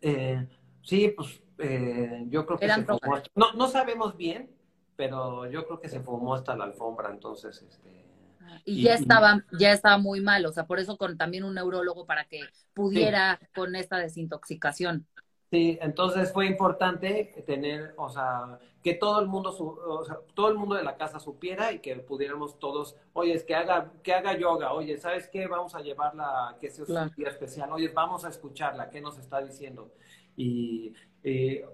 Eh, 0.00 0.46
sí, 0.82 1.12
pues 1.16 1.40
eh, 1.58 2.24
yo 2.28 2.44
creo 2.46 2.58
que 2.58 2.68
se 2.68 2.84
fumó. 2.84 3.22
No, 3.34 3.52
no 3.52 3.68
sabemos 3.68 4.16
bien, 4.16 4.50
pero 4.96 5.46
yo 5.50 5.66
creo 5.66 5.80
que 5.80 5.88
se 5.88 6.00
fumó 6.00 6.34
hasta 6.34 6.56
la 6.56 6.64
alfombra, 6.64 7.10
entonces... 7.10 7.62
Este... 7.62 8.02
Ah, 8.40 8.60
y, 8.64 8.82
ya 8.82 8.94
estaba, 8.94 9.44
ya 9.58 9.72
estaba 9.72 9.98
muy 9.98 10.20
mal, 10.20 10.44
o 10.46 10.52
sea, 10.52 10.66
por 10.66 10.80
eso 10.80 10.96
con 10.96 11.16
también 11.16 11.44
un 11.44 11.54
neurólogo 11.54 12.06
para 12.06 12.24
que 12.24 12.40
pudiera 12.74 13.38
con 13.54 13.76
esta 13.76 13.98
desintoxicación. 13.98 15.06
Sí, 15.50 15.78
entonces 15.80 16.32
fue 16.32 16.46
importante 16.46 17.44
tener, 17.46 17.94
o 17.98 18.08
sea, 18.08 18.58
que 18.82 18.94
todo 18.94 19.20
el 19.20 19.28
mundo, 19.28 19.54
o 19.58 20.04
sea, 20.04 20.18
todo 20.34 20.48
el 20.48 20.56
mundo 20.56 20.74
de 20.74 20.82
la 20.82 20.96
casa 20.96 21.20
supiera 21.20 21.72
y 21.72 21.78
que 21.78 21.94
pudiéramos 21.96 22.58
todos, 22.58 22.96
oye, 23.12 23.34
es 23.34 23.44
que 23.44 23.54
haga, 23.54 23.92
que 24.02 24.12
haga 24.12 24.36
yoga, 24.36 24.72
oye, 24.72 24.98
¿sabes 24.98 25.28
qué? 25.28 25.46
Vamos 25.46 25.74
a 25.74 25.80
llevarla, 25.80 26.56
que 26.60 26.68
sea 26.70 26.84
un 26.84 27.14
día 27.16 27.28
especial, 27.28 27.72
oye, 27.72 27.88
vamos 27.88 28.24
a 28.24 28.28
escucharla, 28.28 28.90
¿qué 28.90 29.00
nos 29.00 29.18
está 29.18 29.40
diciendo? 29.40 29.92
Y, 30.36 30.92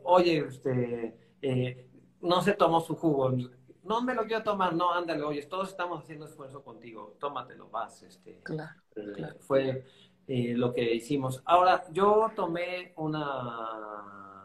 oye, 0.02 0.38
este, 0.46 1.16
eh, 1.40 1.88
no 2.20 2.42
se 2.42 2.52
tomó 2.52 2.80
su 2.80 2.94
jugo, 2.94 3.32
no 3.84 4.02
me 4.02 4.14
lo 4.14 4.26
quiero 4.26 4.42
tomar, 4.42 4.74
no, 4.74 4.92
ándale, 4.92 5.22
oye, 5.22 5.42
todos 5.46 5.70
estamos 5.70 6.02
haciendo 6.02 6.26
esfuerzo 6.26 6.62
contigo, 6.62 7.16
tómatelo, 7.18 7.70
vas, 7.70 8.02
este. 8.02 8.40
Claro, 8.42 8.82
eh, 8.96 9.12
claro. 9.14 9.36
Fue 9.40 9.86
eh, 10.26 10.54
lo 10.54 10.74
que 10.74 10.94
hicimos. 10.94 11.40
Ahora, 11.46 11.84
yo 11.90 12.30
tomé 12.36 12.92
una, 12.96 14.37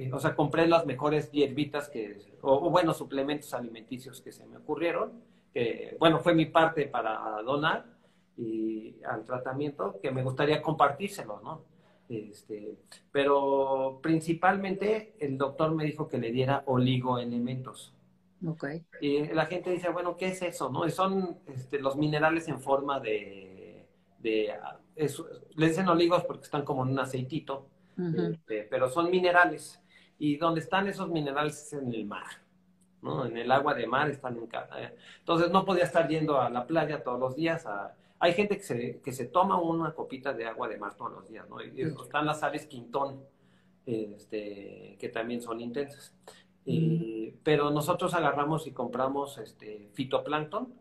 eh, 0.00 0.10
o 0.12 0.18
sea, 0.18 0.34
compré 0.34 0.66
las 0.66 0.86
mejores 0.86 1.30
hierbitas 1.30 1.90
que, 1.90 2.16
o, 2.40 2.70
bueno, 2.70 2.94
suplementos 2.94 3.52
alimenticios 3.52 4.22
que 4.22 4.32
se 4.32 4.46
me 4.46 4.56
ocurrieron, 4.56 5.12
que, 5.52 5.94
bueno, 5.98 6.20
fue 6.20 6.34
mi 6.34 6.46
parte 6.46 6.86
para 6.86 7.42
donar 7.42 7.84
y 8.36 8.96
al 9.04 9.26
tratamiento, 9.26 9.98
que 10.00 10.10
me 10.10 10.22
gustaría 10.22 10.62
compartírselo, 10.62 11.40
¿no? 11.40 11.64
Este, 12.08 12.78
pero 13.12 14.00
principalmente 14.02 15.14
el 15.20 15.36
doctor 15.36 15.74
me 15.74 15.84
dijo 15.84 16.08
que 16.08 16.16
le 16.16 16.32
diera 16.32 16.62
oligoelementos. 16.64 17.92
Okay. 18.44 18.82
Y 19.02 19.26
la 19.26 19.44
gente 19.44 19.70
dice, 19.70 19.90
bueno, 19.90 20.16
¿qué 20.16 20.28
es 20.28 20.40
eso? 20.40 20.70
¿No? 20.70 20.88
Son 20.88 21.40
este, 21.46 21.78
los 21.78 21.96
minerales 21.96 22.48
en 22.48 22.58
forma 22.58 22.98
de, 23.00 23.86
de 24.18 24.54
le 25.56 25.68
dicen 25.68 25.88
oligos 25.88 26.24
porque 26.24 26.44
están 26.44 26.64
como 26.64 26.84
en 26.84 26.92
un 26.92 26.98
aceitito, 27.00 27.66
este, 27.98 28.62
pero 28.62 28.88
son 28.88 29.10
minerales. 29.10 29.78
Y 30.20 30.36
donde 30.36 30.60
están 30.60 30.86
esos 30.86 31.08
minerales 31.08 31.60
es 31.62 31.72
en 31.72 31.92
el 31.92 32.04
mar, 32.04 32.26
¿no? 33.00 33.24
En 33.24 33.36
el 33.38 33.50
agua 33.50 33.72
de 33.72 33.86
mar 33.86 34.10
están 34.10 34.36
en 34.36 34.46
casa. 34.46 34.80
Eh. 34.80 34.94
Entonces 35.18 35.50
no 35.50 35.64
podía 35.64 35.84
estar 35.84 36.06
yendo 36.06 36.38
a 36.38 36.50
la 36.50 36.66
playa 36.66 37.02
todos 37.02 37.18
los 37.18 37.34
días. 37.34 37.66
Hay 38.18 38.34
gente 38.34 38.58
que 38.58 38.62
se, 38.62 39.00
que 39.00 39.12
se 39.12 39.24
toma 39.24 39.58
una 39.58 39.94
copita 39.94 40.34
de 40.34 40.44
agua 40.44 40.68
de 40.68 40.76
mar 40.76 40.94
todos 40.94 41.12
los 41.12 41.28
días, 41.28 41.48
¿no? 41.48 41.62
Y 41.62 41.80
están 41.80 42.26
las 42.26 42.40
sales 42.40 42.66
quintón, 42.66 43.24
este, 43.86 44.98
que 45.00 45.08
también 45.08 45.40
son 45.40 45.58
intensas. 45.58 46.14
Eh, 46.66 47.34
pero 47.42 47.70
nosotros 47.70 48.12
agarramos 48.12 48.66
y 48.66 48.72
compramos 48.72 49.38
este 49.38 49.88
fitoplancton, 49.94 50.74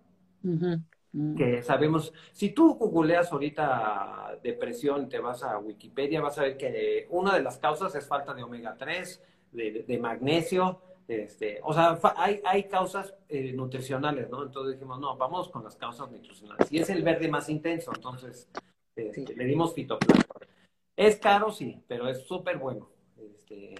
que 1.36 1.64
sabemos, 1.64 2.14
si 2.34 2.51
tú 2.51 2.76
googleas 2.76 3.32
ahorita 3.32 4.38
depresión, 4.43 5.10
te 5.10 5.20
vas 5.20 5.41
a 5.43 5.57
Wikipedia, 5.57 6.22
vas 6.22 6.38
a 6.38 6.43
ver 6.43 6.57
que 6.57 7.07
una 7.10 7.34
de 7.36 7.41
las 7.41 7.57
causas 7.57 7.95
es 7.95 8.07
falta 8.07 8.34
de 8.34 8.43
omega 8.43 8.76
3, 8.78 9.24
de, 9.51 9.99
magnesio, 9.99 10.82
este, 11.07 11.60
o 11.64 11.74
sea, 11.74 11.97
hay, 12.18 12.39
hay 12.45 12.66
causas 12.66 13.16
eh, 13.28 13.51
nutricionales, 13.53 14.30
¿no? 14.30 14.43
Entonces 14.43 14.76
dijimos, 14.76 14.99
no, 14.99 15.18
vamos 15.18 15.49
con 15.49 15.64
las 15.64 15.76
causas 15.76 16.12
nutricionales. 16.12 16.72
Y 16.72 16.78
es 16.78 16.89
el 16.91 17.01
verde 17.01 17.28
más 17.28 17.49
intenso, 17.49 17.91
entonces 17.95 18.47
este, 18.95 19.36
le 19.36 19.45
dimos 19.45 19.74
fitoplancton. 19.74 20.47
Es 20.95 21.16
caro, 21.16 21.51
sí, 21.51 21.82
pero 21.88 22.07
es 22.07 22.24
súper 22.28 22.57
bueno. 22.60 22.89
Este, 23.18 23.74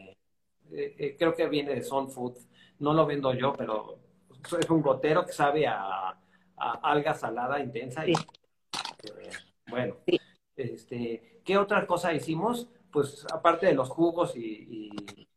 eh, 0.72 0.96
eh, 0.98 1.16
creo 1.20 1.36
que 1.36 1.48
viene 1.48 1.76
de 1.76 1.84
Sun 1.84 2.10
Food. 2.10 2.38
No 2.80 2.94
lo 2.94 3.06
vendo 3.06 3.34
yo, 3.34 3.54
pero 3.54 4.00
es 4.60 4.70
un 4.70 4.82
gotero 4.82 5.26
que 5.26 5.34
sabe 5.34 5.68
a, 5.68 6.18
alga 6.60 7.14
salada 7.14 7.60
intensa. 7.60 8.08
Y, 8.08 8.14
eh, 8.14 9.32
bueno, 9.68 9.98
este, 10.56 11.42
¿qué 11.44 11.58
otra 11.58 11.86
cosa 11.88 12.14
hicimos? 12.14 12.70
Pues 12.92 13.26
aparte 13.32 13.68
de 13.68 13.74
los 13.74 13.90
jugos 13.90 14.36
y, 14.36 14.90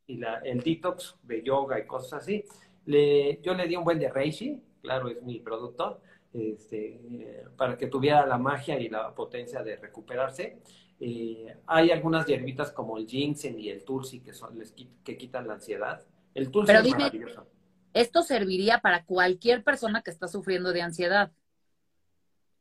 el 0.07 0.63
detox 0.63 1.17
de 1.23 1.43
yoga 1.43 1.79
y 1.79 1.87
cosas 1.87 2.23
así, 2.23 2.45
le, 2.85 3.41
yo 3.41 3.55
le 3.55 3.67
di 3.67 3.77
un 3.77 3.85
buen 3.85 3.99
de 3.99 4.11
reishi, 4.11 4.61
claro, 4.83 5.09
es 5.09 5.23
mi 5.23 5.41
producto, 5.41 6.01
este, 6.35 7.47
para 7.57 7.79
que 7.79 7.87
tuviera 7.87 8.27
la 8.27 8.37
magia 8.37 8.79
y 8.79 8.89
la 8.89 9.15
potencia 9.15 9.63
de 9.63 9.77
recuperarse. 9.77 10.59
Eh, 11.01 11.57
hay 11.67 11.91
algunas 11.91 12.27
hierbitas 12.27 12.73
como 12.73 12.99
el 12.99 13.07
ginseng 13.07 13.59
y 13.59 13.71
el 13.71 13.85
tulsi 13.85 14.21
que, 14.21 14.33
son, 14.33 14.59
les, 14.59 14.73
que 15.05 15.17
quitan 15.17 15.47
la 15.47 15.55
ansiedad. 15.55 16.05
El 16.35 16.51
tulsi 16.51 16.73
es 16.73 16.91
maravilloso. 16.91 17.47
Esto 17.93 18.23
serviría 18.23 18.81
para 18.81 19.05
cualquier 19.05 19.63
persona 19.63 20.03
que 20.03 20.11
está 20.11 20.29
sufriendo 20.29 20.73
de 20.73 20.83
ansiedad. 20.83 21.33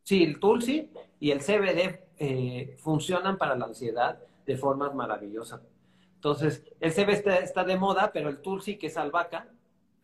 Sí, 0.04 0.24
el 0.24 0.40
tulsi 0.40 0.90
y 1.20 1.32
el 1.32 1.40
CBD 1.40 2.02
eh, 2.18 2.76
funcionan 2.80 3.38
para 3.38 3.56
la 3.56 3.66
ansiedad 3.66 4.20
de 4.46 4.58
formas 4.58 4.94
maravillosas. 4.94 5.62
Entonces, 6.16 6.64
el 6.80 6.92
CBD 6.92 7.44
está, 7.44 7.64
de 7.64 7.78
moda, 7.78 8.12
pero 8.12 8.30
el 8.30 8.42
tulsi, 8.42 8.78
que 8.78 8.88
es 8.88 8.98
albahaca, 8.98 9.48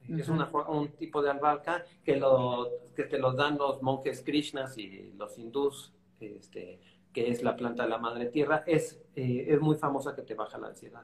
es 0.08 0.30
una, 0.30 0.50
un 0.70 0.88
tipo 0.94 1.22
de 1.22 1.32
albahaca 1.32 1.84
que, 2.04 2.16
lo, 2.16 2.70
que 2.96 3.04
te 3.04 3.20
lo 3.20 3.34
dan 3.34 3.58
los 3.58 3.82
monjes 3.82 4.24
krishnas 4.24 4.78
y 4.78 5.12
los 5.18 5.38
hindús 5.38 5.94
este, 6.20 6.80
que 7.14 7.30
es 7.30 7.44
la 7.44 7.56
planta 7.56 7.84
de 7.84 7.90
la 7.90 7.98
madre 7.98 8.28
tierra, 8.28 8.64
es, 8.66 9.00
eh, 9.16 9.46
es 9.48 9.60
muy 9.60 9.76
famosa 9.76 10.16
que 10.16 10.22
te 10.22 10.34
baja 10.34 10.58
la 10.58 10.68
ansiedad. 10.68 11.04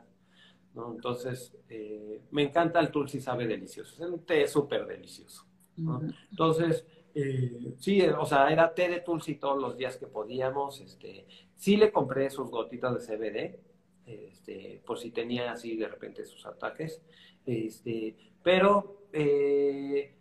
¿No? 0.74 0.92
Entonces, 0.94 1.56
eh, 1.70 2.22
me 2.32 2.44
encanta 2.44 2.80
el 2.80 2.92
tulsi, 2.92 3.22
sabe 3.22 3.48
delicioso. 3.48 4.04
Es 4.04 4.10
un 4.10 4.26
té 4.26 4.48
súper 4.48 4.86
delicioso. 4.86 5.46
Entonces, 6.30 6.86
eh, 7.16 7.74
sí, 7.78 8.02
o 8.02 8.26
sea, 8.26 8.52
era 8.52 8.74
té 8.74 8.90
de 8.90 9.02
tulsi 9.02 9.36
todos 9.36 9.60
los 9.60 9.78
días 9.78 9.98
que 9.98 10.08
podíamos. 10.08 10.82
Este, 10.82 11.26
sí 11.56 11.78
le 11.78 11.92
compré 11.92 12.30
sus 12.30 12.50
gotitas 12.50 12.94
de 12.94 13.00
CBD, 13.00 13.60
este, 14.06 14.82
por 14.86 15.00
si 15.00 15.12
tenía 15.12 15.52
así 15.52 15.76
de 15.78 15.88
repente 15.88 16.26
sus 16.26 16.46
ataques. 16.46 17.02
Este, 17.46 18.16
pero 18.42 19.08
eh, 19.12 20.16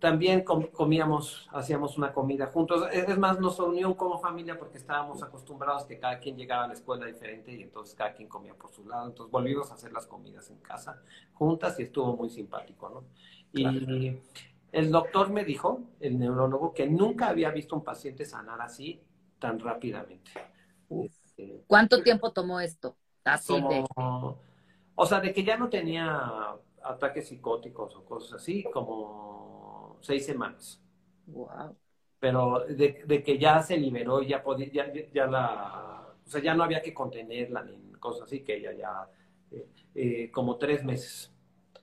también 0.00 0.42
comíamos, 0.42 1.48
hacíamos 1.52 1.96
una 1.98 2.12
comida 2.12 2.48
juntos. 2.48 2.88
Es 2.92 3.16
más, 3.16 3.38
nos 3.38 3.58
unió 3.60 3.96
como 3.96 4.18
familia 4.18 4.58
porque 4.58 4.78
estábamos 4.78 5.22
acostumbrados 5.22 5.84
que 5.84 5.98
cada 5.98 6.18
quien 6.18 6.36
llegaba 6.36 6.64
a 6.64 6.68
la 6.68 6.74
escuela 6.74 7.06
diferente 7.06 7.52
y 7.52 7.62
entonces 7.62 7.94
cada 7.94 8.12
quien 8.12 8.28
comía 8.28 8.54
por 8.54 8.72
su 8.72 8.84
lado. 8.84 9.08
Entonces 9.08 9.30
volvimos 9.30 9.70
a 9.70 9.74
hacer 9.74 9.92
las 9.92 10.06
comidas 10.06 10.50
en 10.50 10.58
casa 10.58 11.00
juntas 11.34 11.78
y 11.78 11.84
estuvo 11.84 12.16
muy 12.16 12.28
simpático, 12.28 12.88
¿no? 12.88 13.04
Y 13.52 14.18
el 14.72 14.90
doctor 14.90 15.30
me 15.30 15.44
dijo, 15.44 15.80
el 16.00 16.18
neurólogo, 16.18 16.74
que 16.74 16.88
nunca 16.88 17.28
había 17.28 17.50
visto 17.50 17.76
un 17.76 17.84
paciente 17.84 18.24
sanar 18.24 18.60
así 18.60 19.00
tan 19.38 19.60
rápidamente. 19.60 20.30
Este, 20.90 21.62
¿Cuánto 21.68 22.02
tiempo 22.02 22.32
tomó 22.32 22.60
esto? 22.60 22.96
Así 23.24 23.54
de... 23.54 23.84
O 25.00 25.06
sea, 25.06 25.20
de 25.20 25.32
que 25.32 25.44
ya 25.44 25.56
no 25.56 25.68
tenía 25.68 26.58
ataques 26.82 27.28
psicóticos 27.28 27.94
o 27.96 28.04
cosas 28.04 28.40
así, 28.40 28.64
como 28.64 29.98
seis 30.00 30.24
semanas. 30.24 30.80
Wow. 31.26 31.76
Pero 32.20 32.64
de, 32.66 33.22
que 33.22 33.38
ya 33.38 33.62
se 33.62 33.76
liberó, 33.76 34.22
ya 34.22 34.42
podía, 34.42 34.72
ya, 34.72 34.92
ya, 35.12 35.26
la, 35.26 36.14
o 36.24 36.28
sea, 36.28 36.42
ya 36.42 36.54
no 36.54 36.64
había 36.64 36.82
que 36.82 36.92
contenerla 36.92 37.62
ni 37.62 37.92
cosas 37.92 38.22
así, 38.22 38.40
que 38.40 38.56
ella 38.56 38.72
ya, 38.72 39.08
eh, 39.52 39.66
eh, 39.94 40.30
como 40.30 40.56
tres 40.56 40.84
meses. 40.84 41.32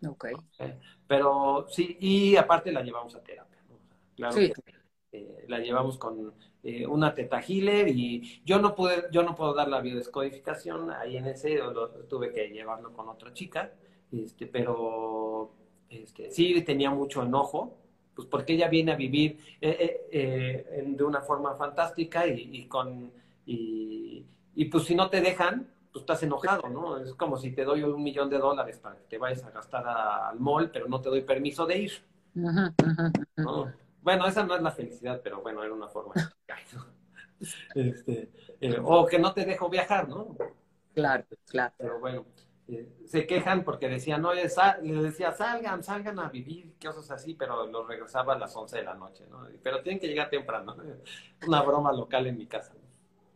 Ok. 0.05 0.25
Eh, 0.59 0.77
pero 1.07 1.67
sí, 1.69 1.97
y 1.99 2.35
aparte 2.35 2.71
la 2.71 2.81
llevamos 2.81 3.15
a 3.15 3.23
terapia, 3.23 3.59
Claro 4.15 4.33
sí. 4.33 4.51
la 5.47 5.59
llevamos 5.59 5.97
con 5.97 6.33
una 6.87 7.13
teta 7.13 7.41
healer 7.41 7.87
y 7.89 8.41
yo 8.43 8.59
no 8.59 8.73
pude, 8.73 9.05
yo 9.11 9.21
no 9.23 9.35
puedo 9.35 9.53
dar 9.53 9.67
la 9.67 9.81
biodescodificación 9.81 10.89
ahí 10.89 11.17
en 11.17 11.27
ese, 11.27 11.59
tuve 12.09 12.31
que 12.31 12.47
llevarlo 12.49 12.91
con 12.91 13.07
otra 13.07 13.31
chica 13.33 13.71
este, 14.11 14.47
pero 14.47 15.51
este, 15.89 16.31
sí 16.31 16.61
tenía 16.61 16.89
mucho 16.89 17.23
enojo, 17.23 17.77
pues 18.15 18.27
porque 18.27 18.53
ella 18.53 18.69
viene 18.69 18.93
a 18.93 18.95
vivir 18.95 19.39
eh, 19.59 20.07
eh, 20.11 20.67
eh, 20.71 20.83
de 20.87 21.03
una 21.03 21.21
forma 21.21 21.55
fantástica 21.55 22.25
y, 22.25 22.65
con 22.67 23.11
y, 23.45 24.25
pues 24.71 24.85
si 24.85 24.95
no 24.95 25.09
te 25.09 25.21
dejan, 25.21 25.67
pues 25.91 26.03
estás 26.03 26.23
enojado, 26.23 26.67
¿no? 26.69 26.97
Es 26.97 27.13
como 27.13 27.37
si 27.37 27.51
te 27.51 27.63
doy 27.63 27.83
un 27.83 28.01
millón 28.01 28.29
de 28.29 28.37
dólares 28.37 28.79
para 28.79 28.95
que 28.95 29.03
te 29.03 29.17
vayas 29.17 29.43
a 29.43 29.51
gastar 29.51 29.85
al 29.87 30.39
mall, 30.39 30.71
pero 30.71 30.87
no 30.87 31.01
te 31.01 31.09
doy 31.09 31.21
permiso 31.21 31.65
de 31.65 31.77
ir. 31.77 31.91
Bueno, 34.01 34.27
esa 34.27 34.45
no 34.45 34.55
es 34.55 34.61
la 34.61 34.71
felicidad, 34.71 35.19
pero 35.23 35.41
bueno, 35.41 35.63
era 35.63 35.73
una 35.73 35.87
forma. 35.87 36.13
este, 37.75 38.29
o 38.83 39.05
que 39.05 39.19
no 39.19 39.33
te 39.33 39.45
dejo 39.45 39.69
viajar, 39.69 40.07
¿no? 40.07 40.35
Claro, 40.93 41.25
claro. 41.47 41.73
Pero 41.77 41.99
bueno, 41.99 42.25
eh, 42.67 42.89
se 43.05 43.27
quejan 43.27 43.63
porque 43.63 43.87
decían, 43.87 44.21
no, 44.21 44.33
les 44.33 44.55
decía, 44.81 45.31
salgan, 45.31 45.83
salgan 45.83 46.19
a 46.19 46.29
vivir, 46.29 46.73
cosas 46.83 47.11
así, 47.11 47.35
pero 47.35 47.67
los 47.67 47.87
regresaba 47.87 48.33
a 48.33 48.39
las 48.39 48.55
11 48.55 48.77
de 48.77 48.83
la 48.83 48.95
noche, 48.95 49.25
¿no? 49.29 49.47
Pero 49.61 49.83
tienen 49.83 49.99
que 49.99 50.07
llegar 50.07 50.29
temprano. 50.29 50.75
Una 51.47 51.61
broma 51.61 51.91
local 51.91 52.25
en 52.25 52.37
mi 52.37 52.47
casa. 52.47 52.73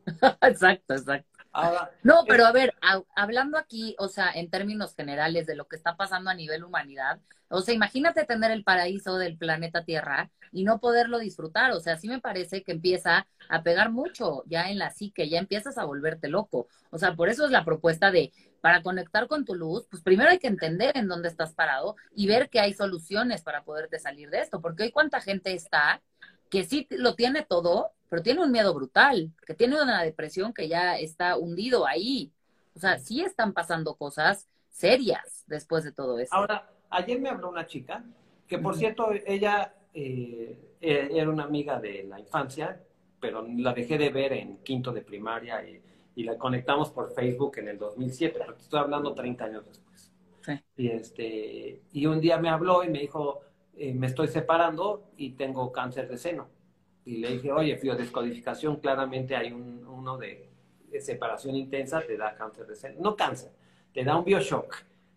exacto, 0.42 0.96
exacto. 0.96 1.30
no, 2.02 2.24
pero 2.28 2.46
a 2.46 2.52
ver, 2.52 2.74
hablando 3.16 3.58
aquí, 3.58 3.96
o 4.00 4.08
sea, 4.08 4.32
en 4.32 4.50
términos 4.50 4.96
generales 4.96 5.46
de 5.46 5.56
lo 5.56 5.68
que 5.68 5.76
está 5.76 5.96
pasando 5.96 6.32
a 6.32 6.34
nivel 6.34 6.64
humanidad, 6.64 7.20
o 7.50 7.62
sea, 7.62 7.74
imagínate 7.74 8.26
tener 8.26 8.52
el 8.52 8.64
paraíso 8.64 9.18
del 9.18 9.38
planeta 9.38 9.84
Tierra 9.84 10.30
y 10.52 10.64
no 10.64 10.80
poderlo 10.80 11.18
disfrutar. 11.20 11.72
O 11.72 11.80
sea, 11.80 11.98
sí 11.98 12.08
me 12.08 12.22
parece 12.22 12.64
que 12.64 12.72
empieza 12.72 13.28
a 13.50 13.64
pegar 13.64 13.92
mucho 13.92 14.44
ya 14.46 14.70
en 14.70 14.78
la 14.78 14.92
psique, 14.92 15.30
ya 15.30 15.40
empiezas 15.40 15.78
a 15.78 15.86
volverte 15.86 16.28
loco. 16.28 16.68
O 16.92 17.00
sea, 17.00 17.16
por 17.16 17.30
eso 17.30 17.46
es 17.46 17.52
la 17.52 17.66
propuesta 17.66 18.12
de, 18.12 18.32
para 18.62 18.82
conectar 18.82 19.28
con 19.28 19.46
tu 19.46 19.56
luz, 19.56 19.88
pues 19.90 20.02
primero 20.04 20.30
hay 20.30 20.40
que 20.40 20.48
entender 20.48 20.98
en 20.98 21.08
dónde 21.08 21.30
estás 21.30 21.54
parado 21.54 21.96
y 22.14 22.28
ver 22.28 22.50
que 22.50 22.60
hay 22.60 22.74
soluciones 22.74 23.42
para 23.42 23.64
poderte 23.64 24.00
salir 24.00 24.30
de 24.30 24.40
esto. 24.40 24.62
Porque 24.62 24.84
hoy 24.84 24.92
cuánta 24.92 25.22
gente 25.22 25.54
está 25.54 26.02
que 26.50 26.64
sí 26.64 26.88
lo 26.90 27.16
tiene 27.16 27.44
todo, 27.44 27.92
pero 28.10 28.24
tiene 28.24 28.42
un 28.42 28.52
miedo 28.52 28.74
brutal, 28.74 29.32
que 29.46 29.54
tiene 29.54 29.82
una 29.82 30.04
depresión 30.04 30.54
que 30.54 30.68
ya 30.68 30.98
está 30.98 31.38
hundido 31.38 31.86
ahí. 31.88 32.32
O 32.76 32.80
sea, 32.80 32.98
sí 32.98 33.22
están 33.22 33.54
pasando 33.54 33.96
cosas 33.96 34.48
serias 34.70 35.44
después 35.48 35.84
de 35.84 35.92
todo 35.92 36.20
eso. 36.20 36.34
Ahora, 36.34 36.70
ayer 36.90 37.20
me 37.20 37.30
habló 37.30 37.50
una 37.50 37.68
chica, 37.68 38.04
que 38.48 38.58
por 38.58 38.76
cierto, 38.76 39.12
ella 39.26 39.74
eh, 39.94 40.76
e-, 40.82 41.10
era 41.12 41.30
una 41.30 41.44
amiga 41.44 41.80
de 41.80 42.04
la 42.04 42.20
infancia, 42.20 42.82
pero 43.20 43.46
la 43.48 43.74
dejé 43.74 43.98
de 43.98 44.10
ver 44.10 44.34
en 44.34 44.58
quinto 44.64 44.92
de 44.92 45.02
primaria 45.02 45.62
y, 45.68 45.82
la 46.24 46.38
conectamos 46.38 46.90
por 46.90 47.14
Facebook 47.14 47.58
en 47.58 47.70
el 47.70 47.78
2007, 47.78 48.40
porque 48.46 48.62
estoy 48.62 48.80
hablando 48.80 49.14
30 49.14 49.46
años 49.46 49.66
después. 49.66 50.12
Y, 50.76 50.88
este, 50.88 51.82
y 51.92 52.06
un 52.06 52.20
día 52.20 52.38
me 52.38 52.50
habló 52.50 52.84
y 52.84 52.90
me 52.90 53.00
dijo, 53.00 53.42
eh, 53.78 53.94
me 53.94 54.08
estoy 54.08 54.28
separando 54.28 55.12
y 55.18 55.32
tengo 55.32 55.72
cáncer 55.72 56.10
de 56.10 56.18
seno. 56.18 56.48
Y 57.06 57.18
le 57.18 57.32
dije, 57.32 57.52
oye, 57.52 57.76
descodificación, 57.76 58.78
claramente 58.78 59.36
hay 59.36 59.52
un, 59.52 59.86
uno 59.88 60.18
de, 60.18 60.50
separación 61.00 61.56
intensa, 61.56 62.02
te 62.02 62.18
da 62.18 62.36
cáncer 62.36 62.68
de 62.68 62.76
seno. 62.76 62.96
No 63.00 63.16
cáncer, 63.16 63.52
te 63.94 64.04
da 64.04 64.18
un 64.18 64.26
bioshock. 64.26 64.76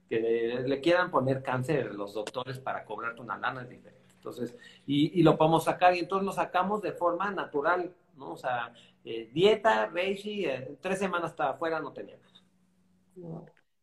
Que 0.09 0.21
le, 0.67 0.81
quieran 0.81 1.11
poner 1.11 1.43
cáncer 1.43 1.95
los 1.95 2.13
doctores 2.13 2.59
para 2.59 2.85
cobrarte 2.85 3.23
una 3.23 3.39
lana 3.39 3.63
es 3.63 3.71
diferente. 3.71 4.15
Entonces, 4.15 4.55
y, 4.87 5.19
y, 5.19 5.23
lo 5.23 5.37
podemos 5.37 5.65
sacar 5.65 5.95
y 5.97 6.01
entonces 6.01 6.27
lo 6.27 6.33
sacamos 6.33 6.83
de 6.83 6.93
forma 6.93 7.31
natural, 7.31 7.93
¿no? 8.15 8.33
O 8.33 8.37
sea, 8.37 8.73
eh, 9.05 9.31
dieta, 9.33 9.87
reishi, 9.87 10.45
eh, 10.47 10.79
tres 10.81 10.99
semanas 10.99 11.31
hasta 11.33 11.51
afuera 11.51 11.81
no 11.81 11.93
teníamos. 11.93 12.45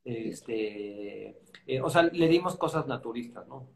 Este, 0.03 1.38
o 1.84 1.89
sea, 1.89 2.03
le 2.03 2.27
dimos 2.27 2.57
cosas 2.57 2.88
naturistas, 2.88 3.47
¿no? 3.47 3.69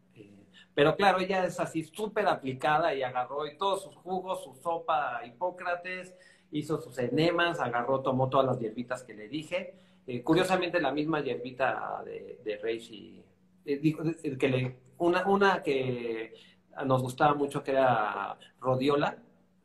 Pero 0.73 0.95
claro, 0.95 1.19
ella 1.19 1.45
es 1.45 1.59
así 1.59 1.83
súper 1.83 2.27
aplicada 2.27 2.95
y 2.95 3.03
agarró 3.03 3.45
y 3.47 3.57
todos 3.57 3.83
sus 3.83 3.95
jugos, 3.97 4.43
su 4.43 4.55
sopa 4.55 5.21
Hipócrates, 5.25 6.15
hizo 6.51 6.79
sus 6.81 6.97
enemas, 6.99 7.59
agarró, 7.59 8.01
tomó 8.01 8.29
todas 8.29 8.47
las 8.47 8.59
hierbitas 8.59 9.03
que 9.03 9.13
le 9.13 9.27
dije 9.29 9.75
Eh, 10.07 10.23
curiosamente, 10.23 10.81
la 10.81 10.91
misma 10.91 11.21
hierbita 11.21 12.01
de, 12.05 12.39
de 12.43 12.57
Reishi, 12.57 13.23
eh, 13.65 14.37
que 14.37 14.49
le, 14.49 14.79
una, 14.97 15.25
una 15.27 15.63
que 15.63 16.33
nos 16.85 17.01
gustaba 17.01 17.35
mucho 17.35 17.63
que 17.63 17.71
era 17.71 18.37
rodiola. 18.59 19.22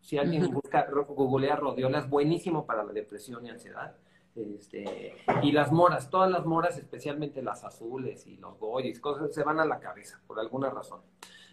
Si 0.09 0.17
alguien 0.17 0.51
busca, 0.51 0.87
googlea 0.91 1.55
rodiola, 1.55 1.99
es 1.99 2.09
buenísimo 2.09 2.65
para 2.65 2.83
la 2.83 2.95
depresión 2.95 3.45
y 3.45 3.51
ansiedad. 3.51 3.95
Este, 4.35 5.15
y 5.43 5.53
las 5.53 5.71
moras, 5.71 6.09
todas 6.09 6.31
las 6.31 6.47
moras, 6.47 6.79
especialmente 6.79 7.43
las 7.43 7.63
azules 7.63 8.27
y 8.27 8.39
los 8.39 8.59
goyis, 8.59 9.01
cosas, 9.01 9.35
se 9.35 9.43
van 9.43 9.61
a 9.61 9.67
la 9.67 9.79
cabeza 9.79 10.19
por 10.27 10.41
alguna 10.41 10.71
razón. 10.71 11.03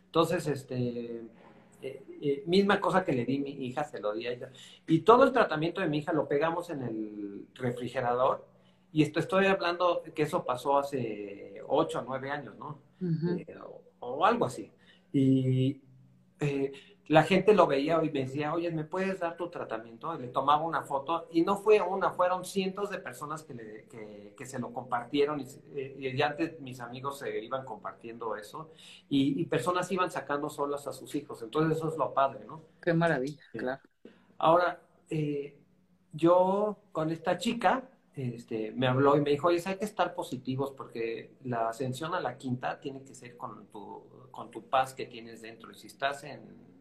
Entonces, 0.05 0.47
este, 0.47 1.23
eh, 1.81 2.03
eh, 2.21 2.43
misma 2.45 2.79
cosa 2.79 3.03
que 3.03 3.11
le 3.11 3.25
di 3.25 3.39
a 3.39 3.41
mi 3.41 3.49
hija, 3.65 3.83
se 3.83 3.99
lo 3.99 4.13
di 4.13 4.25
a 4.25 4.31
ella. 4.31 4.49
Y 4.87 4.99
todo 4.99 5.25
el 5.25 5.33
tratamiento 5.33 5.81
de 5.81 5.89
mi 5.89 5.97
hija 5.97 6.13
lo 6.13 6.25
pegamos 6.25 6.69
en 6.69 6.83
el 6.83 7.47
refrigerador. 7.55 8.47
Y 8.93 9.03
esto 9.03 9.19
estoy 9.19 9.47
hablando 9.47 10.01
que 10.15 10.23
eso 10.23 10.45
pasó 10.45 10.77
hace 10.77 11.61
ocho 11.67 11.99
o 11.99 12.03
nueve 12.03 12.31
años, 12.31 12.55
¿no? 12.57 12.79
Eh, 13.37 13.57
o, 13.99 14.25
algo 14.25 14.45
así. 14.45 14.71
Y 15.11 15.81
la 17.07 17.23
gente 17.23 17.53
lo 17.53 17.67
veía 17.67 18.03
y 18.03 18.09
me 18.09 18.21
decía, 18.21 18.53
oye, 18.53 18.71
¿me 18.71 18.83
puedes 18.83 19.19
dar 19.19 19.37
tu 19.37 19.49
tratamiento? 19.49 20.15
Y 20.15 20.21
le 20.21 20.27
tomaba 20.29 20.63
una 20.63 20.81
foto 20.81 21.27
y 21.31 21.41
no 21.41 21.57
fue 21.57 21.79
una, 21.81 22.11
fueron 22.11 22.43
cientos 22.45 22.89
de 22.89 22.97
personas 22.97 23.43
que, 23.43 23.53
le, 23.53 24.33
que, 24.35 24.45
se 24.45 24.59
lo 24.59 24.73
compartieron 24.73 25.39
y, 25.39 25.45
y, 25.75 26.21
antes 26.21 26.59
mis 26.61 26.79
amigos 26.79 27.19
se 27.19 27.43
iban 27.43 27.63
compartiendo 27.63 28.35
eso 28.35 28.71
y, 29.07 29.45
personas 29.45 29.91
iban 29.91 30.09
sacando 30.09 30.49
solas 30.49 30.87
a 30.87 30.93
sus 30.93 31.13
hijos. 31.13 31.41
Entonces 31.43 31.77
eso 31.77 31.89
es 31.89 31.97
lo 31.97 32.13
padre, 32.13 32.43
¿no? 32.45 32.63
Qué 32.81 32.93
maravilla, 32.93 33.43
claro. 33.51 33.81
Ahora, 34.39 34.81
eh, 35.09 35.57
yo 36.11 36.77
con 36.91 37.11
esta 37.11 37.37
chica 37.37 37.87
este, 38.15 38.71
me 38.71 38.87
habló 38.87 39.15
y 39.15 39.21
me 39.21 39.29
dijo, 39.29 39.49
oye, 39.49 39.61
hay 39.65 39.77
que 39.77 39.85
estar 39.85 40.15
positivos 40.15 40.71
porque 40.71 41.35
la 41.43 41.69
ascensión 41.69 42.15
a 42.15 42.19
la 42.19 42.37
quinta 42.37 42.79
tiene 42.79 43.03
que 43.03 43.13
ser 43.13 43.37
con 43.37 43.67
tu, 43.67 44.29
con 44.31 44.49
tu 44.49 44.67
paz 44.67 44.95
que 44.95 45.05
tienes 45.05 45.41
dentro. 45.41 45.71
Y 45.71 45.75
si 45.75 45.87
estás 45.87 46.23
en 46.23 46.74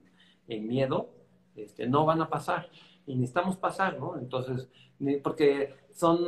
en 0.49 0.67
miedo, 0.67 1.11
este, 1.57 1.87
no 1.87 2.05
van 2.05 2.23
a 2.23 2.29
pasar. 2.29 2.69
Y 3.07 3.17
necesitamos 3.17 3.57
pasar, 3.57 3.99
¿no? 3.99 4.19
Entonces, 4.19 4.69
porque 5.23 5.75
son, 5.93 6.19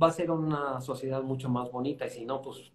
va 0.00 0.08
a 0.08 0.12
ser 0.12 0.30
una 0.30 0.80
sociedad 0.80 1.22
mucho 1.22 1.48
más 1.48 1.70
bonita 1.70 2.06
y 2.06 2.10
si 2.10 2.24
no, 2.24 2.42
pues 2.42 2.72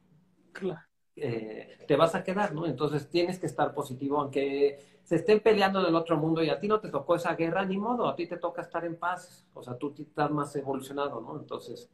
eh, 1.16 1.78
te 1.88 1.96
vas 1.96 2.16
a 2.16 2.24
quedar, 2.24 2.54
¿no? 2.54 2.66
Entonces 2.66 3.10
tienes 3.10 3.40
que 3.40 3.46
estar 3.46 3.74
positivo, 3.74 4.20
aunque 4.20 4.80
se 5.04 5.16
estén 5.16 5.40
peleando 5.42 5.82
en 5.82 5.88
el 5.88 5.96
otro 5.96 6.18
mundo 6.18 6.44
y 6.44 6.50
a 6.50 6.60
ti 6.60 6.68
no 6.68 6.80
te 6.80 6.90
tocó 6.90 7.16
esa 7.16 7.36
guerra, 7.36 7.66
ni 7.66 7.78
modo, 7.78 8.08
a 8.08 8.16
ti 8.16 8.28
te 8.28 8.38
toca 8.38 8.62
estar 8.62 8.86
en 8.86 8.96
paz, 8.96 9.46
o 9.54 9.62
sea, 9.62 9.78
tú 9.78 9.94
estás 9.98 10.32
más 10.32 10.56
evolucionado, 10.56 11.20
¿no? 11.22 11.38
Entonces, 11.40 11.90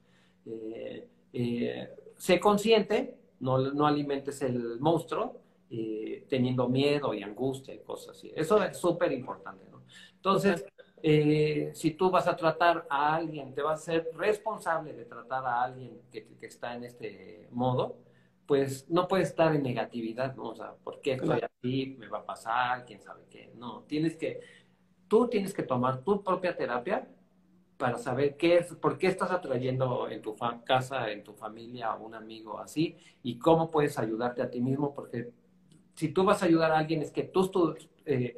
eh, 0.46 1.08
eh, 1.34 1.90
sé 2.18 2.40
consciente, 2.40 3.18
no, 3.40 3.58
no 3.58 3.88
alimentes 3.88 4.42
el 4.42 4.80
monstruo, 4.80 5.42
eh, 5.70 6.26
teniendo 6.30 6.70
miedo 6.70 7.14
y 7.14 7.24
angustia 7.24 7.74
y 7.74 7.80
cosas 7.80 8.18
así. 8.18 8.32
Eso 8.36 8.62
es 8.64 8.78
súper 8.78 9.12
importante, 9.12 9.66
¿no? 9.72 9.84
Entonces, 10.16 10.66
eh, 11.02 11.72
si 11.74 11.92
tú 11.92 12.10
vas 12.10 12.28
a 12.28 12.36
tratar 12.36 12.86
a 12.90 13.16
alguien, 13.16 13.54
te 13.54 13.62
vas 13.62 13.82
a 13.82 13.86
ser 13.86 14.10
responsable 14.16 14.94
de 14.94 15.06
tratar 15.06 15.46
a 15.46 15.64
alguien 15.64 16.02
que, 16.12 16.28
está 16.42 16.76
en 16.76 16.84
este 16.84 17.48
modo, 17.52 17.98
pues 18.46 18.90
no 18.90 19.08
puedes 19.08 19.30
estar 19.30 19.56
en 19.56 19.64
negatividad, 19.64 20.36
¿no? 20.36 20.50
O 20.50 20.56
sea, 20.56 20.74
¿por 20.84 21.02
qué 21.02 21.14
estoy 21.14 21.42
así? 21.42 21.96
¿Me 22.00 22.08
va 22.08 22.20
a 22.20 22.26
pasar? 22.26 22.86
¿Quién 22.86 23.02
sabe 23.02 23.26
qué? 23.30 23.52
No, 23.56 23.84
tienes 23.88 24.16
que, 24.18 24.42
tú 25.08 25.28
tienes 25.28 25.54
que 25.54 25.64
tomar 25.64 26.04
tu 26.04 26.24
propia 26.24 26.56
terapia 26.56 27.08
para 27.78 27.98
saber 27.98 28.38
qué 28.38 28.58
es, 28.58 28.74
por 28.76 28.98
qué 28.98 29.08
estás 29.08 29.32
atrayendo 29.32 30.10
en 30.10 30.22
tu 30.22 30.36
casa, 30.66 31.12
en 31.12 31.24
tu 31.24 31.34
familia 31.34 31.88
a 31.88 31.98
un 31.98 32.16
amigo 32.16 32.60
así 32.60 32.98
y 33.22 33.38
cómo 33.38 33.70
puedes 33.70 34.00
ayudarte 34.00 34.42
a 34.42 34.50
ti 34.50 34.62
mismo, 34.62 34.94
porque 34.94 35.32
si 35.96 36.10
tú 36.10 36.24
vas 36.24 36.44
a 36.44 36.46
ayudar 36.46 36.72
a 36.72 36.78
alguien, 36.78 37.02
es 37.02 37.12
que 37.12 37.24
tú, 37.24 37.48
tú 37.48 37.76
eh, 38.06 38.38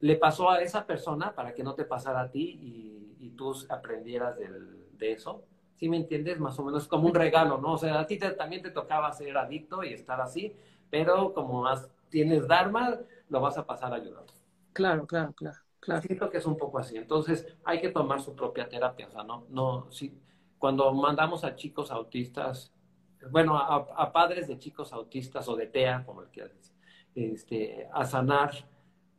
le 0.00 0.16
pasó 0.16 0.50
a 0.50 0.60
esa 0.60 0.86
persona 0.86 1.34
para 1.34 1.54
que 1.54 1.62
no 1.62 1.74
te 1.74 1.84
pasara 1.84 2.20
a 2.20 2.30
ti 2.30 2.58
y, 2.60 2.94
tú 3.36 3.54
aprendieras 3.68 4.36
de 4.36 5.12
eso. 5.12 5.44
¿Sí 5.76 5.88
me 5.88 5.96
entiendes? 5.96 6.40
Más 6.40 6.58
o 6.58 6.64
menos 6.64 6.88
como 6.88 7.06
un 7.06 7.14
regalo, 7.14 7.58
¿no? 7.58 7.74
O 7.74 7.78
sea, 7.78 8.00
a 8.00 8.06
ti 8.06 8.18
también 8.18 8.62
te 8.62 8.72
tocaba 8.72 9.12
ser 9.12 9.38
adicto 9.38 9.84
y 9.84 9.92
estar 9.92 10.20
así, 10.20 10.52
pero 10.90 11.32
como 11.32 11.64
tienes 12.08 12.48
Dharma, 12.48 12.98
lo 13.28 13.40
vas 13.40 13.58
a 13.58 13.64
pasar 13.64 13.94
ayudando. 13.94 14.32
Claro, 14.72 15.06
claro, 15.06 15.32
claro. 15.34 15.56
claro. 15.78 16.02
Siento 16.02 16.30
que 16.30 16.38
es 16.38 16.46
un 16.46 16.56
poco 16.56 16.80
así. 16.80 16.96
Entonces, 16.96 17.46
hay 17.62 17.80
que 17.80 17.90
tomar 17.90 18.20
su 18.20 18.34
propia 18.34 18.68
terapia. 18.68 19.06
O 19.06 19.10
sea, 19.12 19.22
no, 19.22 19.46
no, 19.50 19.86
sí. 19.92 20.18
Cuando 20.58 20.92
mandamos 20.92 21.44
a 21.44 21.54
chicos 21.54 21.92
autistas, 21.92 22.72
bueno, 23.30 23.56
a, 23.56 23.76
a 23.76 24.12
padres 24.12 24.48
de 24.48 24.58
chicos 24.58 24.92
autistas 24.92 25.48
o 25.48 25.54
de 25.54 25.66
TEA, 25.66 26.02
como 26.04 26.22
el 26.22 26.28
quieras 26.28 26.56
decir, 26.56 26.74
este, 27.18 27.88
a 27.92 28.04
sanar, 28.04 28.52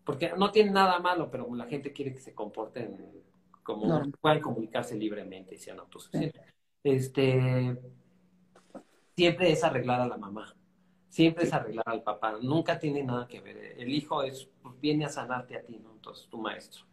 porque 0.04 0.32
no 0.38 0.52
tiene 0.52 0.72
nada 0.72 1.00
malo, 1.00 1.30
pero 1.30 1.54
la 1.54 1.66
gente 1.66 1.92
quiere 1.92 2.14
que 2.14 2.22
se 2.22 2.34
comporten 2.34 3.20
como 3.64 4.02
puedan 4.20 4.42
comunicarse 4.42 4.96
libremente 4.96 5.56
y 5.56 5.58
sean 5.58 5.80
autosuficientes. 5.80 6.42
Este, 6.84 7.78
siempre 9.16 9.52
es 9.52 9.64
arreglar 9.64 10.02
a 10.02 10.08
la 10.08 10.18
mamá, 10.18 10.56
siempre 11.10 11.44
es 11.44 11.54
arreglar 11.54 11.88
al 11.88 12.02
papá, 12.02 12.38
nunca 12.42 12.80
tiene 12.80 13.04
nada 13.04 13.28
que 13.28 13.42
ver. 13.42 13.58
El 13.78 13.90
hijo 13.90 14.24
es, 14.24 14.50
pues, 14.62 14.80
viene 14.80 15.06
a 15.06 15.10
sanarte 15.10 15.58
a 15.58 15.64
ti, 15.64 15.78
¿no? 15.78 15.92
Entonces, 15.92 16.28
tu 16.30 16.40
maestro. 16.40 16.86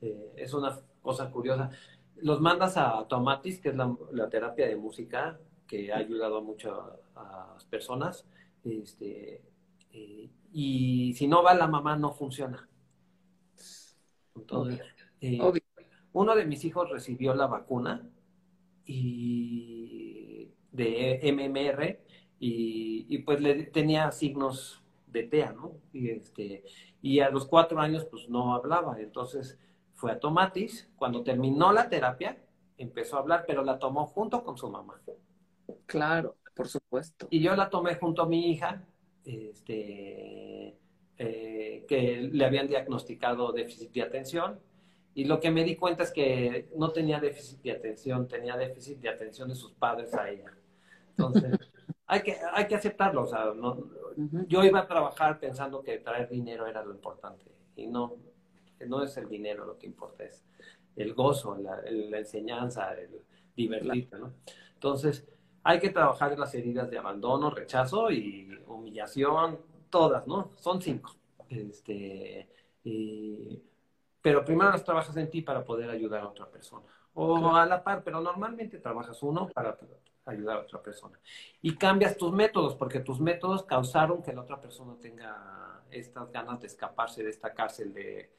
Eh, 0.00 0.32
es 0.36 0.52
una 0.52 0.78
cosa 1.00 1.30
curiosa. 1.30 1.70
Los 2.16 2.40
mandas 2.40 2.76
a 2.76 3.06
Tomatis, 3.08 3.60
que 3.60 3.70
es 3.70 3.76
la, 3.76 4.28
terapia 4.28 4.66
de 4.66 4.76
música 4.76 5.38
que 5.66 5.92
ha 5.92 5.98
ayudado 5.98 6.42
mucho 6.42 6.98
a, 7.14 7.52
las 7.54 7.64
personas. 7.64 8.26
Este, 8.64 9.40
eh, 9.92 10.28
y 10.52 11.14
si 11.14 11.26
no 11.26 11.42
va 11.42 11.54
la 11.54 11.66
mamá 11.68 11.96
no 11.96 12.12
funciona. 12.12 12.68
Entonces, 14.34 14.80
eh, 15.20 15.38
uno 16.12 16.34
de 16.34 16.46
mis 16.46 16.64
hijos 16.64 16.90
recibió 16.90 17.34
la 17.34 17.46
vacuna 17.46 18.08
y 18.84 20.52
de 20.72 21.20
MMR 21.22 22.00
y, 22.40 23.18
pues 23.18 23.40
le 23.40 23.64
tenía 23.64 24.10
signos 24.12 24.82
de 25.06 25.24
TEA, 25.24 25.52
¿no? 25.52 25.72
Y, 25.92 26.10
este, 26.10 26.64
y 27.02 27.20
a 27.20 27.30
los 27.30 27.46
cuatro 27.46 27.80
años 27.80 28.04
pues 28.04 28.28
no 28.28 28.54
hablaba, 28.54 29.00
entonces 29.00 29.58
fue 29.94 30.12
a 30.12 30.20
Tomatis, 30.20 30.88
cuando 30.96 31.24
terminó 31.24 31.72
la 31.72 31.88
terapia 31.88 32.38
empezó 32.76 33.16
a 33.16 33.20
hablar, 33.20 33.44
pero 33.46 33.64
la 33.64 33.78
tomó 33.78 34.06
junto 34.06 34.44
con 34.44 34.56
su 34.56 34.70
mamá. 34.70 35.00
Claro, 35.86 36.36
por 36.54 36.68
supuesto. 36.68 37.26
Y 37.30 37.40
yo 37.40 37.56
la 37.56 37.68
tomé 37.68 37.96
junto 37.96 38.22
a 38.22 38.28
mi 38.28 38.50
hija 38.50 38.84
este, 39.28 40.74
eh, 41.18 41.84
que 41.86 42.30
le 42.32 42.44
habían 42.44 42.66
diagnosticado 42.66 43.52
déficit 43.52 43.92
de 43.92 44.02
atención. 44.02 44.58
Y 45.14 45.24
lo 45.24 45.40
que 45.40 45.50
me 45.50 45.64
di 45.64 45.76
cuenta 45.76 46.04
es 46.04 46.12
que 46.12 46.68
no 46.76 46.92
tenía 46.92 47.20
déficit 47.20 47.60
de 47.62 47.72
atención, 47.72 48.26
tenía 48.26 48.56
déficit 48.56 48.98
de 48.98 49.08
atención 49.08 49.48
de 49.48 49.54
sus 49.54 49.72
padres 49.72 50.14
a 50.14 50.30
ella. 50.30 50.52
Entonces, 51.10 51.58
hay 52.06 52.22
que, 52.22 52.36
hay 52.52 52.66
que 52.66 52.76
aceptarlo. 52.76 53.24
O 53.24 53.26
sea, 53.26 53.52
no, 53.54 53.90
Yo 54.46 54.64
iba 54.64 54.80
a 54.80 54.86
trabajar 54.86 55.38
pensando 55.38 55.82
que 55.82 55.98
traer 55.98 56.28
dinero 56.28 56.66
era 56.66 56.82
lo 56.82 56.92
importante. 56.92 57.44
Y 57.76 57.86
no, 57.86 58.16
no 58.86 59.02
es 59.02 59.16
el 59.16 59.28
dinero 59.28 59.66
lo 59.66 59.78
que 59.78 59.86
importa, 59.86 60.24
es 60.24 60.44
el 60.96 61.14
gozo, 61.14 61.56
la, 61.56 61.80
la 61.90 62.18
enseñanza, 62.18 62.92
el 62.94 63.10
divertirte, 63.54 64.18
¿no? 64.18 64.32
Entonces, 64.74 65.26
hay 65.62 65.80
que 65.80 65.90
trabajar 65.90 66.38
las 66.38 66.54
heridas 66.54 66.90
de 66.90 66.98
abandono, 66.98 67.50
rechazo 67.50 68.10
y 68.10 68.48
humillación, 68.66 69.58
todas, 69.90 70.26
¿no? 70.26 70.52
Son 70.56 70.80
cinco. 70.80 71.14
Este, 71.48 72.48
pero 74.20 74.44
primero 74.44 74.70
las 74.70 74.84
trabajas 74.84 75.16
en 75.16 75.30
ti 75.30 75.42
para 75.42 75.64
poder 75.64 75.90
ayudar 75.90 76.22
a 76.22 76.28
otra 76.28 76.50
persona. 76.50 76.86
O 77.14 77.54
a 77.54 77.66
la 77.66 77.82
par, 77.82 78.02
pero 78.04 78.20
normalmente 78.20 78.78
trabajas 78.78 79.22
uno 79.22 79.48
para 79.48 79.76
ayudar 80.26 80.58
a 80.58 80.60
otra 80.60 80.82
persona. 80.82 81.18
Y 81.62 81.74
cambias 81.76 82.16
tus 82.16 82.32
métodos, 82.32 82.76
porque 82.76 83.00
tus 83.00 83.20
métodos 83.20 83.64
causaron 83.64 84.22
que 84.22 84.32
la 84.32 84.42
otra 84.42 84.60
persona 84.60 84.96
tenga 85.00 85.82
estas 85.90 86.30
ganas 86.30 86.60
de 86.60 86.66
escaparse 86.66 87.22
de 87.22 87.30
esta 87.30 87.52
cárcel 87.54 87.92
de... 87.92 88.32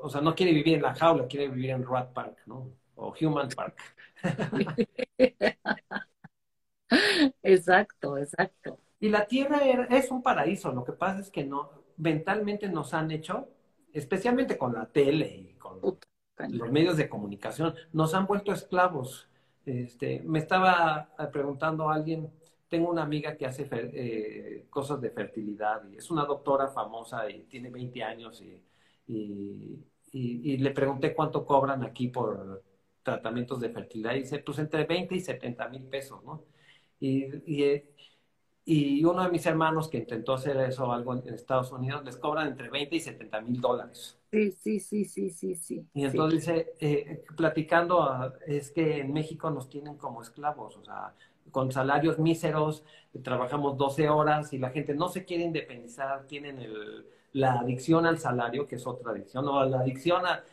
O 0.00 0.08
sea, 0.08 0.20
no 0.20 0.34
quiere 0.34 0.52
vivir 0.52 0.74
en 0.76 0.82
la 0.82 0.94
jaula, 0.94 1.26
quiere 1.26 1.48
vivir 1.48 1.70
en 1.70 1.84
Rat 1.84 2.12
Park, 2.12 2.38
¿no? 2.46 2.70
O 2.94 3.14
Human 3.20 3.48
Park. 3.48 3.78
Exacto, 7.42 8.18
exacto. 8.18 8.78
Y 9.00 9.08
la 9.08 9.26
Tierra 9.26 9.58
es 9.90 10.10
un 10.10 10.22
paraíso, 10.22 10.72
lo 10.72 10.84
que 10.84 10.92
pasa 10.92 11.20
es 11.20 11.30
que 11.30 11.44
no, 11.44 11.70
mentalmente 11.96 12.68
nos 12.68 12.94
han 12.94 13.10
hecho, 13.10 13.48
especialmente 13.92 14.56
con 14.56 14.72
la 14.74 14.86
tele 14.86 15.26
y 15.26 15.54
con 15.54 15.80
los 15.80 16.70
medios 16.70 16.96
de 16.96 17.08
comunicación, 17.08 17.74
nos 17.92 18.14
han 18.14 18.26
vuelto 18.26 18.52
esclavos. 18.52 19.28
Este, 19.66 20.20
me 20.24 20.38
estaba 20.38 21.08
preguntando 21.32 21.88
a 21.88 21.94
alguien, 21.94 22.30
tengo 22.68 22.90
una 22.90 23.02
amiga 23.02 23.36
que 23.36 23.46
hace 23.46 23.68
eh, 23.72 24.66
cosas 24.70 25.00
de 25.00 25.10
fertilidad 25.10 25.82
y 25.90 25.96
es 25.96 26.10
una 26.10 26.24
doctora 26.24 26.68
famosa 26.68 27.28
y 27.28 27.42
tiene 27.42 27.70
20 27.70 28.02
años 28.02 28.40
y, 28.40 28.62
y, 29.06 29.84
y, 30.12 30.56
le 30.58 30.70
pregunté 30.70 31.14
cuánto 31.14 31.44
cobran 31.44 31.82
aquí 31.82 32.08
por, 32.08 32.62
tratamientos 33.02 33.60
de 33.60 33.70
fertilidad, 33.70 34.14
y 34.14 34.20
dice, 34.20 34.38
pues 34.38 34.58
entre 34.58 34.84
20 34.84 35.14
y 35.14 35.20
70 35.20 35.68
mil 35.68 35.82
pesos, 35.84 36.22
¿no? 36.24 36.44
Y, 37.02 37.24
y, 37.52 37.82
y, 38.64 39.04
uno 39.04 39.24
de 39.24 39.30
mis 39.30 39.44
hermanos 39.44 39.88
que 39.88 39.98
intentó 39.98 40.34
hacer 40.34 40.56
eso 40.58 40.92
algo 40.92 41.14
en, 41.14 41.34
Estados 41.34 41.72
Unidos, 41.72 42.04
les 42.04 42.16
cobran 42.16 42.46
entre 42.46 42.70
20 42.70 42.94
y 42.94 43.00
70 43.00 43.40
mil 43.40 43.60
dólares. 43.60 44.16
Sí, 44.30 44.52
sí, 44.52 44.78
sí, 44.78 45.04
sí, 45.04 45.30
sí, 45.30 45.56
sí. 45.56 45.84
Y 45.94 46.04
entonces 46.04 46.40
dice, 46.40 46.74
eh, 46.78 47.24
platicando, 47.36 48.04
ah, 48.04 48.32
es 48.46 48.70
que 48.70 49.00
en 49.00 49.12
México 49.12 49.50
nos 49.50 49.68
tienen 49.68 49.96
como 49.96 50.22
esclavos, 50.22 50.76
o 50.76 50.84
sea, 50.84 51.12
con 51.50 51.72
salarios 51.72 52.20
míseros, 52.20 52.84
trabajamos 53.24 53.76
12 53.76 54.08
horas 54.08 54.52
y 54.52 54.58
la 54.58 54.70
gente 54.70 54.94
no 54.94 55.08
se 55.08 55.24
quiere 55.24 55.42
independizar, 55.42 56.28
tienen 56.28 56.60
el, 56.60 57.04
la 57.32 57.54
adicción 57.54 58.06
al 58.06 58.20
salario, 58.20 58.68
que 58.68 58.76
es 58.76 58.86
otra 58.86 59.10
adicción, 59.10 59.48
o 59.48 59.64
la 59.64 59.80
adicción 59.80 60.24
a... 60.24 60.44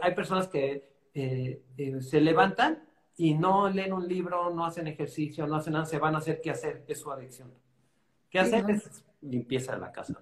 hay 0.00 0.14
personas 0.14 0.46
que 0.46 0.88
eh, 1.12 1.60
eh, 1.76 2.00
se 2.02 2.20
levantan 2.20 2.87
y 3.18 3.34
no 3.34 3.68
leen 3.68 3.92
un 3.92 4.06
libro, 4.06 4.50
no 4.50 4.64
hacen 4.64 4.86
ejercicio, 4.86 5.46
no 5.46 5.56
hacen 5.56 5.72
nada, 5.72 5.84
se 5.84 5.98
van 5.98 6.14
a 6.14 6.18
hacer 6.18 6.40
qué 6.40 6.50
hacer, 6.50 6.84
es 6.86 7.00
su 7.00 7.10
adicción. 7.10 7.52
¿Qué 8.30 8.38
hacer? 8.38 8.70
Es 8.70 9.04
limpieza 9.22 9.72
de 9.72 9.80
la 9.80 9.90
casa. 9.90 10.18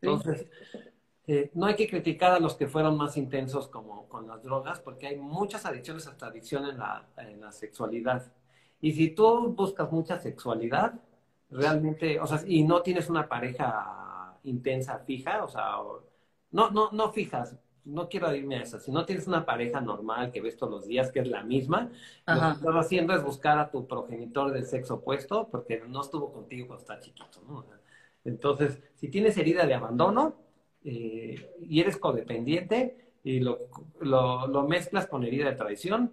Entonces, 0.00 0.46
eh, 1.26 1.50
no 1.54 1.66
hay 1.66 1.76
que 1.76 1.88
criticar 1.88 2.32
a 2.32 2.40
los 2.40 2.54
que 2.54 2.66
fueron 2.66 2.96
más 2.96 3.18
intensos 3.18 3.68
como 3.68 4.08
con 4.08 4.26
las 4.26 4.42
drogas, 4.42 4.80
porque 4.80 5.06
hay 5.06 5.16
muchas 5.16 5.66
adicciones, 5.66 6.06
hasta 6.06 6.26
adicción 6.26 6.64
en 6.64 6.78
la, 6.78 7.06
en 7.18 7.40
la 7.40 7.52
sexualidad. 7.52 8.32
Y 8.80 8.92
si 8.92 9.10
tú 9.10 9.52
buscas 9.54 9.92
mucha 9.92 10.18
sexualidad, 10.18 10.94
realmente, 11.50 12.18
o 12.20 12.26
sea, 12.26 12.40
y 12.46 12.64
no 12.64 12.80
tienes 12.80 13.10
una 13.10 13.28
pareja 13.28 14.38
intensa, 14.44 14.98
fija, 15.00 15.44
o 15.44 15.48
sea, 15.48 15.76
no, 16.52 16.70
no, 16.70 16.90
no 16.90 17.12
fijas, 17.12 17.54
no 17.84 18.08
quiero 18.08 18.34
irme 18.34 18.56
a 18.56 18.62
esa, 18.62 18.80
si 18.80 18.90
no 18.90 19.04
tienes 19.04 19.26
una 19.26 19.44
pareja 19.44 19.80
normal 19.80 20.32
que 20.32 20.40
ves 20.40 20.56
todos 20.56 20.72
los 20.72 20.86
días, 20.86 21.12
que 21.12 21.20
es 21.20 21.28
la 21.28 21.42
misma, 21.42 21.90
lo 22.26 22.40
que 22.40 22.48
estás 22.52 22.74
haciendo 22.76 23.14
es 23.14 23.22
buscar 23.22 23.58
a 23.58 23.70
tu 23.70 23.86
progenitor 23.86 24.52
del 24.52 24.66
sexo 24.66 24.94
opuesto 24.94 25.48
porque 25.50 25.82
no 25.86 26.00
estuvo 26.00 26.32
contigo 26.32 26.68
cuando 26.68 26.82
está 26.82 26.98
chiquito, 26.98 27.42
¿no? 27.46 27.64
Entonces, 28.24 28.80
si 28.94 29.08
tienes 29.08 29.36
herida 29.36 29.66
de 29.66 29.74
abandono 29.74 30.34
eh, 30.82 31.50
y 31.60 31.80
eres 31.80 31.98
codependiente 31.98 33.12
y 33.22 33.40
lo, 33.40 33.58
lo, 34.00 34.66
mezclas 34.66 35.06
con 35.06 35.24
herida 35.24 35.50
de 35.50 35.56
traición, 35.56 36.12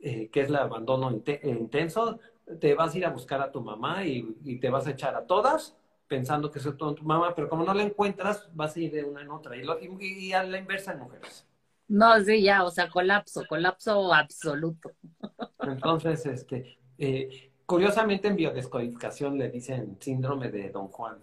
eh, 0.00 0.28
que 0.28 0.40
es 0.40 0.48
el 0.48 0.56
abandono 0.56 1.10
intenso, 1.10 2.18
te 2.58 2.74
vas 2.74 2.94
a 2.94 2.98
ir 2.98 3.06
a 3.06 3.10
buscar 3.10 3.40
a 3.40 3.52
tu 3.52 3.60
mamá 3.60 4.04
y, 4.04 4.36
y 4.44 4.58
te 4.58 4.70
vas 4.70 4.86
a 4.88 4.90
echar 4.90 5.14
a 5.14 5.26
todas 5.26 5.76
pensando 6.10 6.50
que 6.50 6.58
es 6.58 6.64
tu, 6.64 6.94
tu 6.94 7.04
mamá, 7.04 7.32
pero 7.36 7.48
como 7.48 7.64
no 7.64 7.72
la 7.72 7.84
encuentras, 7.84 8.50
vas 8.52 8.74
a 8.74 8.80
ir 8.80 8.90
de 8.90 9.04
una 9.04 9.22
en 9.22 9.30
otra. 9.30 9.56
Y, 9.56 9.62
y, 10.00 10.32
a 10.32 10.42
la 10.42 10.58
inversa 10.58 10.92
en 10.92 10.98
mujeres. 10.98 11.46
No, 11.86 12.20
sí, 12.20 12.42
ya, 12.42 12.64
o 12.64 12.70
sea, 12.72 12.90
colapso, 12.90 13.44
colapso 13.48 14.12
absoluto. 14.12 14.90
Entonces, 15.60 16.26
este, 16.26 16.80
eh, 16.98 17.52
curiosamente 17.64 18.26
en 18.26 18.34
biodescodificación 18.34 19.38
le 19.38 19.50
dicen 19.50 19.98
síndrome 20.00 20.50
de 20.50 20.70
Don 20.70 20.88
Juan. 20.88 21.18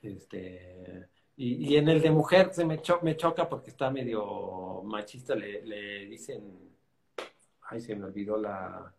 Este, 0.00 1.06
y, 1.36 1.76
en 1.76 1.90
el 1.90 2.00
de 2.00 2.10
mujer 2.10 2.48
se 2.54 2.64
me, 2.64 2.80
me 3.02 3.16
choca 3.18 3.46
porque 3.46 3.68
está 3.68 3.90
medio 3.90 4.82
machista, 4.84 5.34
le, 5.34 5.62
le 5.66 6.06
dicen, 6.06 6.50
ay, 7.60 7.78
se 7.78 7.94
me 7.94 8.06
olvidó 8.06 8.38
la 8.38 8.90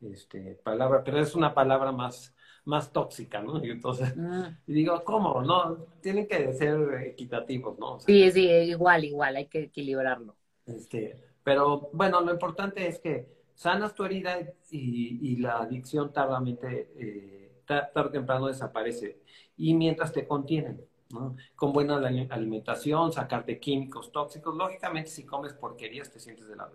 este, 0.00 0.58
palabra, 0.64 1.04
pero 1.04 1.20
es 1.20 1.36
una 1.36 1.54
palabra 1.54 1.92
más 1.92 2.34
más 2.64 2.92
tóxica, 2.92 3.40
¿no? 3.42 3.64
Y 3.64 3.70
entonces, 3.70 4.14
ah. 4.18 4.56
digo, 4.66 5.02
¿cómo? 5.04 5.42
No, 5.42 5.76
tienen 6.00 6.26
que 6.26 6.52
ser 6.52 6.78
equitativos, 7.06 7.78
¿no? 7.78 8.00
sí, 8.00 8.30
sí, 8.30 8.48
igual, 8.48 9.04
igual, 9.04 9.36
hay 9.36 9.46
que 9.46 9.64
equilibrarlo. 9.64 10.36
Este, 10.66 11.18
pero 11.42 11.90
bueno, 11.92 12.20
lo 12.20 12.32
importante 12.32 12.86
es 12.86 12.98
que 12.98 13.26
sanas 13.54 13.94
tu 13.94 14.04
herida 14.04 14.38
y, 14.70 15.36
la 15.36 15.58
adicción 15.58 16.12
tardamente, 16.12 16.92
eh, 16.96 17.62
tarde 17.66 17.90
o 17.94 18.10
temprano 18.10 18.46
desaparece. 18.46 19.20
Y 19.56 19.74
mientras 19.74 20.12
te 20.12 20.26
contienen, 20.26 20.84
¿no? 21.10 21.36
Con 21.56 21.72
buena 21.72 21.96
alimentación, 21.96 23.12
sacarte 23.12 23.58
químicos 23.58 24.12
tóxicos. 24.12 24.56
Lógicamente, 24.56 25.10
si 25.10 25.24
comes 25.24 25.52
porquerías, 25.52 26.10
te 26.10 26.20
sientes 26.20 26.48
de 26.48 26.56
la, 26.56 26.70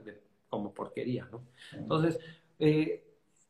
como 0.50 0.74
porquería, 0.74 1.28
¿no? 1.32 1.44
Entonces, 1.74 2.20
eh, 2.60 3.07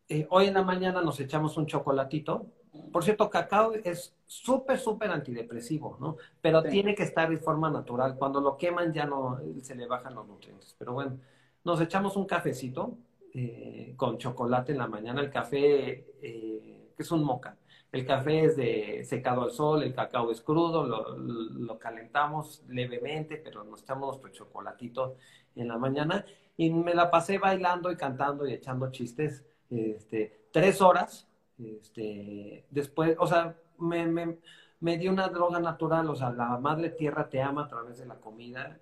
eh, 0.10 0.26
hoy 0.30 0.48
en 0.48 0.54
la 0.54 0.64
mañana 0.64 1.02
nos 1.02 1.20
echamos 1.20 1.58
un 1.58 1.66
chocolatito. 1.66 2.48
Por 2.92 3.04
cierto, 3.04 3.30
cacao 3.30 3.74
es 3.74 4.16
súper, 4.26 4.80
súper 4.80 5.12
antidepresivo, 5.12 5.98
¿no? 6.00 6.18
Pero 6.42 6.64
tiene 6.64 6.96
que 6.96 7.04
estar 7.04 7.30
de 7.30 7.38
forma 7.38 7.70
natural. 7.70 8.16
Cuando 8.18 8.40
lo 8.40 8.56
queman 8.56 8.94
ya 8.94 9.06
no 9.06 9.40
se 9.62 9.76
le 9.76 9.88
bajan 9.88 10.16
los 10.16 10.28
nutrientes. 10.28 10.76
Pero 10.78 10.94
bueno, 10.94 11.18
nos 11.64 11.82
echamos 11.82 12.16
un 12.16 12.26
cafecito 12.26 12.98
eh, 13.34 13.94
con 13.98 14.18
chocolate 14.18 14.72
en 14.72 14.78
la 14.78 14.88
mañana. 14.88 15.22
El 15.22 15.30
café, 15.30 16.06
eh, 16.22 16.92
que 16.96 17.04
es 17.04 17.12
un 17.12 17.24
moca. 17.24 17.58
El 17.92 18.06
café 18.06 18.46
es 18.46 18.56
de 18.58 19.04
secado 19.06 19.44
al 19.44 19.52
sol, 19.52 19.82
el 19.82 19.94
cacao 19.94 20.30
es 20.32 20.42
crudo, 20.42 20.86
lo, 20.86 21.18
lo 21.18 21.80
calentamos 21.80 22.64
levemente, 22.68 23.38
pero 23.38 23.64
nos 23.64 23.82
echamos 23.82 24.08
nuestro 24.08 24.46
chocolatito 24.46 25.16
en 25.56 25.68
la 25.68 25.78
mañana. 25.78 26.26
Y 26.58 26.70
me 26.70 26.94
la 26.94 27.10
pasé 27.10 27.38
bailando 27.38 27.92
y 27.92 27.98
cantando 27.98 28.48
y 28.48 28.54
echando 28.54 28.92
chistes 28.92 29.46
este, 29.70 30.48
tres 30.52 30.82
horas, 30.82 31.28
este, 31.60 32.66
después, 32.70 33.16
o 33.20 33.28
sea, 33.28 33.56
me, 33.80 34.06
me, 34.08 34.38
me, 34.80 34.98
dio 34.98 35.12
una 35.12 35.28
droga 35.28 35.60
natural, 35.60 36.10
o 36.10 36.16
sea, 36.16 36.32
la 36.32 36.58
madre 36.58 36.90
tierra 36.90 37.30
te 37.30 37.42
ama 37.42 37.66
a 37.66 37.68
través 37.68 37.98
de 37.98 38.06
la 38.06 38.16
comida. 38.16 38.80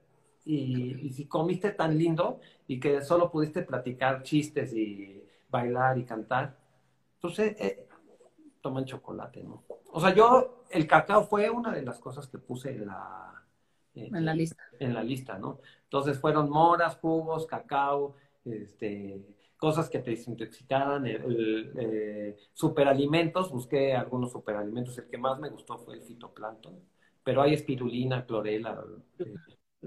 Y, 0.47 1.09
si 1.11 1.25
comiste 1.25 1.71
tan 1.71 1.97
lindo 1.97 2.39
y 2.67 2.79
que 2.79 3.01
solo 3.01 3.31
pudiste 3.31 3.63
platicar 3.63 4.21
chistes 4.21 4.73
y 4.73 5.23
bailar 5.49 5.97
y 5.97 6.05
cantar, 6.05 6.55
entonces 7.15 7.55
pues, 7.57 7.67
eh, 7.71 7.79
eh, 7.79 7.87
toman 8.61 8.85
chocolate, 8.85 9.43
¿no? 9.43 9.63
O 9.91 9.99
sea, 9.99 10.13
yo, 10.13 10.65
el 10.69 10.85
cacao 10.85 11.23
fue 11.23 11.49
una 11.49 11.71
de 11.71 11.81
las 11.81 11.97
cosas 11.99 12.27
que 12.27 12.37
puse 12.37 12.71
en 12.71 12.85
la, 12.85 13.43
en 13.95 14.25
la 14.25 14.33
lista. 14.35 14.63
En 14.79 14.93
la 14.93 15.03
lista, 15.03 15.39
¿no? 15.39 15.59
Entonces 15.83 16.19
fueron 16.19 16.49
moras, 16.49 16.97
jugos, 16.97 17.47
cacao, 17.47 18.15
este, 18.43 19.21
cosas 19.57 19.89
que 19.89 19.99
te 19.99 20.11
desintoxicaran, 20.11 21.05
el, 21.05 21.71
eh, 21.77 22.37
superalimentos, 22.53 23.51
busqué 23.51 23.93
algunos 23.93 24.31
superalimentos, 24.31 24.97
el 24.97 25.07
que 25.07 25.17
más 25.17 25.39
me 25.39 25.49
gustó 25.49 25.77
fue 25.77 25.95
el 25.95 26.01
fitoplancton, 26.01 26.79
pero 27.23 27.41
hay 27.41 27.53
espirulina, 27.53 28.25
clorela 28.25 28.83
eh, 29.19 29.33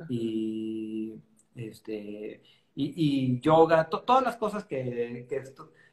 y 0.08 1.14
este 1.54 2.42
y, 2.80 3.40
yoga, 3.40 3.88
todas 3.88 4.22
las 4.22 4.36
cosas 4.36 4.64
que, 4.64 5.26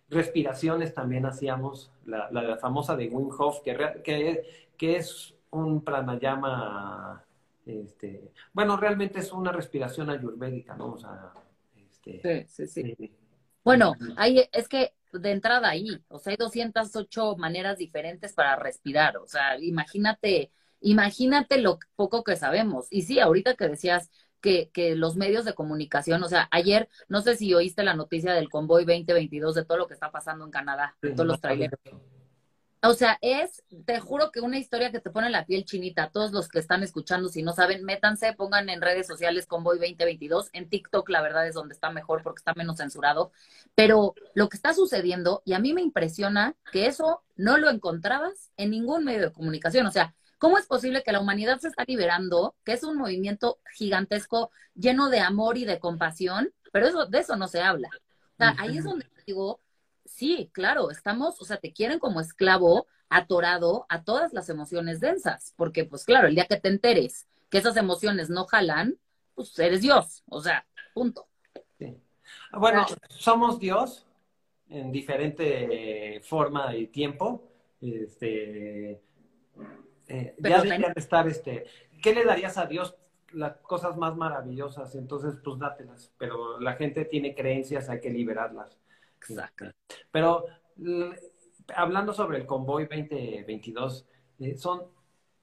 respiraciones 0.07 0.93
también 0.93 1.26
hacíamos, 1.26 1.91
la, 2.05 2.30
la, 2.32 2.57
famosa 2.57 2.95
de 2.95 3.07
Wim 3.07 3.30
Hof, 3.38 3.61
que, 3.61 3.76
que, 4.03 4.43
que 4.78 4.97
es 4.97 5.34
un 5.49 5.84
pranayama, 5.84 7.23
este, 7.65 8.32
bueno, 8.53 8.78
realmente 8.78 9.19
es 9.19 9.32
una 9.32 9.51
respiración 9.51 10.11
ayurvédica, 10.11 10.76
¿no? 10.76 10.93
O 10.93 10.97
sea, 10.97 11.34
este, 11.76 12.45
sí, 12.47 12.67
sí, 12.67 12.84
sí. 12.84 12.95
Eh, 12.99 13.11
bueno, 13.66 13.95
hay, 14.16 14.47
es 14.53 14.70
que 14.70 14.93
de 15.11 15.32
entrada 15.32 15.70
ahí, 15.70 16.01
o 16.07 16.20
sea, 16.20 16.32
hay 16.32 16.38
208 16.38 17.36
maneras 17.38 17.78
diferentes 17.78 18.34
para 18.34 18.55
respirar, 18.55 19.18
o 19.18 19.28
sea, 19.28 19.57
imagínate, 19.59 20.51
imagínate 20.82 21.57
lo 21.57 21.80
poco 21.95 22.24
que 22.24 22.36
sabemos. 22.36 22.88
Y 22.91 23.01
sí, 23.01 23.20
ahorita 23.20 23.55
que 23.55 23.68
decías 23.68 24.11
que, 24.39 24.70
que 24.72 24.95
los 24.95 25.16
medios 25.16 25.45
de 25.45 25.55
comunicación, 25.55 26.24
o 26.24 26.30
sea, 26.30 26.47
ayer, 26.51 26.88
no 27.09 27.22
sé 27.22 27.36
si 27.36 27.53
oíste 27.55 27.84
la 27.84 27.95
noticia 27.95 28.34
del 28.34 28.49
convoy 28.49 28.86
2022 28.86 29.55
de 29.55 29.66
todo 29.66 29.80
lo 29.80 29.88
que 29.88 29.95
está 29.95 30.11
pasando 30.11 30.45
en 30.45 30.51
Canadá, 30.51 30.95
de 31.01 31.11
todos 31.11 31.26
los 31.26 31.41
traileros. 31.41 31.80
O 32.88 32.93
sea, 32.93 33.17
es, 33.21 33.63
te 33.86 33.99
juro 33.99 34.31
que 34.31 34.41
una 34.41 34.59
historia 34.59 34.91
que 34.91 34.99
te 34.99 35.09
pone 35.09 35.29
la 35.29 35.45
piel 35.45 35.65
chinita. 35.65 36.09
Todos 36.11 36.31
los 36.31 36.47
que 36.47 36.59
están 36.59 36.83
escuchando, 36.83 37.29
si 37.29 37.41
no 37.41 37.53
saben, 37.53 37.83
métanse, 37.83 38.33
pongan 38.33 38.69
en 38.69 38.81
redes 38.81 39.07
sociales 39.07 39.47
Convoy 39.47 39.77
2022. 39.77 40.49
En 40.53 40.69
TikTok, 40.69 41.09
la 41.09 41.21
verdad, 41.21 41.47
es 41.47 41.55
donde 41.55 41.73
está 41.73 41.89
mejor 41.89 42.21
porque 42.21 42.39
está 42.39 42.53
menos 42.53 42.77
censurado. 42.77 43.31
Pero 43.73 44.13
lo 44.33 44.49
que 44.49 44.57
está 44.57 44.73
sucediendo, 44.73 45.41
y 45.45 45.53
a 45.53 45.59
mí 45.59 45.73
me 45.73 45.81
impresiona 45.81 46.55
que 46.71 46.86
eso 46.86 47.23
no 47.36 47.57
lo 47.57 47.69
encontrabas 47.69 48.51
en 48.57 48.71
ningún 48.71 49.03
medio 49.03 49.21
de 49.21 49.33
comunicación. 49.33 49.88
O 49.88 49.91
sea, 49.91 50.13
¿cómo 50.38 50.57
es 50.57 50.67
posible 50.67 51.01
que 51.03 51.11
la 51.11 51.21
humanidad 51.21 51.59
se 51.59 51.69
está 51.69 51.86
liberando, 51.88 52.55
que 52.63 52.73
es 52.73 52.83
un 52.83 52.97
movimiento 52.97 53.59
gigantesco, 53.73 54.51
lleno 54.75 55.09
de 55.09 55.21
amor 55.21 55.57
y 55.57 55.65
de 55.65 55.79
compasión? 55.79 56.53
Pero 56.71 56.88
eso, 56.88 57.05
de 57.07 57.19
eso 57.19 57.36
no 57.36 57.47
se 57.47 57.61
habla. 57.61 57.89
O 58.33 58.38
sea, 58.38 58.55
ahí 58.59 58.77
es 58.77 58.83
donde 58.83 59.07
digo, 59.25 59.59
sí, 60.16 60.49
claro, 60.53 60.91
estamos, 60.91 61.41
o 61.41 61.45
sea, 61.45 61.57
te 61.57 61.74
quieren 61.74 61.99
como 61.99 62.22
esclavo 62.22 62.88
atorado 63.09 63.86
a 63.89 64.03
todas 64.03 64.34
las 64.34 64.49
emociones 64.49 64.99
densas, 64.99 65.53
porque 65.57 65.86
pues 65.86 66.05
claro, 66.05 66.28
el 66.28 66.36
día 66.36 66.45
que 66.45 66.59
te 66.59 66.70
enteres 66.70 67.28
que 67.49 67.57
esas 67.57 67.78
emociones 67.78 68.30
no 68.30 68.45
jalan, 68.45 68.97
pues 69.36 69.57
eres 69.59 69.82
Dios, 69.82 70.24
o 70.28 70.41
sea, 70.41 70.66
punto. 70.93 71.28
Sí. 71.78 71.97
Bueno, 72.53 72.86
somos 73.09 73.59
Dios 73.59 74.05
en 74.70 74.91
diferente 74.91 76.22
forma 76.24 76.76
y 76.76 76.88
tiempo. 76.88 77.43
Este, 77.82 79.01
eh, 80.07 80.36
ya 80.39 80.61
deberían 80.61 80.93
estar, 80.95 81.28
este, 81.28 81.66
¿qué 82.01 82.13
le 82.13 82.24
darías 82.24 82.57
a 82.57 82.66
Dios 82.66 82.95
las 83.36 83.57
cosas 83.57 83.97
más 83.97 84.16
maravillosas, 84.16 84.95
entonces 84.95 85.36
pues 85.43 85.59
dátelas, 85.59 86.11
pero 86.18 86.59
la 86.59 86.74
gente 86.74 87.05
tiene 87.05 87.36
creencias, 87.36 87.89
hay 87.89 87.99
que 87.99 88.09
liberarlas. 88.09 88.78
Exacto. 89.18 89.66
Pero 90.11 90.45
hablando 91.76 92.13
sobre 92.13 92.38
el 92.39 92.45
convoy 92.45 92.84
2022, 92.84 94.05
eh, 94.39 94.57
son, 94.57 94.84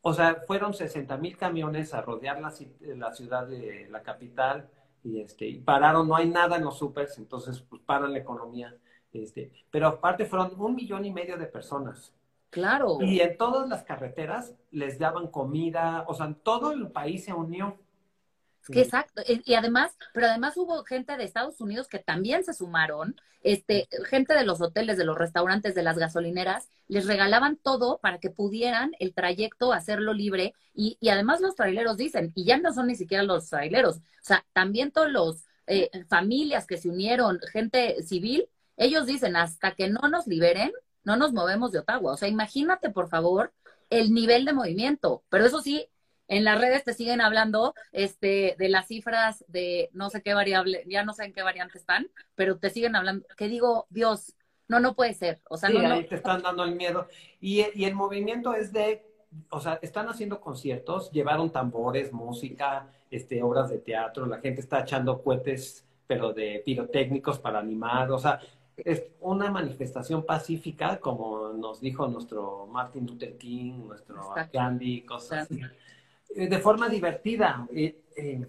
o 0.01 0.13
sea, 0.13 0.43
fueron 0.47 0.75
60 0.75 1.17
mil 1.17 1.37
camiones 1.37 1.95
a 1.95 2.03
rodear 2.03 2.41
la, 2.41 2.53
la, 2.97 3.13
ciudad 3.13 3.47
de 3.47 3.89
la 3.91 4.03
capital 4.03 4.69
y, 5.03 5.21
este, 5.21 5.47
y 5.47 5.61
pararon, 5.61 6.09
no 6.09 6.17
hay 6.17 6.29
nada 6.29 6.57
en 6.57 6.65
los 6.65 6.79
supers, 6.79 7.19
entonces 7.19 7.61
pues 7.61 7.83
paran 7.83 8.13
la 8.13 8.19
economía. 8.19 8.77
Este, 9.13 9.53
pero 9.71 9.89
aparte 9.89 10.25
fueron 10.25 10.53
un 10.59 10.75
millón 10.75 11.05
y 11.05 11.13
medio 11.13 11.37
de 11.37 11.47
personas. 11.47 12.15
Claro. 12.51 12.99
Y 13.01 13.21
en 13.21 13.37
todas 13.37 13.69
las 13.69 13.83
carreteras 13.83 14.55
les 14.71 14.99
daban 14.99 15.29
comida, 15.29 16.05
o 16.07 16.15
sea, 16.15 16.35
todo 16.43 16.73
el 16.73 16.91
país 16.91 17.25
se 17.25 17.33
unió. 17.33 17.79
Exacto. 18.69 19.23
Y 19.27 19.55
además, 19.55 19.93
pero 20.13 20.27
además 20.27 20.57
hubo 20.57 20.85
gente 20.85 21.17
de 21.17 21.25
Estados 21.25 21.61
Unidos 21.61 21.89
que 21.89 21.99
también 21.99 22.45
se 22.45 22.55
sumaron, 22.55 23.17
este, 23.43 23.89
gente 24.09 24.35
de 24.35 24.45
los 24.45 24.61
hoteles, 24.61 24.97
de 24.97 25.05
los 25.05 25.19
restaurantes, 25.19 25.75
de 25.75 25.83
las 25.83 25.99
gasolineras, 25.99 26.69
les 26.89 27.07
regalaban 27.07 27.57
todo 27.57 27.99
para 27.99 28.19
que 28.19 28.31
pudieran 28.31 28.93
el 28.99 29.15
trayecto 29.15 29.73
hacerlo 29.73 30.13
libre. 30.13 30.55
Y, 30.75 30.97
y 31.01 31.09
además 31.09 31.41
los 31.41 31.57
traileros 31.57 31.97
dicen, 31.97 32.33
y 32.35 32.45
ya 32.45 32.59
no 32.59 32.73
son 32.73 32.87
ni 32.87 32.95
siquiera 32.95 33.25
los 33.25 33.49
traileros, 33.49 33.97
o 33.97 34.01
sea, 34.25 34.45
también 34.53 34.93
todos 34.93 35.11
los 35.11 35.45
eh, 35.67 35.91
familias 36.09 36.67
que 36.67 36.77
se 36.77 36.89
unieron, 36.89 37.41
gente 37.53 38.03
civil, 38.03 38.49
ellos 38.77 39.07
dicen, 39.07 39.37
hasta 39.37 39.73
que 39.73 39.89
no 39.89 40.09
nos 40.09 40.27
liberen, 40.27 40.73
no 41.05 41.17
nos 41.17 41.33
movemos 41.33 41.73
de 41.73 41.81
Ottawa. 41.81 42.13
O 42.13 42.17
sea, 42.17 42.29
imagínate, 42.29 42.91
por 42.91 43.09
favor, 43.09 43.53
el 43.91 44.13
nivel 44.13 44.45
de 44.45 44.53
movimiento. 44.53 45.23
Pero 45.29 45.47
eso 45.47 45.61
sí, 45.61 45.87
en 46.33 46.45
las 46.45 46.59
redes 46.59 46.83
te 46.83 46.95
siguen 46.95 47.21
hablando 47.21 47.75
este, 47.93 48.57
de 48.59 48.69
las 48.71 48.87
cifras 48.87 49.45
de 49.49 49.91
no 49.93 50.09
sé 50.09 50.23
qué 50.23 50.33
variable, 50.33 50.83
ya 50.87 51.05
no 51.05 51.13
sé 51.13 51.25
en 51.25 51.35
qué 51.35 51.43
variante 51.43 51.77
están, 51.77 52.09
pero 52.35 52.57
te 52.57 52.71
siguen 52.71 52.97
hablando, 52.97 53.27
que 53.37 53.49
digo, 53.49 53.87
Dios, 53.91 54.35
no, 54.67 54.81
no 54.81 54.95
puede 54.95 55.13
ser. 55.13 55.43
O 55.51 55.59
sea, 55.59 55.69
sí, 55.69 55.77
no, 55.77 55.93
ahí 55.93 56.05
te 56.05 56.15
están 56.15 56.41
dando 56.41 56.65
el 56.65 56.75
miedo. 56.75 57.07
Y, 57.39 57.67
y 57.75 57.85
el 57.85 57.95
movimiento 57.95 58.55
es 58.55 58.73
de, 58.73 59.05
o 59.51 59.61
sea, 59.61 59.79
están 59.83 60.09
haciendo 60.09 60.41
conciertos, 60.41 61.11
llevaron 61.11 61.51
tambores, 61.51 62.15
música, 62.15 62.89
este, 63.11 63.43
obras 63.43 63.69
de 63.69 63.79
teatro, 63.79 64.25
la 64.25 64.39
gente 64.39 64.63
está 64.63 64.81
echando 64.81 65.23
cohetes, 65.23 65.85
pero 66.07 66.33
de 66.33 66.63
pirotécnicos 66.65 67.39
para 67.39 67.59
animar, 67.59 68.11
o 68.11 68.19
sea, 68.19 68.41
es 68.75 69.05
una 69.21 69.51
manifestación 69.51 70.25
pacífica, 70.25 70.99
como 70.99 71.53
nos 71.53 71.83
dijo 71.83 72.09
nuestro 72.09 72.67
Martin 72.69 73.07
Luther 73.07 73.37
King, 73.37 73.87
nuestro 73.87 74.33
Gandhi, 74.51 75.03
cosas 75.03 75.51
así. 75.51 75.61
Eh, 76.35 76.49
de 76.49 76.59
forma 76.59 76.89
divertida. 76.89 77.67
Eh, 77.75 78.03
eh, 78.17 78.47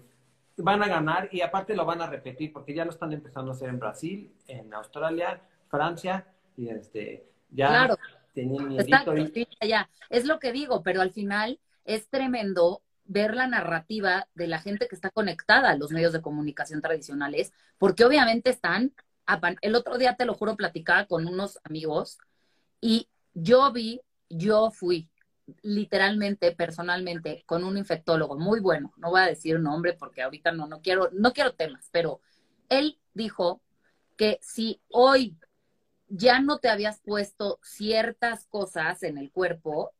van 0.56 0.82
a 0.82 0.88
ganar 0.88 1.28
y 1.32 1.40
aparte 1.40 1.74
lo 1.74 1.84
van 1.84 2.00
a 2.00 2.06
repetir 2.06 2.52
porque 2.52 2.74
ya 2.74 2.84
lo 2.84 2.92
están 2.92 3.12
empezando 3.12 3.50
a 3.50 3.54
hacer 3.54 3.68
en 3.68 3.78
Brasil, 3.78 4.32
en 4.46 4.72
Australia, 4.72 5.40
Francia 5.68 6.26
y 6.56 6.68
este 6.68 7.26
ya 7.50 7.68
claro. 7.68 7.98
tenían 8.32 8.78
Exacto, 8.78 9.16
y... 9.16 9.48
ya. 9.66 9.90
Es 10.10 10.24
lo 10.24 10.38
que 10.38 10.52
digo, 10.52 10.82
pero 10.82 11.00
al 11.00 11.10
final 11.10 11.58
es 11.84 12.08
tremendo 12.08 12.82
ver 13.04 13.34
la 13.34 13.48
narrativa 13.48 14.28
de 14.34 14.46
la 14.46 14.60
gente 14.60 14.86
que 14.88 14.94
está 14.94 15.10
conectada 15.10 15.70
a 15.70 15.76
los 15.76 15.90
medios 15.90 16.12
de 16.12 16.22
comunicación 16.22 16.80
tradicionales, 16.80 17.52
porque 17.78 18.04
obviamente 18.04 18.50
están 18.50 18.94
el 19.60 19.74
otro 19.74 19.98
día, 19.98 20.16
te 20.16 20.26
lo 20.26 20.34
juro, 20.34 20.56
platicaba 20.56 21.06
con 21.06 21.26
unos 21.26 21.58
amigos 21.64 22.18
y 22.80 23.08
yo 23.32 23.72
vi, 23.72 24.00
yo 24.28 24.70
fui 24.70 25.08
literalmente, 25.62 26.52
personalmente, 26.52 27.42
con 27.46 27.64
un 27.64 27.76
infectólogo 27.76 28.38
muy 28.38 28.60
bueno. 28.60 28.92
No 28.96 29.10
voy 29.10 29.20
a 29.20 29.26
decir 29.26 29.60
nombre 29.60 29.92
porque 29.94 30.22
ahorita 30.22 30.52
no, 30.52 30.66
no 30.66 30.80
quiero, 30.80 31.10
no 31.12 31.32
quiero 31.32 31.54
temas, 31.54 31.88
pero 31.92 32.20
él 32.68 32.98
dijo 33.12 33.60
que 34.16 34.38
si 34.42 34.80
hoy 34.88 35.36
ya 36.08 36.40
no 36.40 36.58
te 36.58 36.68
habías 36.68 37.00
puesto 37.00 37.58
ciertas 37.62 38.46
cosas 38.46 39.02
en 39.02 39.18
el 39.18 39.30
cuerpo, 39.30 39.92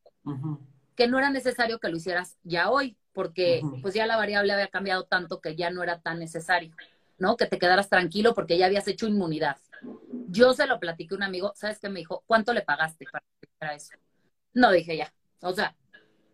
que 0.94 1.08
no 1.08 1.18
era 1.18 1.30
necesario 1.30 1.78
que 1.78 1.88
lo 1.88 1.96
hicieras 1.96 2.38
ya 2.42 2.70
hoy, 2.70 2.96
porque 3.12 3.62
pues 3.82 3.94
ya 3.94 4.06
la 4.06 4.16
variable 4.16 4.52
había 4.52 4.68
cambiado 4.68 5.04
tanto 5.04 5.40
que 5.40 5.56
ya 5.56 5.70
no 5.70 5.82
era 5.82 6.00
tan 6.00 6.18
necesario. 6.18 6.74
¿no? 7.18 7.36
Que 7.36 7.46
te 7.46 7.58
quedaras 7.58 7.88
tranquilo 7.88 8.34
porque 8.34 8.58
ya 8.58 8.66
habías 8.66 8.88
hecho 8.88 9.06
inmunidad. 9.06 9.56
Yo 10.28 10.52
se 10.52 10.66
lo 10.66 10.80
platiqué 10.80 11.14
a 11.14 11.16
un 11.16 11.22
amigo, 11.22 11.52
¿sabes 11.54 11.78
qué 11.78 11.88
me 11.88 12.00
dijo? 12.00 12.22
¿Cuánto 12.26 12.52
le 12.52 12.62
pagaste 12.62 13.06
para 13.58 13.74
eso? 13.74 13.94
No, 14.52 14.72
dije 14.72 14.96
ya. 14.96 15.12
O 15.40 15.52
sea, 15.52 15.76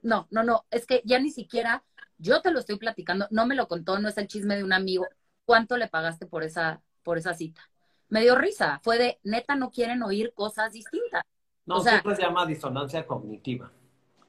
no, 0.03 0.27
no, 0.31 0.43
no, 0.43 0.65
es 0.71 0.87
que 0.87 1.03
ya 1.05 1.19
ni 1.19 1.31
siquiera 1.31 1.85
yo 2.21 2.43
te 2.43 2.51
lo 2.51 2.61
estoy 2.61 2.77
platicando, 2.77 3.27
no 3.31 3.47
me 3.47 3.55
lo 3.55 3.67
contó, 3.67 3.99
no 3.99 4.09
es 4.09 4.19
el 4.19 4.27
chisme 4.27 4.57
de 4.57 4.65
un 4.65 4.73
amigo. 4.73 5.07
¿Cuánto 5.45 5.77
le 5.77 5.89
pagaste 5.89 6.27
por 6.27 6.43
esa, 6.45 6.83
por 7.03 7.19
esa 7.19 7.35
cita? 7.35 7.63
Me 8.09 8.21
dio 8.21 8.35
risa, 8.35 8.81
fue 8.83 8.99
de, 8.99 9.19
neta, 9.25 9.57
no 9.57 9.71
quieren 9.71 10.03
oír 10.03 10.33
cosas 10.35 10.73
distintas. 10.73 11.23
No, 11.65 11.77
o 11.77 11.81
sea, 11.81 12.03
se 12.03 12.23
llama 12.23 12.47
disonancia 12.47 13.07
cognitiva. 13.07 13.73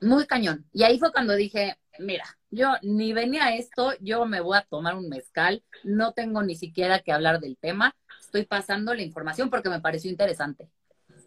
Muy 0.01 0.25
cañón. 0.25 0.65
Y 0.73 0.83
ahí 0.83 0.99
fue 0.99 1.11
cuando 1.11 1.35
dije, 1.35 1.77
mira, 1.99 2.25
yo 2.49 2.69
ni 2.81 3.13
venía 3.13 3.45
a 3.45 3.55
esto, 3.55 3.93
yo 3.99 4.25
me 4.25 4.39
voy 4.39 4.57
a 4.57 4.61
tomar 4.61 4.95
un 4.95 5.09
mezcal, 5.09 5.63
no 5.83 6.13
tengo 6.13 6.43
ni 6.43 6.55
siquiera 6.55 6.99
que 6.99 7.11
hablar 7.11 7.39
del 7.39 7.57
tema, 7.57 7.95
estoy 8.19 8.45
pasando 8.45 8.93
la 8.93 9.01
información 9.01 9.49
porque 9.49 9.69
me 9.69 9.81
pareció 9.81 10.09
interesante. 10.09 10.69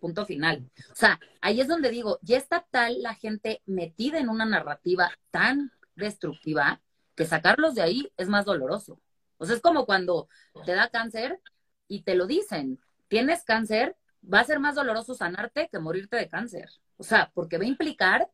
Punto 0.05 0.27
final. 0.27 0.71
O 0.93 0.95
sea, 0.95 1.19
ahí 1.41 1.63
es 1.63 1.67
donde 1.67 1.89
digo, 1.89 2.19
ya 2.21 2.37
está 2.37 2.67
tal 2.71 3.01
la 3.01 3.15
gente 3.15 3.63
metida 3.65 4.19
en 4.19 4.29
una 4.29 4.45
narrativa 4.45 5.11
tan 5.31 5.73
destructiva 5.97 6.83
que 7.15 7.25
sacarlos 7.25 7.75
de 7.75 7.81
ahí 7.81 8.13
es 8.19 8.29
más 8.29 8.45
doloroso. 8.45 9.01
O 9.39 9.47
sea, 9.47 9.57
es 9.57 9.63
como 9.63 9.87
cuando 9.87 10.29
te 10.67 10.73
da 10.75 10.91
cáncer 10.91 11.41
y 11.89 12.03
te 12.03 12.17
lo 12.17 12.27
dicen, 12.27 12.79
tienes 13.09 13.45
cáncer, 13.45 13.97
va 14.23 14.41
a 14.41 14.45
ser 14.45 14.61
más 14.61 14.75
doloroso 14.75 15.15
sanarte 15.15 15.71
que 15.73 15.79
morirte 15.79 16.19
de 16.19 16.29
cáncer. 16.29 16.69
O 16.99 17.03
sea, 17.03 17.33
porque 17.33 17.57
va 17.57 17.65
a 17.65 17.69
implicar 17.69 18.29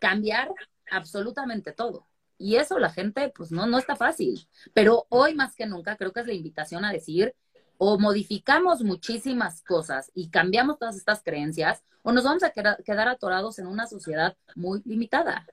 cambiar 0.00 0.52
absolutamente 0.90 1.70
todo. 1.70 2.08
Y 2.38 2.56
eso 2.56 2.80
la 2.80 2.90
gente, 2.90 3.32
pues 3.36 3.52
no, 3.52 3.66
no 3.68 3.78
está 3.78 3.94
fácil. 3.94 4.48
Pero 4.72 5.06
hoy 5.10 5.36
más 5.36 5.54
que 5.54 5.66
nunca 5.66 5.96
creo 5.96 6.12
que 6.12 6.22
es 6.22 6.26
la 6.26 6.32
invitación 6.32 6.84
a 6.84 6.90
decir, 6.90 7.36
o 7.78 7.98
modificamos 7.98 8.82
muchísimas 8.82 9.62
cosas 9.62 10.10
y 10.14 10.28
cambiamos 10.28 10.78
todas 10.78 10.96
estas 10.96 11.22
creencias, 11.22 11.82
o 12.02 12.12
nos 12.12 12.24
vamos 12.24 12.42
a 12.42 12.50
quedar, 12.50 13.08
atorados 13.08 13.58
en 13.58 13.66
una 13.66 13.86
sociedad 13.86 14.36
muy 14.54 14.82
limitada. 14.84 15.46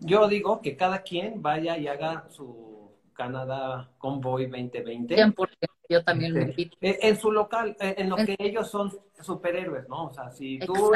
Yo 0.00 0.26
digo 0.28 0.60
que 0.60 0.76
cada 0.76 1.02
quien 1.02 1.40
vaya 1.40 1.78
y 1.78 1.86
haga 1.86 2.26
su 2.28 2.90
Canadá 3.14 3.90
Convoy 3.98 4.46
2020. 4.46 5.16
yo 5.88 6.02
también 6.02 6.34
lo 6.34 6.40
este, 6.40 6.50
invito. 6.50 6.76
En 6.80 7.16
su 7.16 7.30
local, 7.30 7.76
en 7.78 8.10
lo 8.10 8.16
que 8.16 8.36
ellos 8.38 8.70
son 8.70 8.92
superhéroes, 9.20 9.88
¿no? 9.88 10.06
O 10.06 10.12
sea, 10.12 10.30
si 10.30 10.58
tú 10.58 10.92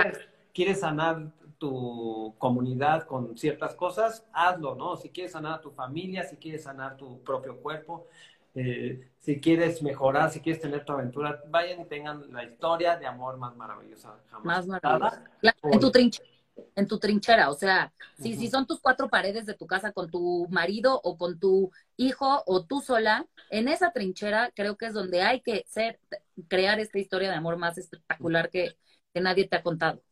quieres 0.53 0.81
sanar 0.81 1.31
tu 1.59 2.35
comunidad 2.39 3.07
con 3.07 3.37
ciertas 3.37 3.75
cosas, 3.75 4.25
hazlo, 4.33 4.75
¿no? 4.75 4.97
Si 4.97 5.11
quieres 5.11 5.33
sanar 5.33 5.55
a 5.55 5.61
tu 5.61 5.71
familia, 5.71 6.25
si 6.25 6.37
quieres 6.37 6.65
sanar 6.65 6.97
tu 6.97 7.23
propio 7.23 7.61
cuerpo, 7.61 8.07
eh, 8.55 9.11
si 9.19 9.41
quieres 9.41 9.83
mejorar, 9.83 10.31
si 10.31 10.41
quieres 10.41 10.61
tener 10.61 10.85
tu 10.85 10.93
aventura, 10.93 11.43
vayan 11.49 11.81
y 11.81 11.85
tengan 11.85 12.33
la 12.33 12.45
historia 12.45 12.97
de 12.97 13.07
amor 13.07 13.37
más 13.37 13.55
maravillosa 13.57 14.19
jamás. 14.31 14.45
Más 14.45 14.67
maravillosa. 14.67 15.25
en 15.65 15.81
tu 15.81 15.91
trinchera, 15.91 16.29
en 16.75 16.87
tu 16.87 16.99
trinchera, 16.99 17.51
o 17.51 17.55
sea, 17.55 17.93
si, 18.19 18.35
si 18.35 18.49
son 18.49 18.67
tus 18.67 18.81
cuatro 18.81 19.09
paredes 19.09 19.47
de 19.47 19.55
tu 19.55 19.67
casa 19.67 19.93
con 19.93 20.11
tu 20.11 20.47
marido 20.51 21.01
o 21.05 21.17
con 21.17 21.39
tu 21.39 21.71
hijo 21.97 22.43
o 22.47 22.65
tú 22.65 22.81
sola, 22.81 23.27
en 23.51 23.69
esa 23.69 23.93
trinchera 23.93 24.51
creo 24.55 24.77
que 24.77 24.87
es 24.87 24.95
donde 24.95 25.23
hay 25.23 25.41
que 25.41 25.65
ser, 25.69 26.01
crear 26.49 26.81
esta 26.81 26.99
historia 26.99 27.31
de 27.31 27.37
amor 27.37 27.59
más 27.59 27.79
espectacular 27.79 28.51
que, 28.51 28.77
que 29.13 29.21
nadie 29.21 29.47
te 29.47 29.57
ha 29.57 29.63
contado. 29.63 30.03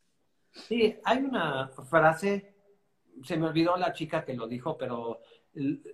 Sí, 0.53 0.97
hay 1.05 1.19
una 1.19 1.69
frase, 1.69 2.55
se 3.23 3.37
me 3.37 3.47
olvidó 3.47 3.77
la 3.77 3.93
chica 3.93 4.25
que 4.25 4.35
lo 4.35 4.47
dijo, 4.47 4.77
pero 4.77 5.21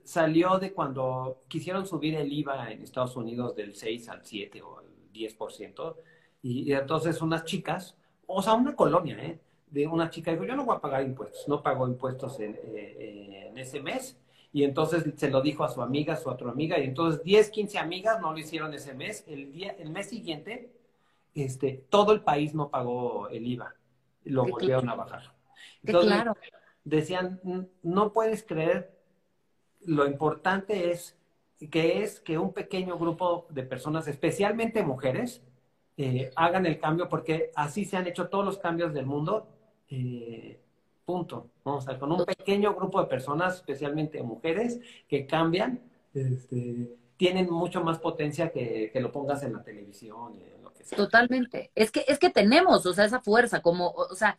salió 0.04 0.58
de 0.58 0.72
cuando 0.72 1.40
quisieron 1.48 1.86
subir 1.86 2.14
el 2.16 2.32
IVA 2.32 2.70
en 2.72 2.82
Estados 2.82 3.16
Unidos 3.16 3.54
del 3.54 3.74
6 3.74 4.08
al 4.08 4.24
7 4.24 4.62
o 4.62 4.78
al 4.78 4.86
10%, 5.12 5.96
y, 6.42 6.70
y 6.70 6.72
entonces 6.72 7.22
unas 7.22 7.44
chicas, 7.44 7.96
o 8.26 8.42
sea, 8.42 8.54
una 8.54 8.74
colonia, 8.74 9.16
¿eh? 9.22 9.38
de 9.72 9.86
una 9.86 10.10
chica 10.10 10.32
dijo, 10.32 10.44
yo 10.44 10.54
no 10.54 10.66
voy 10.66 10.76
a 10.76 10.80
pagar 10.80 11.02
impuestos, 11.02 11.48
no 11.48 11.62
pago 11.62 11.88
impuestos 11.88 12.38
en, 12.40 12.58
eh, 12.62 13.46
en, 13.48 13.58
ese 13.58 13.80
mes. 13.80 14.18
Y 14.52 14.64
entonces 14.64 15.04
se 15.16 15.30
lo 15.30 15.40
dijo 15.40 15.64
a 15.64 15.68
su 15.68 15.80
amiga, 15.80 16.12
a 16.14 16.16
su 16.16 16.28
otra 16.28 16.50
amiga, 16.50 16.78
y 16.78 16.84
entonces 16.84 17.22
10, 17.22 17.50
15 17.50 17.78
amigas 17.78 18.20
no 18.20 18.32
lo 18.32 18.38
hicieron 18.38 18.74
ese 18.74 18.92
mes. 18.92 19.24
El, 19.26 19.50
día, 19.52 19.74
el 19.78 19.88
mes 19.88 20.10
siguiente, 20.10 20.70
este, 21.34 21.86
todo 21.88 22.12
el 22.12 22.20
país 22.20 22.54
no 22.54 22.68
pagó 22.68 23.28
el 23.28 23.46
IVA 23.46 23.74
lo 24.24 24.44
volvieron 24.44 24.88
a 24.88 24.94
bajar. 24.94 25.34
Entonces, 25.84 26.24
decían, 26.84 27.40
no 27.82 28.12
puedes 28.12 28.44
creer, 28.44 28.96
lo 29.86 30.06
importante 30.06 30.90
es 30.90 31.16
que 31.70 32.02
es 32.02 32.20
que 32.20 32.38
un 32.38 32.52
pequeño 32.52 32.98
grupo 32.98 33.46
de 33.50 33.62
personas, 33.62 34.08
especialmente 34.08 34.82
mujeres, 34.82 35.42
eh, 35.96 36.30
hagan 36.36 36.66
el 36.66 36.78
cambio, 36.80 37.08
porque 37.08 37.50
así 37.54 37.84
se 37.84 37.96
han 37.96 38.06
hecho 38.06 38.28
todos 38.28 38.44
los 38.44 38.58
cambios 38.58 38.92
del 38.92 39.06
mundo, 39.06 39.46
eh, 39.88 40.58
Punto. 41.04 41.50
O 41.64 41.80
sea, 41.80 41.98
con 41.98 42.12
un 42.12 42.24
pequeño 42.24 42.74
grupo 42.74 43.00
de 43.00 43.08
personas, 43.08 43.56
especialmente 43.56 44.22
mujeres, 44.22 44.78
que 45.08 45.26
cambian, 45.26 45.80
este, 46.14 46.96
tienen 47.16 47.50
mucho 47.50 47.82
más 47.82 47.98
potencia 47.98 48.50
que, 48.50 48.90
que, 48.92 49.00
lo 49.00 49.10
pongas 49.10 49.42
en 49.42 49.54
la 49.54 49.64
televisión. 49.64 50.40
En 50.40 50.62
lo 50.62 50.72
que 50.72 50.84
sea. 50.84 50.96
Totalmente. 50.96 51.72
Es 51.74 51.90
que, 51.90 52.04
es 52.06 52.20
que 52.20 52.30
tenemos, 52.30 52.86
o 52.86 52.94
sea, 52.94 53.04
esa 53.04 53.20
fuerza, 53.20 53.62
como, 53.62 53.90
o 53.90 54.14
sea, 54.14 54.38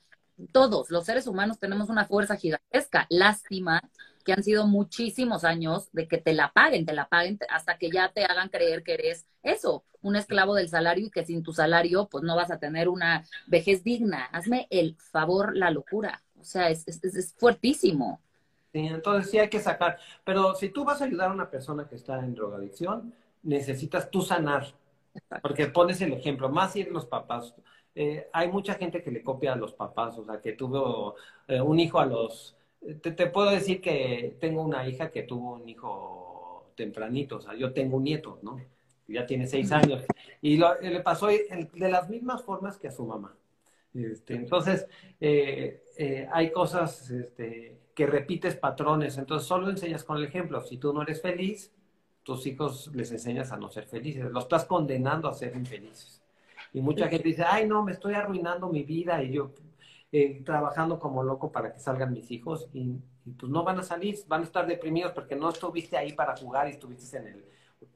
todos 0.54 0.90
los 0.90 1.06
seres 1.06 1.28
humanos 1.28 1.60
tenemos 1.60 1.90
una 1.90 2.06
fuerza 2.06 2.38
gigantesca. 2.38 3.08
Lástima 3.10 3.82
que 4.24 4.34
han 4.34 4.44
sido 4.44 4.68
muchísimos 4.68 5.44
años 5.44 5.90
de 5.92 6.08
que 6.08 6.18
te 6.18 6.34
la 6.34 6.52
paguen, 6.52 6.86
te 6.86 6.94
la 6.94 7.08
paguen 7.08 7.40
hasta 7.50 7.78
que 7.78 7.92
ya 7.92 8.12
te 8.12 8.26
hagan 8.26 8.50
creer 8.50 8.84
que 8.84 8.94
eres 8.94 9.26
eso, 9.42 9.84
un 10.02 10.16
esclavo 10.16 10.56
del 10.56 10.70
salario 10.70 11.08
y 11.08 11.12
que 11.12 11.26
sin 11.26 11.44
tu 11.44 11.54
salario 11.54 12.08
pues 12.10 12.24
no 12.24 12.36
vas 12.36 12.52
a 12.52 12.60
tener 12.60 12.90
una 12.90 13.26
vejez 13.48 13.84
digna. 13.84 14.26
Hazme 14.26 14.68
el 14.70 14.96
favor, 14.98 15.56
la 15.56 15.72
locura. 15.72 16.24
O 16.40 16.44
sea, 16.44 16.70
es, 16.70 16.88
es, 16.88 17.04
es 17.04 17.34
fuertísimo. 17.38 18.20
Sí, 18.74 18.80
entonces 18.80 19.30
sí 19.30 19.38
hay 19.38 19.50
que 19.50 19.60
sacar. 19.60 19.98
Pero 20.24 20.56
si 20.56 20.70
tú 20.70 20.84
vas 20.84 21.02
a 21.02 21.06
ayudar 21.06 21.30
a 21.30 21.34
una 21.34 21.50
persona 21.50 21.88
que 21.88 21.96
está 21.96 22.20
en 22.20 22.34
drogadicción, 22.34 23.14
necesitas 23.44 24.10
tú 24.10 24.22
sanar. 24.22 24.74
Porque 25.42 25.68
pones 25.68 26.02
el 26.02 26.14
ejemplo, 26.14 26.50
más 26.50 26.74
si 26.74 26.84
los 26.84 27.06
papás. 27.06 27.54
Eh, 27.96 28.28
hay 28.34 28.52
mucha 28.52 28.74
gente 28.74 29.04
que 29.04 29.12
le 29.12 29.22
copia 29.22 29.54
a 29.54 29.56
los 29.56 29.74
papás, 29.74 30.18
o 30.18 30.26
sea, 30.26 30.42
que 30.42 30.54
tuvo 30.54 31.16
eh, 31.48 31.62
un 31.62 31.80
hijo 31.80 32.00
a 32.00 32.06
los... 32.08 32.56
Te, 33.02 33.12
te, 33.12 33.28
puedo 33.28 33.50
decir 33.50 33.82
que 33.82 34.36
tengo 34.40 34.62
una 34.62 34.88
hija 34.88 35.10
que 35.10 35.24
tuvo 35.24 35.54
un 35.56 35.70
hijo 35.70 36.72
tempranito, 36.76 37.38
o 37.38 37.42
sea, 37.42 37.56
yo 37.56 37.72
tengo 37.72 37.98
un 37.98 38.04
nieto, 38.04 38.40
¿no? 38.42 38.60
Ya 39.08 39.26
tiene 39.26 39.48
seis 39.48 39.72
años. 39.72 40.04
Y 40.42 40.58
lo, 40.58 40.80
le 40.82 41.00
pasó 41.02 41.28
de 41.28 41.90
las 41.90 42.10
mismas 42.10 42.44
formas 42.44 42.78
que 42.78 42.88
a 42.88 42.92
su 42.92 43.06
mamá. 43.06 43.36
Este, 43.94 44.36
entonces, 44.36 44.88
eh, 45.20 45.84
eh, 45.98 46.28
hay 46.32 46.52
cosas 46.52 47.10
este, 47.10 47.78
que 47.94 48.08
repites 48.08 48.56
patrones, 48.56 49.18
entonces 49.18 49.48
solo 49.48 49.70
enseñas 49.70 50.04
con 50.04 50.18
el 50.18 50.24
ejemplo. 50.24 50.62
Si 50.62 50.78
tú 50.78 50.94
no 50.94 51.04
eres 51.04 51.22
feliz, 51.22 51.72
tus 52.24 52.48
hijos 52.48 52.90
les 52.94 53.12
enseñas 53.12 53.52
a 53.52 53.58
no 53.58 53.70
ser 53.70 53.86
felices, 53.86 54.32
los 54.32 54.46
estás 54.46 54.66
condenando 54.66 55.28
a 55.28 55.34
ser 55.34 55.56
infelices. 55.56 56.22
Y 56.74 56.82
mucha 56.82 57.08
gente 57.08 57.28
dice, 57.28 57.44
ay, 57.46 57.68
no, 57.68 57.84
me 57.84 57.92
estoy 57.92 58.16
arruinando 58.16 58.68
mi 58.70 58.84
vida 58.84 59.22
y 59.22 59.34
yo 59.34 59.52
eh, 60.14 60.44
trabajando 60.46 61.00
como 61.00 61.24
loco 61.24 61.52
para 61.52 61.74
que 61.74 61.80
salgan 61.80 62.14
mis 62.14 62.30
hijos 62.30 62.70
y, 62.72 63.00
y, 63.26 63.32
pues 63.32 63.52
no 63.52 63.64
van 63.64 63.80
a 63.80 63.84
salir, 63.84 64.16
van 64.28 64.42
a 64.42 64.46
estar 64.46 64.68
deprimidos 64.68 65.12
porque 65.12 65.36
no 65.36 65.50
estuviste 65.50 65.98
ahí 65.98 66.14
para 66.14 66.38
jugar 66.38 66.68
y 66.68 66.72
estuviste 66.72 67.18
en 67.18 67.28
el 67.28 67.46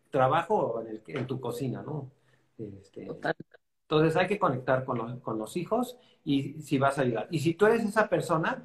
trabajo 0.10 0.56
o 0.56 0.82
en, 0.82 0.88
el, 0.88 1.04
en 1.06 1.28
tu 1.28 1.40
cocina, 1.40 1.84
¿no? 1.84 2.10
Este, 2.58 3.06
Total. 3.06 3.36
Entonces 3.84 4.18
hay 4.18 4.26
que 4.26 4.40
conectar 4.40 4.84
con 4.84 4.98
los, 4.98 5.20
con 5.22 5.38
los 5.38 5.56
hijos 5.56 5.96
y 6.26 6.60
si 6.62 6.80
vas 6.80 6.98
a 6.98 7.04
ayudar. 7.04 7.28
Y 7.30 7.38
si 7.38 7.54
tú 7.54 7.68
eres 7.68 7.86
esa 7.86 8.10
persona, 8.10 8.64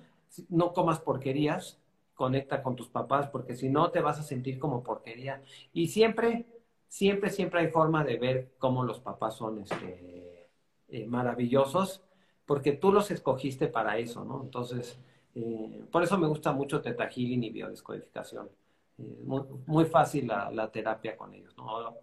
no 0.48 0.72
comas 0.72 1.00
porquerías, 1.00 1.78
conecta 2.14 2.62
con 2.62 2.74
tus 2.74 2.88
papás, 2.88 3.28
porque 3.28 3.54
si 3.54 3.68
no 3.68 3.90
te 3.90 4.00
vas 4.00 4.18
a 4.18 4.22
sentir 4.22 4.58
como 4.58 4.82
porquería. 4.82 5.42
Y 5.74 5.88
siempre, 5.88 6.46
siempre, 6.88 7.28
siempre 7.28 7.60
hay 7.60 7.68
forma 7.68 8.02
de 8.02 8.16
ver 8.16 8.54
cómo 8.56 8.82
los 8.82 8.98
papás 9.00 9.36
son 9.36 9.58
este, 9.58 10.48
eh, 10.88 11.06
maravillosos, 11.06 12.02
porque 12.52 12.72
tú 12.72 12.92
los 12.92 13.10
escogiste 13.10 13.68
para 13.68 13.96
eso, 13.96 14.26
¿no? 14.26 14.42
Entonces, 14.42 14.98
eh, 15.34 15.86
por 15.90 16.02
eso 16.02 16.18
me 16.18 16.26
gusta 16.26 16.52
mucho 16.52 16.82
Teta 16.82 17.08
Healing 17.08 17.44
y 17.44 17.48
biodescodificación. 17.48 18.50
Eh, 18.98 19.22
muy, 19.24 19.40
muy, 19.64 19.86
fácil 19.86 20.26
la, 20.26 20.50
la, 20.50 20.70
terapia 20.70 21.16
con 21.16 21.32
ellos, 21.32 21.56
¿no? 21.56 21.96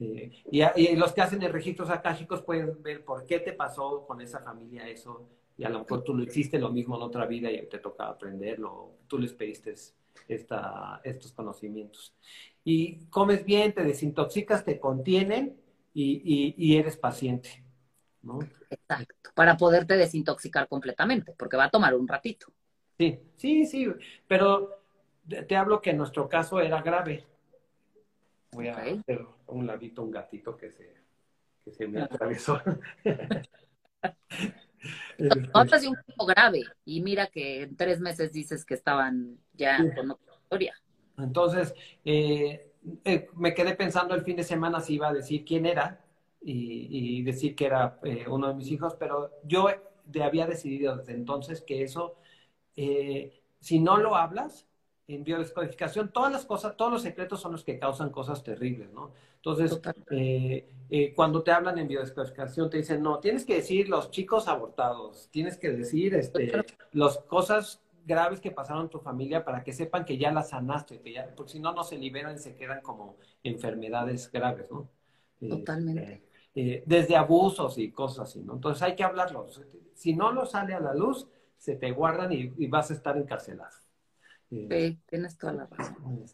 Eh, 0.00 0.42
y, 0.50 0.60
y, 0.60 0.96
los 0.96 1.12
que 1.12 1.20
hacen 1.20 1.40
el 1.40 1.52
registros 1.52 1.88
akáshicos 1.88 2.42
pueden 2.42 2.82
ver 2.82 3.04
por 3.04 3.24
qué 3.24 3.38
te 3.38 3.52
pasó 3.52 4.04
con 4.04 4.20
esa 4.20 4.40
familia 4.40 4.88
eso, 4.88 5.28
y 5.56 5.62
a 5.62 5.68
lo 5.68 5.78
mejor 5.78 6.02
tú 6.02 6.14
lo 6.14 6.24
hiciste 6.24 6.58
lo 6.58 6.70
mismo 6.70 6.96
en 6.96 7.02
otra 7.02 7.24
vida 7.26 7.48
y 7.52 7.64
te 7.68 7.78
toca 7.78 8.08
aprenderlo, 8.08 8.96
tú 9.06 9.20
les 9.20 9.32
pediste 9.32 9.72
esta, 10.26 11.00
estos 11.04 11.30
conocimientos. 11.30 12.12
Y 12.64 13.06
comes 13.06 13.44
bien, 13.44 13.72
te 13.72 13.84
desintoxicas, 13.84 14.64
te 14.64 14.80
contienen 14.80 15.60
y, 15.94 16.22
y, 16.24 16.54
y 16.58 16.76
eres 16.76 16.96
paciente. 16.96 17.61
¿No? 18.22 18.38
Exacto, 18.70 19.30
para 19.34 19.56
poderte 19.56 19.96
desintoxicar 19.96 20.68
completamente, 20.68 21.34
porque 21.36 21.56
va 21.56 21.64
a 21.64 21.70
tomar 21.70 21.94
un 21.94 22.08
ratito. 22.08 22.46
Sí, 22.98 23.18
sí, 23.36 23.66
sí, 23.66 23.88
pero 24.28 24.82
te 25.26 25.56
hablo 25.56 25.80
que 25.80 25.90
en 25.90 25.98
nuestro 25.98 26.28
caso 26.28 26.60
era 26.60 26.82
grave. 26.82 27.24
Voy 28.52 28.68
a 28.68 28.76
hacer 28.76 29.26
un 29.46 29.66
ladito, 29.66 30.02
un 30.02 30.10
gatito 30.10 30.56
que 30.56 30.70
se, 30.70 30.94
que 31.64 31.72
se 31.72 31.88
me 31.88 32.02
atravesó. 32.02 32.60
Otra 35.54 35.78
sí 35.78 35.86
un 35.86 35.96
poco 36.06 36.26
grave. 36.26 36.64
Y 36.84 37.00
mira 37.00 37.28
que 37.28 37.62
en 37.62 37.76
tres 37.76 38.00
meses 38.00 38.32
dices 38.32 38.64
que 38.64 38.74
estaban 38.74 39.38
ya 39.52 39.78
sí. 39.78 39.90
con 39.94 40.10
otra 40.10 40.34
historia. 40.34 40.74
Entonces, 41.18 41.74
eh, 42.04 42.72
eh, 43.04 43.28
me 43.34 43.54
quedé 43.54 43.74
pensando 43.74 44.14
el 44.14 44.22
fin 44.22 44.36
de 44.36 44.44
semana 44.44 44.80
si 44.80 44.94
iba 44.94 45.08
a 45.08 45.12
decir 45.12 45.44
quién 45.44 45.66
era 45.66 46.01
y, 46.44 47.18
y 47.18 47.22
decir 47.22 47.54
que 47.54 47.66
era 47.66 47.98
eh, 48.02 48.24
uno 48.28 48.48
de 48.48 48.54
mis 48.54 48.70
hijos, 48.70 48.94
pero 48.98 49.30
yo 49.44 49.68
de, 50.04 50.22
había 50.22 50.46
decidido 50.46 50.96
desde 50.96 51.12
entonces 51.14 51.62
que 51.62 51.82
eso, 51.82 52.16
eh, 52.76 53.42
si 53.60 53.80
no 53.80 53.96
lo 53.98 54.16
hablas, 54.16 54.66
en 55.08 55.24
biodescodificación, 55.24 56.12
todas 56.12 56.32
las 56.32 56.46
cosas, 56.46 56.76
todos 56.76 56.92
los 56.92 57.02
secretos 57.02 57.40
son 57.40 57.52
los 57.52 57.64
que 57.64 57.78
causan 57.78 58.10
cosas 58.10 58.42
terribles, 58.42 58.90
¿no? 58.92 59.12
Entonces, 59.36 59.80
eh, 60.10 60.68
eh, 60.88 61.12
cuando 61.14 61.42
te 61.42 61.50
hablan 61.50 61.78
en 61.78 61.88
biodescodificación, 61.88 62.70
te 62.70 62.78
dicen, 62.78 63.02
no, 63.02 63.18
tienes 63.18 63.44
que 63.44 63.56
decir 63.56 63.88
los 63.88 64.10
chicos 64.10 64.46
abortados, 64.46 65.28
tienes 65.30 65.58
que 65.58 65.70
decir 65.70 66.14
este, 66.14 66.52
las 66.92 67.18
cosas 67.18 67.82
graves 68.06 68.40
que 68.40 68.50
pasaron 68.52 68.84
en 68.84 68.90
tu 68.90 69.00
familia 69.00 69.44
para 69.44 69.62
que 69.64 69.72
sepan 69.72 70.04
que 70.04 70.16
ya 70.16 70.32
las 70.32 70.50
sanaste, 70.50 71.00
que 71.00 71.12
ya, 71.12 71.34
porque 71.34 71.52
si 71.52 71.60
no, 71.60 71.72
no 71.72 71.82
se 71.82 71.98
liberan 71.98 72.36
y 72.36 72.38
se 72.38 72.54
quedan 72.54 72.80
como 72.80 73.16
enfermedades 73.42 74.30
graves, 74.30 74.70
¿no? 74.70 74.88
Totalmente. 75.40 76.12
Eh, 76.12 76.22
desde 76.54 77.16
abusos 77.16 77.78
y 77.78 77.90
cosas 77.90 78.28
así, 78.28 78.40
¿no? 78.40 78.54
Entonces 78.54 78.82
hay 78.82 78.94
que 78.94 79.04
hablarlo. 79.04 79.46
Si 79.94 80.14
no 80.14 80.32
lo 80.32 80.44
sale 80.44 80.74
a 80.74 80.80
la 80.80 80.94
luz, 80.94 81.26
se 81.56 81.76
te 81.76 81.92
guardan 81.92 82.32
y, 82.32 82.52
y 82.58 82.66
vas 82.66 82.90
a 82.90 82.94
estar 82.94 83.16
encarcelado. 83.16 83.76
Sí, 84.50 84.98
tienes 85.06 85.38
toda 85.38 85.52
la 85.54 85.66
razón. 85.66 86.24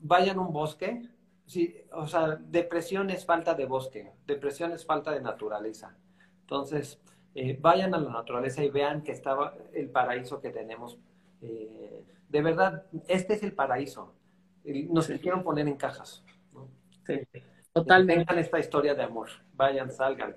vayan 0.00 0.38
a 0.38 0.42
un 0.42 0.52
bosque, 0.52 1.08
sí, 1.46 1.76
o 1.92 2.06
sea, 2.06 2.36
depresión 2.36 3.10
es 3.10 3.24
falta 3.24 3.54
de 3.54 3.66
bosque, 3.66 4.12
depresión 4.26 4.72
es 4.72 4.84
falta 4.84 5.12
de 5.12 5.20
naturaleza. 5.20 5.96
Entonces, 6.40 7.00
eh, 7.34 7.58
vayan 7.60 7.94
a 7.94 7.98
la 7.98 8.10
naturaleza 8.10 8.62
y 8.62 8.70
vean 8.70 9.02
que 9.02 9.12
estaba 9.12 9.56
el 9.72 9.88
paraíso 9.90 10.40
que 10.40 10.50
tenemos. 10.50 10.98
Eh, 11.40 12.04
de 12.28 12.42
verdad, 12.42 12.86
este 13.08 13.34
es 13.34 13.42
el 13.42 13.52
paraíso. 13.52 14.14
Nos 14.90 15.06
sí. 15.06 15.18
quieren 15.18 15.42
poner 15.42 15.66
en 15.66 15.76
cajas. 15.76 16.24
¿no? 16.52 16.68
Sí. 17.06 17.20
Totalmente. 17.74 18.24
Tengan 18.24 18.38
esta 18.38 18.58
historia 18.60 18.94
de 18.94 19.02
amor. 19.02 19.28
Vayan, 19.52 19.90
salgan. 19.90 20.36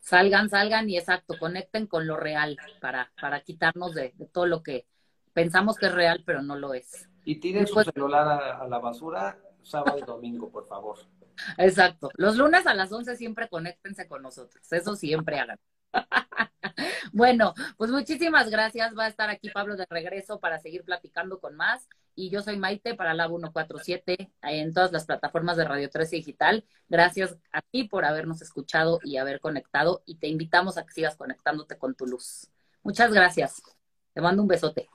Salgan, 0.00 0.48
salgan 0.48 0.88
y 0.88 0.98
exacto, 0.98 1.34
conecten 1.38 1.86
con 1.86 2.06
lo 2.06 2.16
real 2.16 2.56
para, 2.80 3.12
para 3.20 3.40
quitarnos 3.42 3.94
de, 3.94 4.12
de 4.16 4.26
todo 4.26 4.46
lo 4.46 4.62
que 4.62 4.86
pensamos 5.34 5.76
que 5.76 5.86
es 5.86 5.94
real, 5.94 6.22
pero 6.24 6.42
no 6.42 6.56
lo 6.56 6.72
es. 6.74 7.08
Y 7.24 7.40
tiren 7.40 7.64
Después, 7.64 7.86
su 7.86 7.92
celular 7.92 8.26
a, 8.26 8.58
a, 8.62 8.68
la 8.68 8.78
basura 8.78 9.38
sábado 9.62 9.98
y 9.98 10.02
domingo, 10.02 10.50
por 10.50 10.66
favor. 10.66 10.98
Exacto. 11.58 12.10
Los 12.16 12.36
lunes 12.36 12.66
a 12.66 12.74
las 12.74 12.90
11 12.90 13.16
siempre 13.16 13.48
conéctense 13.48 14.08
con 14.08 14.22
nosotros. 14.22 14.72
Eso 14.72 14.96
siempre 14.96 15.38
hagan. 15.38 15.58
bueno, 17.12 17.52
pues 17.76 17.90
muchísimas 17.90 18.50
gracias. 18.50 18.96
Va 18.96 19.04
a 19.04 19.08
estar 19.08 19.28
aquí 19.28 19.50
Pablo 19.50 19.76
de 19.76 19.86
regreso 19.90 20.40
para 20.40 20.58
seguir 20.58 20.84
platicando 20.84 21.38
con 21.38 21.54
más. 21.54 21.86
Y 22.14 22.30
yo 22.30 22.42
soy 22.42 22.56
Maite 22.56 22.94
para 22.94 23.14
Lab 23.14 23.30
147 23.30 24.30
en 24.42 24.72
todas 24.72 24.92
las 24.92 25.04
plataformas 25.04 25.56
de 25.56 25.64
Radio 25.64 25.90
13 25.90 26.16
Digital. 26.16 26.64
Gracias 26.88 27.36
a 27.52 27.60
ti 27.62 27.84
por 27.84 28.04
habernos 28.04 28.42
escuchado 28.42 29.00
y 29.02 29.16
haber 29.16 29.40
conectado 29.40 30.02
y 30.06 30.16
te 30.16 30.28
invitamos 30.28 30.78
a 30.78 30.84
que 30.84 30.92
sigas 30.92 31.16
conectándote 31.16 31.76
con 31.76 31.94
tu 31.94 32.06
luz. 32.06 32.48
Muchas 32.82 33.12
gracias. 33.12 33.62
Te 34.12 34.20
mando 34.20 34.42
un 34.42 34.48
besote. 34.48 34.88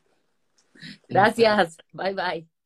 Gracias. 1.08 1.78
Bye 1.92 2.14
bye. 2.14 2.59